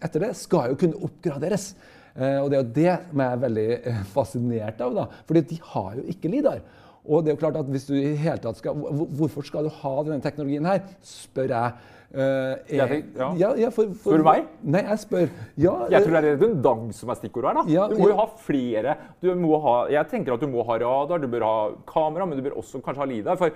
etter 0.00 0.24
det, 0.24 0.32
skal 0.38 0.72
jo 0.72 0.80
kunne 0.80 1.00
oppgraderes. 1.08 1.70
Eh, 2.16 2.38
og 2.40 2.48
det 2.48 2.56
er 2.56 2.62
jo 2.62 2.74
det 2.78 2.92
som 3.10 3.22
jeg 3.22 3.36
er 3.36 3.44
veldig 3.44 3.68
eh, 3.76 4.02
fascinert 4.14 4.82
av. 4.84 4.96
da, 4.96 5.06
fordi 5.28 5.44
de 5.52 5.60
har 5.72 5.98
jo 5.98 6.06
ikke 6.12 6.32
LIDAR. 6.32 6.62
Og 7.06 7.22
det 7.22 7.30
er 7.30 7.36
jo 7.36 7.42
klart 7.44 7.58
at 7.60 7.68
hvis 7.70 7.86
du 7.86 7.94
i 7.94 8.16
hele 8.18 8.40
tatt 8.42 8.58
skal, 8.58 8.74
Hvorfor 8.74 9.44
skal 9.46 9.68
du 9.68 9.74
ha 9.82 9.92
denne 10.02 10.24
teknologien 10.24 10.66
her, 10.66 10.82
spør 11.06 11.52
jeg. 11.52 11.92
Eh, 12.14 12.76
Jeg 12.76 12.88
tenk- 12.90 13.16
ja. 13.18 13.28
ja, 13.36 13.50
ja, 13.56 13.70
for, 13.74 13.90
for, 13.94 14.12
Spør 14.12 14.22
du 14.22 14.24
meg? 14.24 14.44
Nei, 14.62 14.82
jeg 14.86 14.98
spør. 15.02 15.28
Ja, 15.58 15.74
Jeg 15.90 16.04
tror 16.04 16.12
det 16.14 16.22
er 16.24 16.36
redundans 16.36 17.00
som 17.02 17.10
er 17.10 17.18
stikkordet 17.18 17.50
her. 17.50 17.54
da. 17.66 17.88
Du 17.90 17.98
må 18.00 18.08
jo 18.12 18.16
ha 18.16 18.26
flere. 18.40 18.96
Ha, 19.22 19.74
jeg 19.90 20.08
tenker 20.12 20.34
at 20.36 20.40
du 20.40 20.46
må 20.48 20.64
ha 20.66 20.78
radar, 20.78 21.18
du 21.18 21.26
bør 21.28 21.42
ha 21.46 21.56
kamera, 21.86 22.26
men 22.26 22.38
du 22.38 22.44
bør 22.46 22.58
også 22.62 22.80
kanskje 22.84 23.02
ha 23.02 23.08
LIDAR. 23.10 23.36
For 23.36 23.50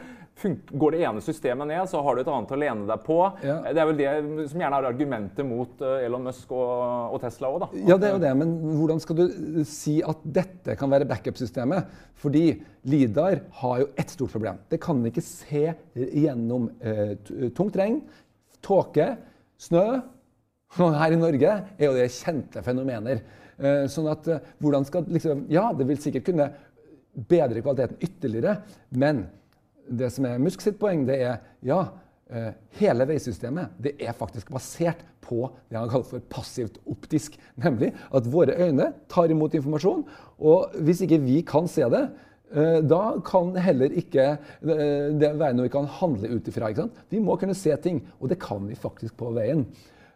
går 0.80 0.94
det 0.94 1.00
ene 1.04 1.20
systemet 1.20 1.68
ned, 1.68 1.88
så 1.90 2.02
har 2.02 2.14
du 2.16 2.22
et 2.22 2.28
annet 2.32 2.52
å 2.54 2.58
lene 2.58 2.86
deg 2.88 3.02
på. 3.04 3.16
Det 3.42 3.76
er 3.76 3.86
vel 3.90 3.98
det 3.98 4.12
som 4.50 4.60
gjerne 4.62 4.78
er 4.80 4.88
argumentet 4.88 5.44
mot 5.46 5.82
eh, 5.84 6.06
Elon 6.06 6.24
Musk 6.24 6.52
og, 6.56 7.14
og 7.14 7.20
Tesla 7.20 7.50
òg, 7.52 7.58
da. 7.64 7.68
Ja, 7.90 7.98
det 8.00 8.08
er 8.08 8.14
jo 8.16 8.22
det, 8.22 8.32
men 8.40 8.54
hvordan 8.78 9.02
skal 9.04 9.18
du 9.20 9.60
si 9.68 9.98
at 10.06 10.22
dette 10.24 10.76
kan 10.80 10.90
være 10.92 11.08
backup-systemet? 11.10 11.90
Fordi 12.20 12.44
Lidar 12.88 13.40
har 13.60 13.82
jo 13.82 13.90
ett 14.00 14.10
stort 14.16 14.32
problem. 14.32 14.58
Det 14.72 14.80
kan 14.80 15.00
ikke 15.08 15.22
se 15.24 15.66
gjennom 15.94 16.70
eh, 16.80 17.14
tungt 17.56 17.76
regn, 17.76 18.00
tåke, 18.64 19.12
snø. 19.61 19.85
Her 20.79 21.14
i 21.14 21.18
Norge 21.18 21.53
er 21.77 21.85
jo 21.87 21.96
det 21.96 22.11
kjente 22.14 22.62
fenomener. 22.66 23.23
Eh, 23.61 23.85
sånn 23.92 24.09
at 24.09 24.29
eh, 24.31 24.44
hvordan 24.62 24.87
skal 24.88 25.09
liksom 25.11 25.44
Ja, 25.53 25.68
det 25.77 25.87
vil 25.88 26.01
sikkert 26.01 26.29
kunne 26.31 26.49
bedre 27.29 27.61
kvaliteten 27.61 27.99
ytterligere, 28.01 28.61
men 28.96 29.27
det 29.90 30.09
som 30.14 30.29
er 30.29 30.40
Musk 30.40 30.62
sitt 30.62 30.79
poeng, 30.81 31.03
det 31.09 31.18
er 31.27 31.40
ja, 31.66 31.81
eh, 32.31 32.53
hele 32.79 33.07
veisystemet 33.11 33.75
det 33.83 33.96
er 33.99 34.16
faktisk 34.16 34.53
basert 34.55 35.03
på 35.25 35.49
det 35.68 35.77
han 35.79 35.90
kaller 35.90 36.09
for 36.09 36.25
passivt 36.33 36.79
optisk. 36.88 37.37
Nemlig 37.61 37.92
at 38.16 38.29
våre 38.31 38.57
øyne 38.64 38.92
tar 39.11 39.31
imot 39.31 39.55
informasjon, 39.59 40.07
og 40.38 40.81
hvis 40.87 41.05
ikke 41.05 41.20
vi 41.27 41.40
kan 41.46 41.68
se 41.70 41.85
det, 41.92 42.07
da 42.82 43.02
kan 43.24 43.54
heller 43.54 43.92
ikke 43.94 44.24
eh, 44.34 45.06
det 45.14 45.30
være 45.38 45.54
noe 45.54 45.68
vi 45.68 45.72
kan 45.72 45.86
handle 45.86 46.28
ut 46.34 46.48
ifra. 46.50 46.72
Vi 47.10 47.20
må 47.22 47.38
kunne 47.38 47.54
se 47.54 47.76
ting, 47.76 48.02
og 48.20 48.28
det 48.28 48.40
kan 48.42 48.66
vi 48.66 48.74
faktisk 48.74 49.16
på 49.16 49.30
veien. 49.36 49.66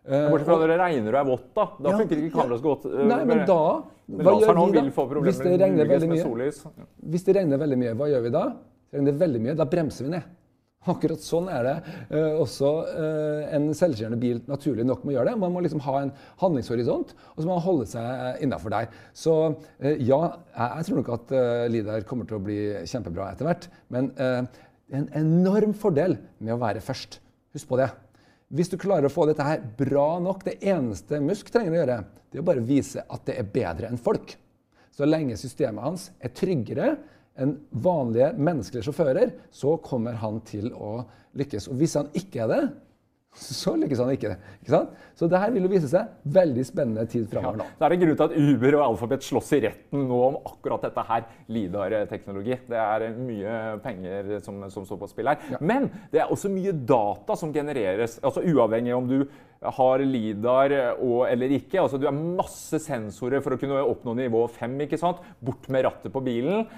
Eh, 0.04 0.28
Bortsett 0.28 0.46
fra 0.50 0.58
når 0.60 0.68
det 0.68 0.78
regner 0.80 1.14
og 1.14 1.20
er 1.20 1.28
vått, 1.30 1.46
da. 1.56 1.64
Da 1.80 1.90
Ja, 1.90 1.96
funker 2.02 2.18
ikke 2.20 2.34
kameraet 2.34 2.60
så 2.60 2.64
godt. 2.66 2.84
eh, 2.90 3.06
Nei, 3.08 3.24
men 3.24 3.46
da 3.46 3.82
Men 4.06 4.26
Hva 4.26 4.32
gjør 4.36 4.50
vi 4.52 4.72
da? 4.76 5.20
Hvis 5.24 5.38
det 5.40 5.52
mye? 6.10 6.52
Hvis 7.08 7.24
det 7.24 7.36
regner 7.36 7.56
veldig 7.56 7.78
mye, 7.80 7.94
hva 7.96 8.08
gjør 8.10 8.22
vi 8.26 8.30
da? 8.34 8.42
Regner 8.92 9.12
det 9.12 9.20
veldig 9.22 9.40
mye, 9.40 9.54
da 9.56 9.64
bremser 9.64 10.04
vi 10.04 10.10
ned. 10.10 10.22
Akkurat 10.90 11.22
sånn 11.24 11.46
er 11.48 11.64
det. 11.64 11.74
Eh, 12.12 12.34
også 12.42 12.70
eh, 12.92 13.54
en 13.56 13.70
selvkjørende 13.76 14.20
bil 14.20 14.42
naturlig 14.50 14.84
nok 14.84 15.06
må 15.06 15.14
gjøre 15.14 15.30
det. 15.30 15.40
Man 15.40 15.54
må 15.54 15.62
liksom 15.64 15.80
ha 15.86 15.94
en 16.02 16.12
handlingshorisont, 16.42 17.14
og 17.32 17.38
så 17.38 17.48
må 17.48 17.54
man 17.54 17.64
holde 17.64 17.88
seg 17.88 18.44
innafor 18.44 18.74
der. 18.74 18.90
Så 19.16 19.34
eh, 19.80 19.96
ja, 20.04 20.20
jeg, 20.52 20.86
tror 20.88 21.00
nok 21.00 21.10
at 21.16 21.34
eh, 21.38 21.64
Lidar 21.72 22.04
kommer 22.08 22.28
til 22.28 22.36
å 22.36 22.44
bli 22.44 22.60
kjempebra 22.90 23.30
etter 23.32 23.48
hvert. 23.48 23.68
Men 23.94 24.12
eh, 24.20 24.40
det 24.84 24.98
er 24.98 25.04
en 25.06 25.12
enorm 25.24 25.72
fordel 25.78 26.18
med 26.36 26.56
å 26.56 26.60
være 26.60 26.84
først. 26.84 27.18
Husk 27.56 27.70
på 27.70 27.80
det. 27.80 27.88
Hvis 28.54 28.68
du 28.70 28.76
klarer 28.78 29.08
å 29.08 29.14
få 29.14 29.24
dette 29.26 29.46
her 29.46 29.64
bra 29.78 30.18
nok, 30.22 30.44
det 30.44 30.58
eneste 30.68 31.18
Musk 31.24 31.48
trenger 31.50 31.72
å 31.72 31.80
gjøre, 31.80 32.00
det 32.28 32.38
er 32.38 32.44
å 32.44 32.46
bare 32.52 32.66
vise 32.66 33.02
at 33.08 33.24
det 33.26 33.38
er 33.40 33.48
bedre 33.56 33.88
enn 33.88 33.98
folk. 34.00 34.36
Så 34.94 35.08
lenge 35.08 35.38
systemet 35.40 35.82
hans 35.82 36.10
er 36.22 36.30
tryggere 36.36 36.92
enn 37.40 37.56
vanlige 37.84 38.32
menneskelige 38.38 38.86
sjåfører, 38.88 39.34
så 39.50 39.76
kommer 39.82 40.16
han 40.22 40.40
til 40.46 40.70
å 40.74 41.00
lykkes. 41.34 41.68
Og 41.72 41.78
hvis 41.80 41.96
han 41.98 42.10
ikke 42.14 42.44
er 42.46 42.52
det, 42.52 42.64
så 43.34 43.72
lykkes 43.74 43.98
han 43.98 44.12
ikke. 44.14 44.36
ikke 44.62 44.70
sant? 44.70 44.90
Så 45.18 45.26
det 45.26 45.40
her 45.42 45.50
vil 45.50 45.64
jo 45.66 45.70
vise 45.72 45.88
seg 45.90 46.12
veldig 46.36 46.62
spennende 46.68 47.02
tid 47.10 47.24
Ja, 47.24 47.30
framover 47.32 47.58
nå. 47.58 47.66
det 47.80 47.86
er 47.88 47.94
en 47.96 48.02
grunn 48.04 48.18
til 48.20 48.28
at 48.28 48.36
Uber 48.38 48.76
og 48.78 48.84
Alphabet 48.84 49.26
slåss 49.26 49.48
i 49.56 49.60
retten 49.64 50.04
nå 50.06 50.20
om 50.28 50.36
akkurat 50.52 50.86
dette 50.86 51.02
her. 51.08 51.24
Lidar-teknologi. 51.50 52.60
Det 52.70 52.78
er 52.78 53.06
mye 53.18 53.56
penger 53.82 54.30
som, 54.46 54.62
som 54.70 54.86
står 54.86 55.02
på 55.02 55.10
spill 55.10 55.32
her. 55.32 55.42
Men 55.58 55.90
det 56.14 56.22
er 56.22 56.30
også 56.30 56.52
mye 56.54 56.76
data 56.86 57.34
som 57.40 57.50
genereres. 57.54 58.20
altså 58.22 58.44
Uavhengig 58.46 58.94
om 58.94 59.10
du 59.10 59.18
har 59.80 60.06
Lidar 60.06 60.76
og, 61.00 61.24
eller 61.26 61.58
ikke. 61.58 61.82
altså 61.82 61.98
Du 61.98 62.06
har 62.06 62.14
masse 62.14 62.78
sensorer 62.86 63.42
for 63.42 63.56
å 63.56 63.58
kunne 63.58 63.82
oppnå 63.82 64.14
nivå 64.22 64.46
5. 64.60 64.78
ikke 64.86 65.02
sant? 65.02 65.18
Bort 65.42 65.66
med 65.74 65.88
rattet 65.90 66.14
på 66.14 66.22
bilen 66.22 66.68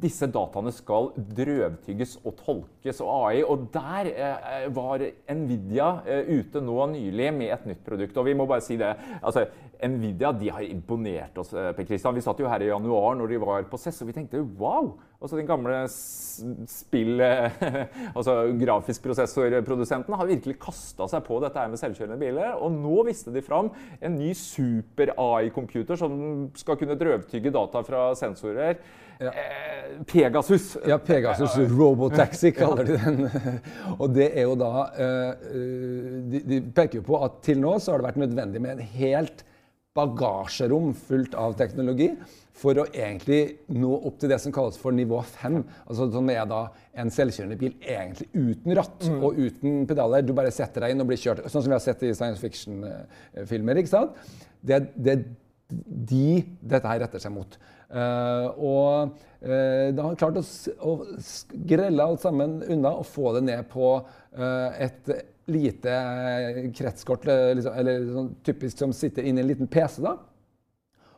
disse 0.00 0.26
dataene 0.32 0.72
skal 0.72 1.10
drøvtygges 1.36 2.16
og 2.24 2.36
tolkes 2.40 3.02
og 3.04 3.10
AI. 3.28 3.42
Og 3.44 3.66
der 3.74 4.08
eh, 4.12 4.66
var 4.72 5.04
Nvidia 5.36 5.90
eh, 6.08 6.32
ute 6.38 6.62
nå 6.64 6.78
nylig 6.94 7.28
med 7.36 7.52
et 7.52 7.68
nytt 7.68 7.84
produkt. 7.86 8.16
Og 8.16 8.28
vi 8.30 8.36
må 8.38 8.46
bare 8.48 8.64
si 8.64 8.78
det. 8.80 8.94
Altså, 9.20 9.44
Nvidia 9.82 10.32
de 10.38 10.50
har 10.54 10.64
imponert 10.64 11.38
oss. 11.42 11.52
eh, 11.52 11.72
Per 11.76 11.88
Christian. 11.88 12.14
Vi 12.16 12.24
satt 12.24 12.40
jo 12.40 12.48
her 12.48 12.64
i 12.64 12.70
januar 12.70 13.18
når 13.18 13.34
de 13.34 13.40
var 13.42 13.66
på 13.68 13.80
CES, 13.80 14.02
og 14.02 14.12
vi 14.12 14.16
tenkte 14.16 14.44
wow! 14.58 14.94
Altså 15.22 15.38
Den 15.38 15.46
gamle 15.46 15.84
spill... 15.86 17.20
eh, 17.22 17.60
altså 18.16 18.38
grafisk 18.58 19.04
prosessorprodusenten 19.04 20.16
har 20.18 20.30
virkelig 20.30 20.56
kasta 20.62 21.06
seg 21.10 21.22
på 21.28 21.38
dette 21.44 21.60
her 21.60 21.70
med 21.70 21.78
selvkjørende 21.78 22.18
biler. 22.18 22.56
Og 22.58 22.74
nå 22.74 23.04
viste 23.06 23.34
de 23.34 23.44
fram 23.44 23.70
en 24.00 24.18
ny 24.18 24.32
super-AI-computer 24.38 26.00
som 26.00 26.18
skal 26.58 26.80
kunne 26.80 26.98
drøvtygge 26.98 27.54
data 27.54 27.84
fra 27.86 28.08
sensorer. 28.18 28.80
Eh, 29.30 30.04
Pegasus. 30.06 30.76
Ja, 30.88 30.98
Pegasus 30.98 31.56
Robotaxi 31.70 32.52
kaller 32.56 32.84
de 32.84 32.98
den. 32.98 33.30
Og 33.98 34.10
det 34.14 34.32
er 34.32 34.48
jo 34.48 34.58
da 34.58 34.72
eh, 34.96 35.48
eh, 35.52 36.20
de, 36.32 36.42
de 36.48 36.60
peker 36.74 37.00
jo 37.00 37.06
på 37.12 37.22
at 37.22 37.40
til 37.46 37.62
nå 37.62 37.76
så 37.78 37.92
har 37.92 38.02
det 38.02 38.10
vært 38.10 38.22
nødvendig 38.24 38.62
med 38.62 38.78
en 38.78 38.94
helt 38.96 39.44
bagasjerom 39.92 40.94
fullt 40.96 41.34
av 41.36 41.52
teknologi 41.58 42.08
for 42.56 42.78
å 42.80 42.86
egentlig 42.94 43.58
nå 43.74 43.90
opp 44.08 44.16
til 44.20 44.30
det 44.32 44.38
som 44.40 44.54
kalles 44.54 44.78
for 44.80 44.94
nivå 44.94 45.18
5. 45.34 45.58
Altså 45.84 46.08
som 46.14 46.30
er 46.32 46.46
da 46.48 46.62
en 47.02 47.12
selvkjørende 47.12 47.58
bil 47.60 47.74
egentlig 47.80 48.28
uten 48.32 48.76
ratt 48.78 49.08
og 49.18 49.36
uten 49.36 49.84
pedaler. 49.88 50.24
Du 50.24 50.32
bare 50.36 50.52
setter 50.54 50.86
deg 50.86 50.94
inn 50.94 51.04
og 51.04 51.10
blir 51.10 51.20
kjørt. 51.20 51.44
Sånn 51.48 51.64
som 51.64 51.72
vi 51.72 51.76
har 51.76 51.84
sett 51.84 52.04
i 52.06 52.14
science 52.16 52.40
fiction-filmer. 52.40 53.82
ikke 53.82 53.92
sant? 53.92 54.16
Det, 54.62 54.80
det 54.96 55.16
er 55.16 55.24
de 55.72 56.42
dette 56.60 56.88
her 56.88 57.00
retter 57.04 57.22
seg 57.22 57.32
mot. 57.34 57.56
Eh, 57.92 58.46
og 58.56 59.12
uh, 59.44 59.88
da 59.92 60.00
har 60.00 60.06
han 60.06 60.16
klart 60.16 60.38
å, 60.40 60.44
å 60.88 60.92
grelle 61.68 62.06
alt 62.06 62.22
sammen 62.24 62.62
unna 62.64 62.94
og 63.02 63.08
få 63.10 63.34
det 63.36 63.44
ned 63.50 63.68
på 63.72 63.94
eh, 63.98 64.86
et 64.86 65.12
lite 65.52 65.96
kretskort, 66.76 67.26
eh, 67.26 67.54
liksom, 67.58 67.74
eller 67.74 68.06
sånn 68.14 68.30
typisk 68.46 68.78
som 68.78 68.92
sitter 68.96 69.26
inni 69.26 69.42
en 69.42 69.50
liten 69.50 69.70
PC. 69.70 70.02
da. 70.04 70.16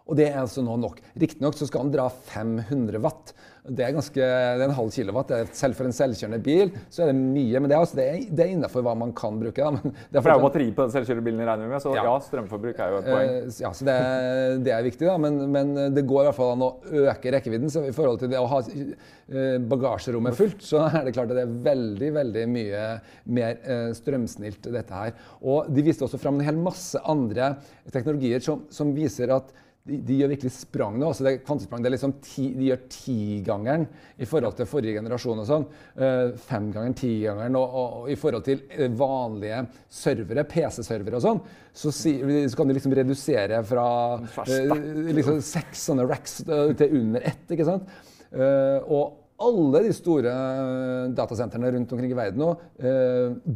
Og 0.05 0.19
det 0.19 0.27
er 0.29 0.43
altså 0.43 0.61
nå 0.61 0.75
nok. 0.77 0.99
Riktignok 1.17 1.57
så 1.57 1.65
skal 1.65 1.87
han 1.87 1.93
dra 1.95 2.11
500 2.13 2.99
watt. 3.01 3.31
Det 3.65 3.81
er, 3.81 3.95
ganske, 3.97 4.21
det 4.21 4.61
er 4.61 4.67
en 4.67 4.75
halv 4.77 4.91
kilowatt. 4.93 5.31
Det 5.33 5.55
selv 5.57 5.79
for 5.79 5.89
en 5.89 5.95
selvkjørende 5.97 6.37
bil 6.45 6.75
så 6.93 7.07
er 7.07 7.09
det 7.09 7.15
mye. 7.17 7.63
Men 7.65 7.71
det 7.71 7.77
er, 7.79 7.81
altså, 7.81 7.97
det 7.97 8.05
er, 8.11 8.19
det 8.29 8.45
er 8.45 8.51
innafor 8.53 8.85
hva 8.85 8.93
man 9.01 9.15
kan 9.17 9.39
bruke. 9.41 9.57
Da. 9.65 9.71
Men 9.73 9.95
det 10.13 10.21
er 10.21 10.29
jo 10.37 10.43
batteri 10.45 10.67
på 10.77 10.85
den 10.85 10.93
selvkjørende 10.93 11.25
bilen, 11.25 11.41
regner 11.49 11.65
vi 11.65 11.73
med. 11.73 11.81
Så 11.81 11.95
ja, 11.97 12.03
Ja. 12.05 12.19
strømforbruk 12.27 12.83
er 12.85 12.93
jo 12.93 12.99
et 13.01 13.09
poeng. 13.09 13.33
Eh, 13.39 13.57
ja, 13.65 13.73
så 13.81 13.89
det, 13.89 13.97
det 14.69 14.77
er 14.77 14.85
viktig, 14.91 15.09
da. 15.09 15.17
Men, 15.25 15.41
men 15.57 15.73
det 15.97 16.05
går 16.13 16.27
i 16.27 16.29
hvert 16.29 16.39
fall 16.43 16.53
an 16.59 16.67
å 16.69 16.71
øke 17.07 17.33
rekkevidden. 17.39 17.73
Så 17.73 17.87
i 17.89 17.97
forhold 17.97 18.21
til 18.21 18.35
det 18.37 18.43
å 18.45 18.51
ha 18.53 18.61
eh, 18.61 19.57
bagasjerommet 19.73 20.37
fullt, 20.37 20.61
så 20.69 20.85
er 20.91 21.09
det 21.09 21.17
klart 21.17 21.33
at 21.33 21.41
det 21.41 21.47
er 21.49 21.59
veldig 21.73 22.13
veldig 22.21 22.47
mye 22.61 22.85
mer 23.41 23.57
eh, 23.65 23.89
strømsnilt, 23.97 24.69
dette 24.77 25.01
her. 25.07 25.17
Og 25.41 25.73
de 25.73 25.89
viste 25.89 26.05
også 26.05 26.21
fram 26.21 26.37
en 26.43 26.49
hel 26.53 26.61
masse 26.61 27.01
andre 27.09 27.55
teknologier 27.97 28.45
som, 28.45 28.67
som 28.69 28.93
viser 28.93 29.33
at 29.41 29.57
de, 29.85 29.99
de 30.01 30.15
gjør 30.17 30.31
virkelig 30.33 30.53
sprang 30.57 30.95
nå. 30.97 31.11
altså 31.11 31.27
det 31.27 31.35
kvantesprang, 31.45 31.83
det 31.85 31.91
er 31.91 31.95
liksom 31.99 32.15
ti, 32.25 32.47
De 32.57 32.71
gjør 32.71 32.85
tigangeren 32.89 33.83
i 34.17 34.29
forhold 34.29 34.57
til 34.57 34.69
forrige 34.69 34.97
generasjon. 34.97 35.43
og 35.43 35.49
sånn. 35.49 35.67
Uh, 35.99 36.31
Femgangeren, 36.47 36.97
tigangeren. 36.97 37.59
Og, 37.61 37.75
og, 37.81 37.99
og 37.99 38.15
i 38.15 38.17
forhold 38.21 38.47
til 38.47 38.63
eh, 38.73 38.89
vanlige 38.97 39.61
servere, 39.93 40.47
PC-servere 40.49 41.21
og 41.21 41.27
sånn, 41.27 41.43
så, 41.75 41.93
si, 41.93 42.17
så 42.49 42.61
kan 42.61 42.71
de 42.71 42.79
liksom 42.79 42.97
redusere 42.97 43.61
fra 43.69 43.89
uh, 44.23 44.75
liksom 45.19 45.43
seks 45.45 45.85
sånne 45.91 46.09
racks 46.09 46.41
uh, 46.49 46.73
til 46.79 46.99
under 47.03 47.29
ett. 47.33 47.45
ikke 47.53 47.69
sant? 47.69 47.93
Og 48.35 49.21
alle 49.45 49.81
de 49.85 49.93
store 49.95 50.31
datasentrene 51.15 51.69
rundt 51.75 51.93
omkring 51.95 52.11
i 52.11 52.17
verden 52.19 52.41
nå 52.43 52.49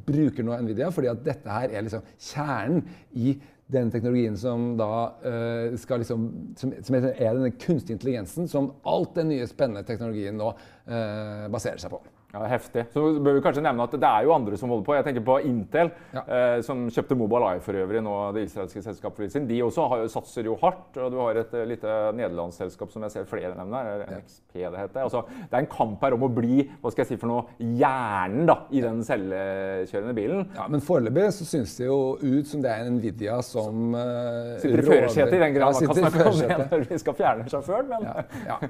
bruker 0.07 0.47
nå 0.47 0.55
Nvidia, 0.63 0.93
fordi 0.95 1.11
at 1.11 1.25
dette 1.27 1.51
her 1.51 1.73
er 1.73 1.83
liksom 1.83 2.05
kjernen 2.29 2.85
i 3.19 3.33
den 3.69 3.91
teknologien 3.93 4.37
som 4.41 4.71
da 4.79 4.91
eh, 5.25 5.77
skal 5.77 6.01
liksom, 6.01 6.29
som, 6.57 6.73
som 6.83 6.97
er 6.97 7.11
denne 7.13 7.51
kunstig 7.61 7.99
intelligensen 7.99 8.49
som 8.49 8.71
alt 8.89 9.15
den 9.19 9.29
nye 9.33 9.49
spennende 9.49 9.85
teknologien 9.89 10.39
nå 10.41 10.55
eh, 10.89 11.45
baserer 11.53 11.81
seg 11.83 11.93
på. 11.93 12.01
Ja, 12.29 12.43
Heftig. 12.45 12.83
Så 12.93 13.01
bør 13.25 13.39
vi 13.39 13.41
kanskje 13.41 13.63
nevne 13.65 13.85
at 13.89 13.95
det 13.97 14.05
er 14.05 14.27
jo 14.27 14.35
andre 14.35 14.57
som 14.61 14.69
holder 14.69 14.85
på. 14.85 14.95
Jeg 14.99 15.05
tenker 15.07 15.23
på 15.25 15.39
Intel, 15.49 15.91
Ja. 16.13 16.23
eh, 16.29 16.61
som 16.63 16.83
kjøpte 16.93 17.17
Mobileye 17.17 17.61
for 17.65 17.73
øvrig, 17.73 18.03
nå 18.05 18.17
det 18.37 18.43
israelske 18.51 18.83
selskapet 18.85 19.33
sin. 19.33 19.47
De 19.49 19.63
også 19.65 19.87
har 19.89 20.03
satser 20.13 20.45
jo 20.45 20.57
hardt. 20.61 20.97
og 20.99 21.11
Du 21.13 21.17
har 21.23 21.41
et 21.41 21.55
uh, 21.55 21.65
lite 21.65 21.95
nederlandsselskap 22.13 22.93
som 22.93 23.03
jeg 23.07 23.11
ser 23.15 23.25
flere 23.25 23.55
nevne 23.57 23.81
her. 23.81 24.05
NXP 24.19 24.59
det 24.59 24.79
heter. 24.83 25.01
Altså, 25.07 25.23
det 25.41 25.57
er 25.57 25.65
en 25.65 25.71
kamp 25.73 26.05
her 26.05 26.13
om 26.19 26.27
å 26.29 26.29
bli 26.29 26.69
hva 26.83 26.93
skal 26.93 27.05
jeg 27.07 27.15
si 27.15 27.21
for 27.23 27.33
noe, 27.33 27.47
hjernen 27.59 28.45
da, 28.51 28.59
i 28.77 28.85
den 28.85 29.01
selvkjørende 29.09 30.15
bilen. 30.21 30.45
Ja, 30.59 30.69
Men 30.69 30.85
foreløpig 30.85 31.31
så 31.33 31.49
syns 31.49 31.77
det 31.81 31.87
jo 31.89 32.19
ut 32.21 32.47
som 32.51 32.61
det 32.65 32.71
er 32.77 32.91
Nvidia 32.93 33.41
som 33.47 33.95
uh, 33.97 34.59
Sitter 34.61 34.85
i 34.85 34.87
førersetet 34.87 35.33
i 35.39 35.43
den 35.47 35.57
grad 35.57 35.73
man 35.81 35.91
kan 35.95 36.05
snakke 36.05 36.29
om 36.29 36.41
det 36.45 36.71
når 36.77 36.87
vi 36.93 36.99
skal 37.01 37.19
fjerne 37.25 37.49
sjåføren. 37.49 37.89
Men 37.89 38.09
Ja, 38.09 38.29
ja. 38.53 38.61
Eh, 38.63 38.69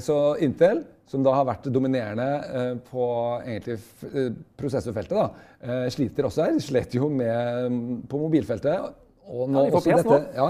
Så 0.00 0.16
Intel, 0.40 0.84
som 1.10 1.24
da 1.26 1.32
har 1.34 1.46
vært 1.48 1.66
dominerende 1.74 2.26
eh, 2.54 2.72
på 2.86 3.06
egentlig 3.40 3.78
eh, 4.12 4.30
prosessorfeltet, 4.58 5.16
da, 5.16 5.56
eh, 5.64 5.86
sliter 5.90 6.28
også 6.28 6.46
her. 6.46 6.60
Slet 6.62 6.94
jo 6.94 7.10
med 7.10 7.66
mm, 7.66 7.82
på 8.10 8.20
mobilfeltet. 8.22 8.92
Og 9.30 9.50
nå 9.50 9.66
Ja, 9.66 9.74
også 9.78 9.94
dette, 9.94 10.20
ja, 10.38 10.48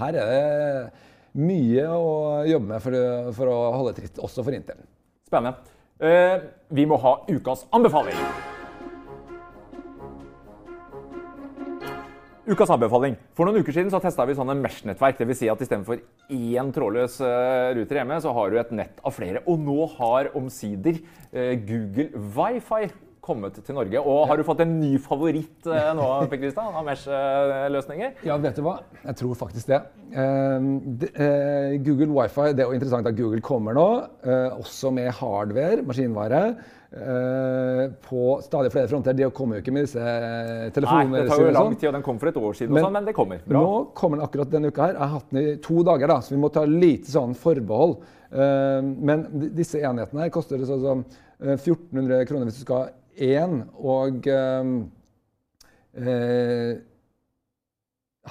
her 0.00 0.20
er 0.20 0.30
det 0.32 1.42
mye 1.42 1.84
å 1.96 2.14
jobbe 2.48 2.74
med 2.74 2.84
for, 2.84 2.96
for 3.36 3.52
å 3.52 3.58
holde 3.78 3.96
tritt, 3.96 4.20
også 4.20 4.44
for 4.44 4.56
Intel. 4.56 4.80
Spennende. 5.28 5.56
Eh, 6.02 6.40
vi 6.72 6.88
må 6.88 7.00
ha 7.00 7.18
ukas 7.30 7.64
anbefaling. 7.72 8.18
Ukas 12.42 12.72
anbefaling. 12.74 13.14
For 13.38 13.46
noen 13.46 13.62
uker 13.62 13.74
siden 13.76 13.92
så 13.92 14.00
testa 14.02 14.24
vi 14.26 14.34
sånne 14.34 14.56
Mesh-nettverk. 14.58 15.20
Dvs. 15.20 15.38
Si 15.38 15.50
at 15.50 15.60
istedenfor 15.62 16.00
én 16.34 16.72
trådløs 16.74 17.20
uh, 17.22 17.70
ruter 17.76 18.00
hjemme, 18.00 18.18
så 18.24 18.32
har 18.34 18.50
du 18.50 18.58
et 18.58 18.72
nett 18.74 18.98
av 19.06 19.14
flere. 19.14 19.44
Og 19.46 19.62
nå 19.62 19.86
har 19.94 20.32
omsider 20.38 20.98
uh, 20.98 21.52
Google 21.62 22.08
Wifi 22.34 22.90
kommet 23.22 23.60
til 23.62 23.78
Norge. 23.78 24.02
Og 24.02 24.24
har 24.26 24.40
du 24.40 24.42
fått 24.48 24.64
en 24.64 24.74
ny 24.80 24.96
favoritt 25.04 25.70
uh, 25.70 25.92
nå, 25.94 26.10
Per 26.32 26.42
Kristian, 26.42 26.74
av 26.74 26.82
Mesh-løsninger? 26.88 28.18
Ja, 28.26 28.40
vet 28.42 28.58
du 28.58 28.66
hva? 28.66 28.80
Jeg 29.04 29.20
tror 29.22 29.38
faktisk 29.38 29.70
det. 29.70 29.78
Ehm, 30.18 30.74
Google 31.86 32.10
Wifi, 32.10 32.50
Det 32.58 32.66
er 32.66 32.72
jo 32.72 32.74
interessant 32.74 33.06
at 33.06 33.16
Google 33.16 33.40
kommer 33.40 33.78
nå, 33.78 33.86
også 34.58 34.90
med 34.90 35.14
hardware, 35.22 35.86
maskinvare. 35.86 36.42
Uh, 36.92 37.88
på 38.04 38.40
stadig 38.44 38.72
flere 38.72 38.88
fronter. 38.88 39.14
De 39.16 39.30
kommer 39.32 39.56
jo 39.56 39.62
ikke 39.62 39.72
med 39.72 39.86
disse 39.86 40.02
telefonene. 40.76 41.14
Nei, 41.14 41.22
det 41.24 41.30
tar 41.30 41.40
jo 41.40 41.52
lang 41.56 41.76
tid, 41.76 41.86
og 41.88 41.94
den 41.96 42.04
kom 42.04 42.18
for 42.20 42.28
et 42.28 42.36
år 42.36 42.58
siden, 42.58 42.74
men, 42.76 42.84
sånn, 42.84 42.92
men 42.98 43.06
det 43.08 43.14
kommer. 43.16 43.40
Bra. 43.46 43.62
Nå 43.64 43.78
kommer 43.96 44.20
den 44.20 44.26
akkurat 44.26 44.50
denne 44.52 44.68
uka 44.68 44.84
her. 44.84 44.98
Jeg 44.98 45.00
har 45.00 45.12
hatt 45.14 45.30
den 45.32 45.40
i 45.40 45.54
to 45.64 45.84
dager, 45.88 46.12
da, 46.12 46.18
så 46.20 46.34
vi 46.34 46.40
må 46.42 46.50
ta 46.52 46.66
lite 46.68 47.08
sånn 47.14 47.32
forbehold. 47.38 47.94
Uh, 48.28 48.84
men 49.08 49.24
disse 49.56 49.80
enhetene 49.80 50.26
her 50.26 50.34
koster 50.34 50.60
sånn 50.68 50.84
som 50.84 51.06
1400 51.40 52.28
kroner 52.28 52.50
hvis 52.50 52.60
du 52.60 52.66
skal 52.66 52.84
ha 52.84 52.92
én, 53.32 53.62
og 53.80 54.28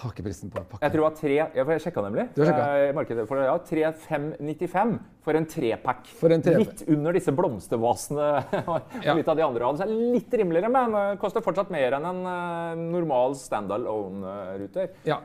har 0.02 0.14
ikke 0.14 0.26
prisen 0.26 0.52
på 0.52 0.62
pakken. 0.62 0.84
Jeg 0.86 0.94
tror 0.94 1.04
det 1.04 1.08
var 1.08 1.18
tre, 1.20 1.40
jeg 1.56 1.86
sjekka 1.86 2.06
nemlig. 2.06 2.28
Du 2.36 2.44
har 2.46 2.94
markedet 2.98 3.26
for 3.30 3.42
ja, 3.46 3.58
3595 3.70 4.96
for 5.22 5.38
en 5.38 5.46
trepack. 5.50 6.08
For 6.20 6.34
tre 6.42 6.56
litt 6.58 6.86
under 6.90 7.18
disse 7.18 7.34
blomstervasene 7.36 8.30
og 8.72 8.96
litt 9.18 9.30
av 9.30 9.38
de 9.38 9.46
andre 9.46 9.68
hadde. 9.68 9.84
Så 9.84 10.00
litt 10.16 10.34
rimeligere, 10.42 10.72
men 10.74 10.96
uh, 10.98 11.04
koster 11.22 11.46
fortsatt 11.46 11.74
mer 11.74 11.98
enn 11.98 12.08
en 12.10 12.24
uh, 12.26 12.82
normal 12.98 13.38
standalone-ruter. 13.40 14.98
Ja. 15.08 15.22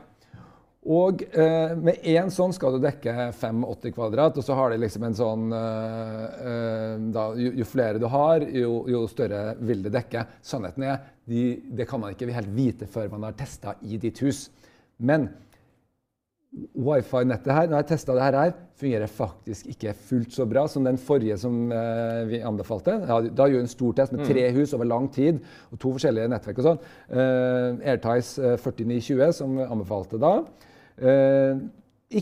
Og 0.87 1.19
eh, 1.35 1.73
med 1.75 2.05
én 2.07 2.29
sånn 2.31 2.53
skal 2.55 2.77
du 2.77 2.85
dekke 2.85 3.11
85 3.35 3.91
kvadrat, 3.91 4.37
og 4.39 4.45
så 4.45 4.55
har 4.55 4.71
de 4.71 4.77
liksom 4.79 5.03
en 5.03 5.17
sånn 5.17 5.49
da, 7.11 7.25
jo, 7.35 7.49
jo, 7.59 7.65
flere 7.67 7.99
du 7.99 8.05
har, 8.07 8.45
jo, 8.55 8.85
jo, 8.87 9.01
større 9.11 9.57
vil 9.67 9.81
det 9.83 9.91
dekke. 9.97 10.23
Sannheten 10.39 10.85
er 10.87 11.01
de, 11.27 11.41
det 11.75 11.89
kan 11.89 11.99
man 11.99 12.15
ikke 12.15 12.31
helt 12.31 12.53
vite 12.55 12.87
før 12.87 13.11
man 13.17 13.27
har 13.27 13.35
testa 13.35 13.75
i 13.83 13.99
ditt 13.99 14.21
hus. 14.23 14.45
Men 14.97 15.29
wifi-nettet 16.77 17.51
her, 17.53 17.69
når 17.69 17.81
jeg 17.81 17.89
testa 17.91 18.15
det 18.15 18.25
her, 18.25 18.53
fungerer 18.77 19.11
faktisk 19.11 19.69
ikke 19.73 19.93
fullt 20.07 20.33
så 20.33 20.45
bra 20.49 20.63
som 20.69 20.85
den 20.85 20.99
forrige 21.01 21.37
som 21.41 21.71
eh, 21.73 22.21
vi 22.29 22.41
anbefalte. 22.45 22.95
Ja, 23.09 23.19
da 23.21 23.47
gjorde 23.49 23.65
en 23.65 23.71
stor 23.71 23.95
test 23.97 24.13
med 24.13 24.25
tre 24.25 24.45
mm. 24.47 24.57
hus 24.57 24.73
over 24.77 24.89
lang 24.89 25.09
tid 25.13 25.41
og 25.71 25.81
to 25.81 25.93
forskjellige 25.97 26.29
nettverk. 26.31 26.61
og 26.61 26.69
sånn. 26.69 26.83
Eh, 27.09 27.91
Airties 27.93 28.35
4920, 28.63 29.25
eh, 29.27 29.33
som 29.35 29.57
vi 29.57 29.67
anbefalte 29.67 30.21
da. 30.21 30.33
Eh, 30.97 31.63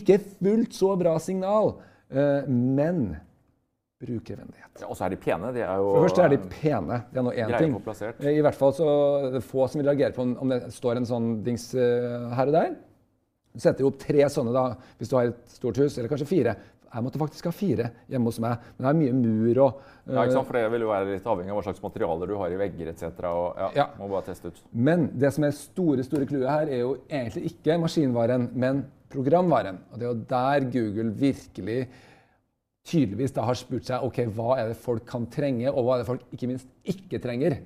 ikke 0.00 0.18
fullt 0.40 0.74
så 0.74 0.96
bra 0.98 1.14
signal, 1.22 1.76
men 2.46 3.16
brukervennlighet. 4.02 4.82
Ja, 4.82 4.90
og 4.90 4.96
så 4.98 5.06
er 5.06 5.14
de 5.14 5.18
pene. 5.20 5.50
De 5.56 5.62
er 5.64 5.80
jo, 5.80 5.88
For 5.88 6.04
det 6.04 6.10
første 6.10 6.24
er 6.26 6.32
de 6.34 6.38
pene. 6.52 6.98
Det 7.12 7.20
er 7.20 7.24
nå 7.24 7.32
én 7.32 7.52
ting. 7.56 7.76
I 8.28 8.44
hvert 8.44 8.58
fall 8.58 8.74
så 8.76 8.86
det 9.32 9.40
er 9.40 9.46
få 9.46 9.68
som 9.72 9.80
vil 9.80 9.88
reagere 9.88 10.12
på 10.16 10.26
om 10.26 10.52
det 10.52 10.60
står 10.74 11.00
en 11.00 11.08
sånn 11.08 11.28
dings 11.46 11.70
uh, 11.78 12.28
her 12.36 12.52
og 12.52 12.56
der. 12.58 12.74
Du 13.56 13.62
setter 13.64 13.86
opp 13.88 13.96
tre 14.02 14.26
sånne 14.28 14.52
da, 14.52 14.64
hvis 14.98 15.08
du 15.08 15.14
har 15.16 15.30
et 15.30 15.38
stort 15.48 15.78
hus, 15.80 15.96
eller 15.96 16.12
kanskje 16.12 16.28
fire. 16.28 16.52
Jeg 16.86 17.04
måtte 17.04 17.20
faktisk 17.20 17.48
ha 17.48 17.52
fire 17.52 17.86
hjemme 18.12 18.28
hos 18.30 18.38
meg. 18.40 18.66
Men 18.76 18.84
det 18.84 18.90
er 18.90 18.98
mye 19.00 19.14
mur 19.16 19.60
og 19.64 19.78
uh, 19.80 20.10
Ja, 20.12 20.26
ikke 20.26 20.34
sant? 20.34 20.50
For 20.50 20.58
det 20.58 20.64
vil 20.74 20.84
jo 20.84 20.90
være 20.90 21.08
litt 21.14 21.30
avhengig 21.32 21.54
av 21.54 21.58
hva 21.58 21.64
slags 21.70 21.84
materialer 21.84 22.32
du 22.32 22.34
har 22.42 22.52
i 22.52 22.58
vegger 22.60 22.90
etc. 22.92 23.06
Og, 23.30 23.46
ja, 23.62 23.70
ja. 23.80 23.86
Må 23.96 24.10
bare 24.12 24.26
teste 24.28 24.52
ut. 24.52 24.60
Men 24.76 25.08
det 25.16 25.32
som 25.36 25.48
er 25.48 25.56
store 25.56 26.04
store 26.04 26.28
clouet 26.28 26.52
her, 26.52 26.68
er 26.68 26.84
jo 26.84 26.92
egentlig 27.08 27.54
ikke 27.54 27.78
maskinvaren, 27.80 28.50
men 28.52 28.84
programvaren. 29.12 29.80
Og 29.88 29.96
det 29.96 30.04
er 30.04 30.12
jo 30.12 30.20
der 30.34 30.68
Google 30.76 31.16
virkelig 31.16 31.80
tydeligvis 32.86 33.34
da 33.36 33.44
har 33.48 33.58
spurt 33.58 33.88
seg 33.88 34.04
ok, 34.06 34.22
hva 34.36 34.56
er 34.60 34.70
det 34.70 34.78
folk 34.80 35.06
kan 35.08 35.26
trenge, 35.32 35.68
og 35.72 35.86
hva 35.86 35.96
er 35.96 36.02
det 36.02 36.08
folk 36.08 36.24
ikke 36.36 36.50
minst 36.52 36.70
ikke 36.86 37.20
trenger. 37.22 37.60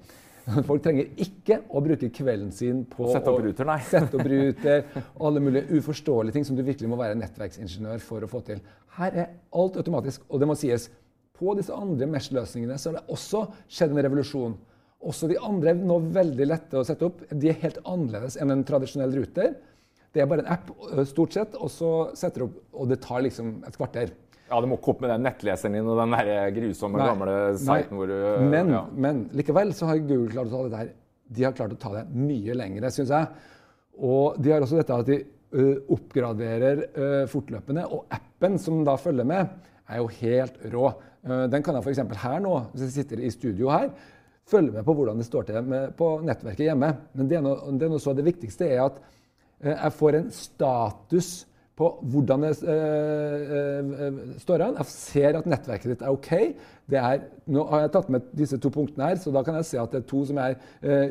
Folk 0.67 0.81
trenger 0.83 1.11
ikke 1.21 1.61
å 1.69 1.83
bruke 1.85 2.09
kvelden 2.17 2.49
sin 2.55 2.81
på 2.89 3.05
å 3.07 3.11
sette 3.15 3.31
opp 3.31 3.43
ruter, 3.45 3.67
nei. 3.69 3.77
sette 3.87 4.17
opp 4.17 4.27
ruter 4.27 4.87
alle 5.21 5.43
mulige 5.45 5.79
uforståelige 5.79 6.39
ting 6.39 6.47
som 6.49 6.57
du 6.59 6.65
virkelig 6.67 6.89
må 6.91 6.99
være 6.99 7.19
nettverksingeniør 7.21 8.01
for 8.03 8.25
å 8.25 8.31
få 8.31 8.41
til. 8.49 8.63
Her 8.97 9.19
er 9.21 9.29
alt 9.55 9.77
automatisk, 9.79 10.25
og 10.27 10.43
det 10.43 10.49
må 10.51 10.57
sies. 10.59 10.89
På 11.37 11.55
disse 11.57 11.77
andre 11.77 12.09
Mesh-løsningene 12.11 12.81
så 12.81 12.91
har 12.91 12.99
det 12.99 13.15
også 13.15 13.45
skjedd 13.71 13.95
en 13.95 14.03
revolusjon. 14.09 14.57
Også 15.09 15.29
de 15.31 15.39
andre 15.41 15.73
er 15.73 15.79
nå 15.81 15.97
veldig 16.13 16.49
lette 16.49 16.81
å 16.81 16.85
sette 16.85 17.07
opp. 17.07 17.23
De 17.31 17.53
er 17.53 17.61
helt 17.63 17.79
annerledes 17.89 18.37
enn 18.41 18.53
en 18.53 18.65
tradisjonell 18.67 19.15
ruter. 19.17 19.55
Det 20.13 20.25
er 20.25 20.29
bare 20.29 20.45
en 20.45 20.51
app, 20.57 20.73
stort 21.09 21.37
sett, 21.37 21.55
og 21.57 21.71
så 21.73 21.93
setter 22.19 22.43
du 22.43 22.49
opp, 22.49 22.59
og 22.75 22.91
det 22.91 23.01
tar 23.05 23.23
liksom 23.25 23.61
et 23.69 23.79
kvarter. 23.79 24.13
Ja, 24.51 24.59
Du 24.61 24.67
må 24.67 24.81
ikke 24.81 24.95
opp 24.95 25.05
med 25.05 25.13
den 25.13 25.23
nettleseren 25.29 25.77
din 25.79 25.89
og 25.89 26.01
den 26.01 26.17
der 26.17 26.51
grusomme 26.57 26.99
nei, 26.99 27.07
gamle 27.07 27.35
siten 27.61 27.99
hvor 28.01 28.11
du 28.11 28.17
men, 28.51 28.73
ja. 28.75 28.83
men, 29.07 29.23
likevel 29.39 29.71
så 29.79 29.93
har 29.93 30.01
Google 30.03 30.33
klart 30.33 30.51
å 30.51 30.57
ta 30.57 30.63
det 30.65 30.73
der. 30.75 30.95
De 31.31 31.45
har 31.47 31.55
klart 31.55 31.75
å 31.77 31.79
ta 31.79 31.93
det 31.95 32.07
mye 32.19 32.57
lengre, 32.59 32.91
syns 32.91 33.13
jeg. 33.15 33.29
Og 34.03 34.41
de 34.43 34.51
har 34.51 34.65
også 34.65 34.81
dette 34.81 34.97
at 34.97 35.07
de 35.07 35.19
uh, 35.55 35.77
oppgraderer 35.95 36.83
uh, 36.97 37.27
fortløpende. 37.31 37.85
Og 37.95 38.11
appen 38.17 38.59
som 38.59 38.81
da 38.87 38.97
følger 38.99 39.29
med, 39.29 39.53
er 39.91 40.01
jo 40.01 40.09
helt 40.17 40.59
rå. 40.73 40.89
Uh, 41.23 41.45
den 41.53 41.63
kan 41.63 41.79
jeg 41.79 41.87
f.eks. 41.87 42.03
her 42.25 42.43
nå, 42.43 42.57
hvis 42.73 42.89
jeg 42.89 42.97
sitter 42.97 43.23
i 43.23 43.31
studio 43.35 43.71
her, 43.71 43.93
følge 44.51 44.75
med 44.75 44.83
på 44.89 44.97
hvordan 44.99 45.23
det 45.23 45.29
står 45.29 45.47
til 45.47 45.71
med, 45.71 45.95
på 45.95 46.17
nettverket 46.27 46.73
hjemme. 46.73 46.91
Men 47.15 47.31
det, 47.31 47.39
er 47.39 47.47
noe, 47.47 47.71
det, 47.71 47.87
er 47.87 47.95
noe 47.95 48.03
så 48.03 48.17
det 48.19 48.27
viktigste 48.27 48.67
er 48.67 48.83
at 48.89 48.99
jeg 49.61 49.93
får 49.93 50.17
en 50.17 50.31
status 50.33 51.31
på 51.81 51.89
hvordan 52.13 52.45
det 52.45 52.53
uh, 52.69 53.95
uh, 53.95 54.21
står 54.43 54.67
an. 54.67 54.77
Jeg 54.83 54.93
ser 54.93 55.41
at 55.41 55.49
nettverket 55.49 55.95
ditt 55.95 56.05
er 56.05 56.13
OK. 56.13 56.31
Er, 56.91 57.25
nå 57.49 57.65
har 57.71 57.87
jeg 57.87 57.95
tatt 57.97 58.13
med 58.13 58.29
disse 58.37 58.59
to 58.61 58.73
punktene 58.75 59.13
her, 59.13 59.19
så 59.23 59.33
da 59.33 59.45
kan 59.47 59.57
jeg 59.61 59.69
se 59.71 59.81
at 59.81 59.93
det 59.95 60.03
er 60.03 60.09
to 60.11 60.23
som 60.29 60.41
er 60.43 60.57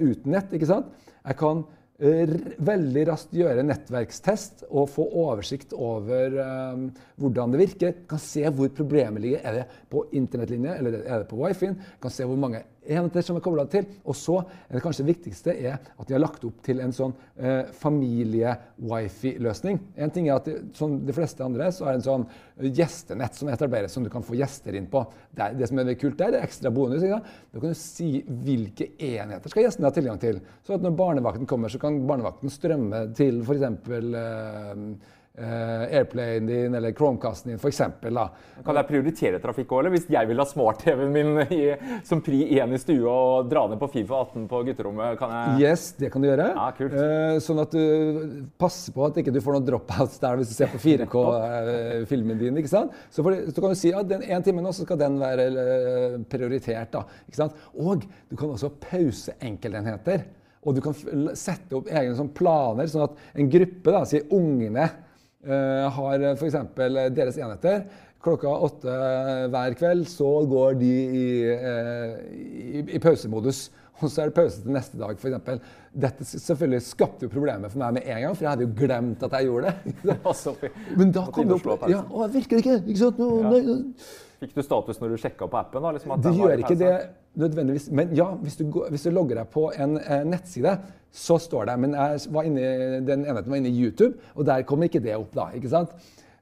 uten 0.03 0.33
nett. 0.35 0.51
ikke 0.53 0.67
sant? 0.67 0.89
Jeg 1.23 1.37
kan 1.39 1.63
veldig 1.99 3.01
raskt 3.09 3.33
gjøre 3.35 3.63
nettverkstest 3.67 4.63
og 4.69 4.87
få 4.91 5.03
oversikt 5.19 5.73
over 5.75 6.37
um, 6.39 6.85
hvordan 7.19 7.51
det 7.51 7.59
virker. 7.59 7.97
Kan 8.07 8.21
se 8.23 8.45
hvor 8.47 8.71
problemet 8.75 9.23
ligger. 9.23 9.41
Er 9.43 9.57
det 9.57 9.65
på 9.91 10.05
internettlinje 10.15 10.77
eller 10.79 11.01
er 11.01 11.23
det 11.23 11.27
på 11.31 11.39
wifi-en? 11.41 11.75
Kan 11.99 12.13
se 12.15 12.27
hvor 12.27 12.39
mange 12.39 12.63
enheter 12.89 13.21
som 13.25 13.37
er 13.37 13.43
kobla 13.45 13.65
til. 13.71 13.85
Og 14.03 14.15
så 14.17 14.39
er 14.41 14.77
det 14.77 14.83
kanskje 14.83 15.07
viktigste 15.07 15.53
er 15.53 15.77
at 15.79 16.07
de 16.07 16.15
har 16.15 16.23
lagt 16.23 16.43
opp 16.47 16.59
til 16.65 16.81
en 16.83 16.93
sånn 16.95 17.13
eh, 17.37 17.69
familie-wifi-løsning. 17.81 19.79
En 19.99 20.13
ting 20.15 20.29
er 20.29 20.39
at 20.39 20.49
det, 20.49 20.57
Som 20.77 20.99
de 21.05 21.15
fleste 21.15 21.45
andre 21.45 21.71
så 21.75 21.85
er 21.85 21.91
det 21.93 21.99
en 22.01 22.07
sånn 22.09 22.25
gjestenett 22.75 23.37
som 23.37 23.49
etableres, 23.51 23.93
som 23.95 24.03
du 24.03 24.09
kan 24.11 24.25
få 24.25 24.35
gjester 24.39 24.75
inn 24.75 24.89
på. 24.91 25.03
Det, 25.31 25.53
det 25.59 25.69
som 25.69 25.79
er 25.81 25.93
kult 25.99 26.17
der, 26.19 26.33
det 26.33 26.41
er 26.41 26.49
ekstra 26.49 26.73
bonus. 26.73 27.03
Da 27.03 27.59
kan 27.59 27.69
du 27.69 27.77
si 27.77 28.09
hvilke 28.27 28.91
enheter 28.95 29.49
skal 29.51 29.65
gjestene 29.65 29.89
ha 29.89 29.95
tilgang 29.95 30.19
til. 30.21 30.41
Så 30.65 30.75
at 30.75 30.83
når 30.83 30.97
barnevakten 30.99 31.49
kommer, 31.49 31.71
så 31.71 31.81
kan 31.81 32.01
barnevakten 32.09 32.51
strømme 32.53 33.07
til 33.17 33.41
f.eks. 33.45 33.63
Eh, 35.39 35.97
Airplayen 35.97 36.45
din 36.45 36.73
eller 36.75 36.91
Chromecasten 36.91 37.49
din, 37.49 37.59
f.eks. 37.59 37.77
Kan 38.65 38.75
jeg 38.75 38.87
prioritere 38.89 39.39
trafikk 39.39 39.69
òg, 39.71 39.85
eller 39.85 39.93
hvis 39.93 40.09
jeg 40.11 40.27
vil 40.27 40.41
ha 40.41 40.45
smart-TV-en 40.47 41.13
min 41.15 41.39
i, 41.55 41.59
som 42.03 42.19
pri 42.25 42.41
1 42.57 42.75
i 42.75 42.79
stua 42.81 43.13
og 43.13 43.47
dra 43.47 43.63
ned 43.71 43.79
på 43.79 43.87
Fifa 43.93 44.19
18 44.25 44.49
på 44.51 44.59
gutterommet? 44.67 45.15
Kan 45.21 45.31
jeg 45.31 45.63
Yes, 45.63 45.85
det 45.95 46.11
kan 46.11 46.25
du 46.25 46.27
gjøre. 46.27 46.49
Ja, 46.51 46.67
kult. 46.75 46.91
Uh, 46.97 47.37
sånn 47.45 47.63
at 47.63 47.71
du 47.71 48.43
passer 48.59 48.97
på 48.97 49.07
at 49.07 49.21
ikke 49.23 49.31
du 49.31 49.39
får 49.45 49.55
noen 49.55 49.71
dropouts 49.71 50.19
der 50.19 50.41
hvis 50.41 50.51
du 50.51 50.57
ser 50.59 50.75
på 50.75 50.83
4K-filmen 50.83 52.35
uh, 52.39 52.43
din. 52.43 52.59
ikke 52.59 52.75
sant? 52.75 53.01
Så, 53.07 53.23
for, 53.23 53.39
så, 53.47 53.63
kan 53.63 53.71
du 53.71 53.79
si 53.79 53.95
at 53.95 54.11
den 54.11 54.27
ene 54.27 54.43
time 54.43 54.65
nå 54.65 54.75
så 54.75 54.83
skal 54.83 54.99
den 54.99 55.19
være 55.23 55.49
prioritert. 56.27 56.91
da, 56.97 57.07
ikke 57.31 57.45
sant? 57.45 57.67
Og 57.79 58.03
du 58.27 58.35
kan 58.35 58.51
også 58.51 58.75
pause 58.89 59.39
enkeltenheter. 59.39 60.27
Og 60.67 60.75
du 60.75 60.83
kan 60.83 60.91
sette 61.39 61.77
opp 61.77 61.87
egne 61.87 62.17
sånn 62.17 62.33
planer, 62.35 62.91
sånn 62.91 63.07
at 63.07 63.37
en 63.39 63.47
gruppe, 63.53 63.93
da, 63.95 64.03
sier 64.03 64.27
ungene 64.35 64.89
Eh, 64.89 65.05
har 65.47 66.23
f.eks. 66.35 66.55
deres 67.15 67.37
enheter. 67.39 67.83
Klokka 68.19 68.51
åtte 68.51 68.95
hver 69.53 69.75
kveld 69.79 70.07
så 70.11 70.27
går 70.51 70.73
de 70.81 70.89
i, 70.91 71.27
eh, 71.53 72.15
i, 72.35 72.81
i 72.97 72.99
pausemodus. 72.99 73.69
Og 73.99 74.07
så 74.11 74.23
er 74.23 74.29
det 74.29 74.35
pause 74.35 74.61
til 74.63 74.71
neste 74.75 74.99
dag, 74.99 75.15
f.eks. 75.19 75.61
Dette 75.99 76.27
selvfølgelig 76.27 76.83
skapte 76.85 77.27
jo 77.27 77.31
problemer 77.31 77.71
for 77.71 77.81
meg 77.81 77.97
med 77.97 78.07
en 78.07 78.21
gang, 78.25 78.35
for 78.35 78.45
jeg 78.45 78.51
hadde 78.53 78.67
jo 78.67 78.73
glemt 78.79 79.23
at 79.27 79.35
jeg 79.37 79.49
gjorde 79.49 79.71
det. 79.71 80.05
Men 80.99 81.13
da 81.15 81.25
kom 81.35 81.49
det 81.49 81.57
opp 81.59 81.87
Ja, 81.91 82.03
å, 82.07 82.27
virker 82.31 82.59
det 82.59 82.65
ikke? 82.65 82.77
ikke 82.85 83.01
sant? 83.01 83.19
Nå, 83.19 83.29
ja. 83.43 84.27
Fikk 84.39 84.53
du 84.55 84.61
status 84.63 85.01
når 85.01 85.13
du 85.13 85.19
sjekka 85.19 85.47
på 85.51 85.57
appen? 85.59 85.83
da? 85.83 85.91
Liksom 85.95 86.13
det 86.23 86.31
gjør 86.37 86.61
ikke 86.63 86.77
det 86.79 86.93
nødvendigvis. 87.39 87.89
Men 87.91 88.13
ja, 88.15 88.29
hvis 88.39 88.55
du, 88.59 88.65
hvis 88.71 89.03
du 89.03 89.11
logger 89.11 89.41
deg 89.41 89.49
på 89.51 89.65
en 89.75 89.97
eh, 89.99 90.23
nettside, 90.27 90.77
så 91.11 91.39
står 91.41 91.67
det 91.67 91.75
Men 91.83 91.95
jeg 91.97 92.31
var 92.35 92.47
inne, 92.47 92.67
den 93.07 93.25
enheten 93.25 93.51
var 93.51 93.59
inne 93.59 93.71
i 93.71 93.81
YouTube, 93.83 94.15
og 94.35 94.47
der 94.47 94.63
kom 94.67 94.83
ikke 94.85 95.01
det 95.03 95.17
opp. 95.17 95.33
da, 95.35 95.49
ikke 95.57 95.71
sant? 95.71 95.95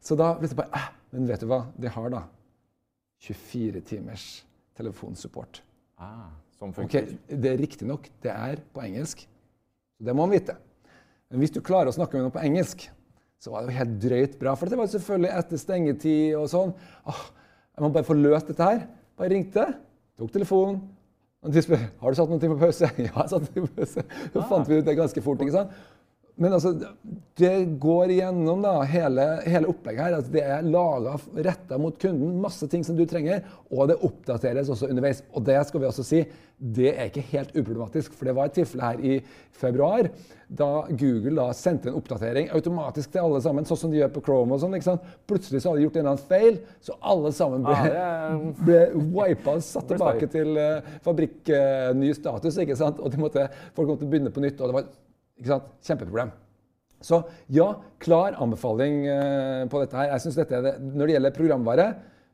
Så 0.03 0.17
da 0.19 0.35
det 0.41 0.53
bare 0.57 0.69
eh, 0.77 0.91
Men 1.15 1.29
vet 1.29 1.41
du 1.41 1.47
hva? 1.49 1.63
Det 1.77 1.93
har 1.95 2.11
da 2.13 2.25
24 3.25 3.81
timers 3.81 4.27
telefonsupport. 4.77 5.63
Ah, 5.97 6.29
som 6.59 6.69
Ok, 6.69 6.83
Okay, 6.85 7.17
Det 7.27 7.51
er 7.51 7.57
riktignok, 7.57 8.09
det 8.21 8.31
er 8.31 8.61
på 8.73 8.83
engelsk. 8.85 9.25
Det 9.97 10.13
må 10.13 10.27
man 10.27 10.35
vite. 10.37 10.53
Men 11.31 11.41
hvis 11.41 11.55
du 11.55 11.63
klarer 11.65 11.89
å 11.89 11.95
snakke 11.95 12.13
med 12.13 12.27
noen 12.27 12.35
på 12.35 12.43
engelsk, 12.45 12.85
så 13.41 13.51
var 13.53 13.65
det 13.65 13.73
jo 13.73 13.79
helt 13.79 13.97
drøyt 14.01 14.37
bra. 14.39 14.53
For 14.57 14.69
det 14.69 14.77
var 14.77 14.89
selvfølgelig 14.91 15.33
etter 15.33 15.61
stengetid 15.61 16.37
og 16.37 16.47
sånn. 16.51 16.73
Åh, 17.09 17.23
jeg 17.77 17.85
må 17.85 17.89
bare 17.93 18.07
få 18.07 18.15
løst 18.17 18.47
dette 18.49 18.65
her. 18.65 18.85
Bare 19.17 19.29
ringte, 19.29 19.65
tok 20.17 20.31
telefonen. 20.33 20.79
Og 21.45 21.53
de 21.53 21.61
spør 21.61 21.83
har 22.01 22.09
du 22.09 22.17
satt 22.17 22.31
ting 22.41 22.53
på 22.53 22.59
pause. 22.59 22.89
Ja, 22.97 23.03
jeg 23.03 23.11
har 23.13 23.27
satt 23.29 23.45
noe 23.53 23.67
på 23.67 23.75
pause. 23.77 24.03
Så 24.33 24.45
fant 24.49 24.69
vi 24.69 24.79
ut 24.79 24.87
det 24.87 24.95
ganske 24.97 25.21
fort. 25.21 25.43
ikke 25.45 25.53
sant? 25.53 25.75
Men 26.37 26.53
altså, 26.53 26.73
det 27.37 27.53
går 27.81 28.11
igjennom 28.13 28.61
da, 28.61 28.75
hele, 28.85 29.25
hele 29.49 29.69
opplegget 29.71 30.03
her. 30.05 30.17
Altså, 30.19 30.33
det 30.35 30.43
er 30.45 30.67
laga 30.69 31.15
retta 31.49 31.79
mot 31.81 31.97
kunden. 32.01 32.35
Masse 32.43 32.69
ting 32.69 32.85
som 32.85 32.97
du 32.97 33.05
trenger. 33.09 33.41
Og 33.73 33.89
det 33.89 33.97
oppdateres 34.05 34.69
også 34.69 34.91
underveis. 34.91 35.23
Og 35.33 35.45
det 35.47 35.57
skal 35.65 35.81
vi 35.81 35.89
også 35.89 36.05
si, 36.05 36.21
det 36.57 36.91
er 36.93 37.09
ikke 37.09 37.25
helt 37.31 37.55
uproblematisk. 37.55 38.13
For 38.17 38.29
det 38.29 38.35
var 38.37 38.49
et 38.51 38.57
tilfelle 38.59 38.91
her 38.91 39.01
i 39.01 39.17
februar 39.57 40.11
da 40.47 40.69
Google 40.89 41.33
da 41.35 41.47
sendte 41.57 41.89
en 41.89 41.97
oppdatering 41.99 42.47
automatisk 42.55 43.11
til 43.11 43.25
alle 43.25 43.41
sammen, 43.43 43.65
sånn 43.67 43.79
som 43.81 43.91
de 43.91 43.99
gjør 43.99 44.13
på 44.15 44.23
Chrome. 44.23 44.55
og 44.55 44.61
sånn, 44.61 44.77
ikke 44.77 44.87
sant? 44.87 45.09
Plutselig 45.27 45.59
så 45.59 45.73
hadde 45.73 45.81
de 45.81 45.87
gjort 45.87 45.97
en 45.97 46.05
eller 46.05 46.13
annen 46.13 46.29
feil, 46.29 46.59
så 46.87 46.95
alle 47.13 47.33
sammen 47.35 47.65
ble, 47.65 47.75
Ja, 47.97 48.29
ble 48.61 48.79
wipa 49.17 49.57
og 49.57 49.65
satt 49.65 49.89
tilbake 49.91 50.29
til 50.31 50.53
uh, 50.55 50.93
fabrikkny 51.03 52.13
status. 52.15 52.61
ikke 52.63 52.79
sant? 52.79 53.01
Og 53.03 53.11
de 53.11 53.19
måtte, 53.25 53.49
folk 53.75 53.91
måtte 53.91 54.07
begynne 54.07 54.31
på 54.31 54.45
nytt. 54.45 54.61
og 54.61 54.71
det 54.71 54.79
var? 54.79 54.87
Kjempeproblem. 55.43 56.31
Så 57.01 57.21
ja, 57.53 57.67
klar 58.01 58.37
anbefaling 58.41 59.03
eh, 59.05 59.63
på 59.69 59.81
dette 59.83 59.99
her. 59.99 60.11
Jeg 60.15 60.23
synes 60.23 60.39
dette 60.39 60.57
er 60.57 60.63
det, 60.65 60.75
Når 60.81 61.05
det 61.05 61.17
gjelder 61.17 61.35
programvare, 61.35 61.87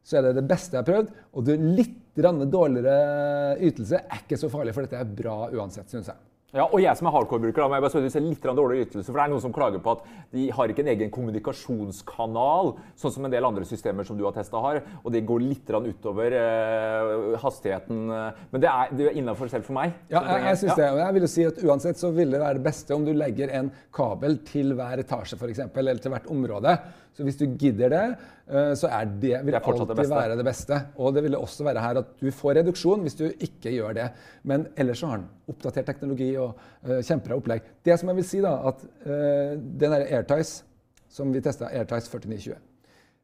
så 0.04 0.20
er 0.20 0.28
det 0.28 0.38
det 0.40 0.46
beste 0.48 0.78
jeg 0.78 0.84
har 0.84 0.88
prøvd. 0.88 1.12
Og 1.34 1.48
det 1.48 1.58
litt 1.60 2.00
dårligere 2.14 3.58
ytelse 3.66 4.04
er 4.04 4.22
ikke 4.22 4.38
så 4.38 4.50
farlig, 4.54 4.76
for 4.76 4.86
dette 4.86 5.00
er 5.02 5.16
bra 5.18 5.50
uansett, 5.50 5.90
syns 5.90 6.12
jeg. 6.12 6.20
Ja, 6.54 6.68
og 6.68 6.78
jeg 6.84 6.94
som 7.00 7.08
er 7.10 7.14
hardcore-bruker, 7.16 7.66
må 7.66 7.80
jeg 7.80 7.84
bare 7.88 8.10
ser 8.14 8.22
litt 8.22 8.44
dårlig 8.46 8.84
ytelse. 8.86 9.08
For 9.10 9.18
det 9.18 9.24
er 9.26 9.32
noen 9.32 9.42
som 9.42 9.54
klager 9.56 9.82
på 9.82 9.96
at 9.96 10.04
de 10.36 10.44
har 10.54 10.70
ikke 10.70 10.84
en 10.86 10.92
egen 10.94 11.10
kommunikasjonskanal, 11.14 12.74
sånn 13.02 13.14
som 13.16 13.26
en 13.26 13.34
del 13.34 13.48
andre 13.48 13.66
systemer 13.66 14.06
som 14.06 14.20
du 14.20 14.24
har 14.28 14.36
testa 14.36 14.62
har. 14.62 14.84
Og 15.02 15.10
det 15.16 15.24
går 15.26 15.42
litt 15.42 15.72
utover 15.74 16.36
eh, 16.38 17.38
hastigheten. 17.42 18.04
Men 18.06 18.62
det 18.62 18.70
er, 18.70 18.94
det 18.94 19.08
er 19.10 19.18
innafor 19.18 19.50
selv 19.50 19.66
for 19.66 19.80
meg. 19.80 19.96
Ja, 20.14 20.22
jeg, 20.30 20.46
jeg 20.52 20.62
synes 20.62 20.74
Ja. 20.74 20.78
det. 20.84 20.90
Og 20.94 21.02
jeg 21.02 21.18
vil 21.18 21.28
si 21.34 21.48
at 21.50 21.64
uansett 21.66 21.98
så 22.04 22.12
vil 22.14 22.30
det 22.38 22.44
være 22.44 22.60
det 22.62 22.68
beste 22.70 22.94
om 22.94 23.06
du 23.08 23.14
legger 23.18 23.50
en 23.58 23.72
kabel 23.96 24.38
til 24.46 24.76
hver 24.78 25.02
etasje, 25.02 25.40
eksempel, 25.50 25.88
eller 25.90 26.02
til 26.06 26.14
hvert 26.14 26.30
område. 26.30 26.78
Så 27.14 27.26
hvis 27.26 27.38
du 27.38 27.46
gidder 27.46 27.92
det, 27.94 28.04
eh, 28.50 28.72
så 28.78 28.90
er 28.90 29.06
det, 29.06 29.36
vil 29.46 29.54
Det 29.54 29.60
er 29.60 29.68
alltid 29.70 29.96
det 29.96 30.10
være 30.10 30.38
det 30.40 30.46
beste. 30.48 30.80
Og 30.98 31.14
det 31.14 31.24
vil 31.24 31.38
også 31.38 31.64
være 31.68 31.84
her 31.84 32.00
at 32.02 32.10
du 32.20 32.32
får 32.34 32.58
reduksjon 32.58 33.06
hvis 33.06 33.18
du 33.20 33.26
ikke 33.28 33.74
gjør 33.76 33.94
det. 34.00 34.08
Men 34.44 34.66
ellers 34.78 35.04
så 35.04 35.12
har 35.12 35.22
den 35.22 35.30
oppdatert 35.54 35.86
teknologi 35.86 36.32
og 36.42 36.58
uh, 36.88 37.02
kjempebra 37.06 37.38
opplegg. 37.38 37.70
Det 37.86 38.00
som 38.00 38.10
jeg 38.10 38.18
vil 38.18 38.26
si, 38.26 38.42
da, 38.42 38.56
at 38.72 38.82
uh, 39.06 39.54
den 39.54 39.94
der 39.94 40.08
AirTice 40.10 40.64
som 41.14 41.34
vi 41.34 41.42
testa, 41.46 41.70
AirTice 41.70 42.10
4920, 42.10 42.58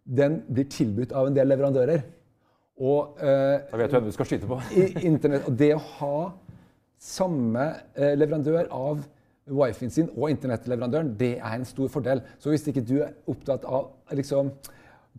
den 0.06 0.42
blir 0.46 0.70
tilbudt 0.70 1.16
av 1.18 1.30
en 1.30 1.38
del 1.38 1.50
leverandører. 1.50 2.06
Og 2.80 3.18
uh, 3.18 3.58
Da 3.72 3.82
vet 3.82 3.90
du 3.90 3.98
hvem 3.98 4.12
du 4.12 4.14
skal 4.14 4.30
skyte 4.30 4.50
på. 4.50 4.62
i 4.78 5.08
internett. 5.10 5.50
Og 5.50 5.58
det 5.58 5.74
å 5.74 5.82
ha 5.98 6.18
samme 7.00 7.72
leverandør 7.96 8.68
av 8.76 9.02
wifien 9.50 9.94
sin 9.94 10.10
og 10.16 10.30
internettleverandøren, 10.34 11.14
det 11.20 11.38
er 11.38 11.56
en 11.56 11.68
stor 11.68 11.90
fordel. 11.92 12.22
Så 12.40 12.54
hvis 12.54 12.68
ikke 12.70 12.86
du 12.86 13.00
er 13.04 13.16
opptatt 13.30 13.66
av 13.68 13.92
liksom 14.16 14.54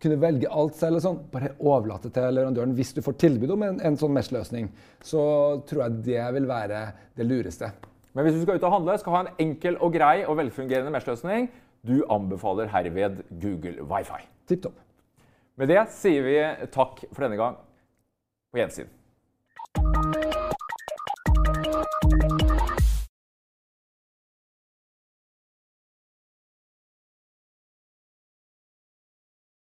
kunne 0.01 0.21
velge 0.21 0.49
alt 0.49 0.77
selv, 0.79 0.99
og 0.99 1.05
sånn, 1.05 1.19
bare 1.33 1.53
overlate 1.59 2.11
til 2.15 2.33
leverandøren 2.33 2.75
hvis 2.79 2.95
du 2.97 3.03
får 3.05 3.19
tilbud 3.21 3.55
om 3.57 3.65
en, 3.67 3.81
en 3.85 3.99
sånn 4.01 4.15
Mesh-løsning. 4.17 4.71
Så 5.05 5.23
tror 5.69 5.85
jeg 5.85 6.03
det 6.09 6.27
vil 6.37 6.49
være 6.49 6.85
det 7.19 7.27
lureste. 7.27 7.73
Men 8.17 8.27
hvis 8.27 8.39
du 8.39 8.43
skal 8.43 8.59
ut 8.59 8.67
og 8.67 8.75
handle, 8.79 8.97
skal 8.99 9.17
ha 9.17 9.25
en 9.27 9.33
enkel 9.45 9.79
og 9.79 9.95
grei 9.95 10.17
og 10.25 10.39
velfungerende 10.41 10.95
Mesh-løsning, 10.95 11.51
du 11.87 12.01
anbefaler 12.13 12.71
herved 12.73 13.23
Google 13.43 13.87
Wifi. 13.89 14.25
Tipp 14.49 14.67
topp. 14.67 14.81
Med 15.61 15.69
det 15.69 15.83
sier 15.93 16.25
vi 16.25 16.37
takk 16.73 17.05
for 17.11 17.27
denne 17.27 17.41
gang. 17.41 17.61
På 18.51 18.63
gjensyn. 18.63 18.89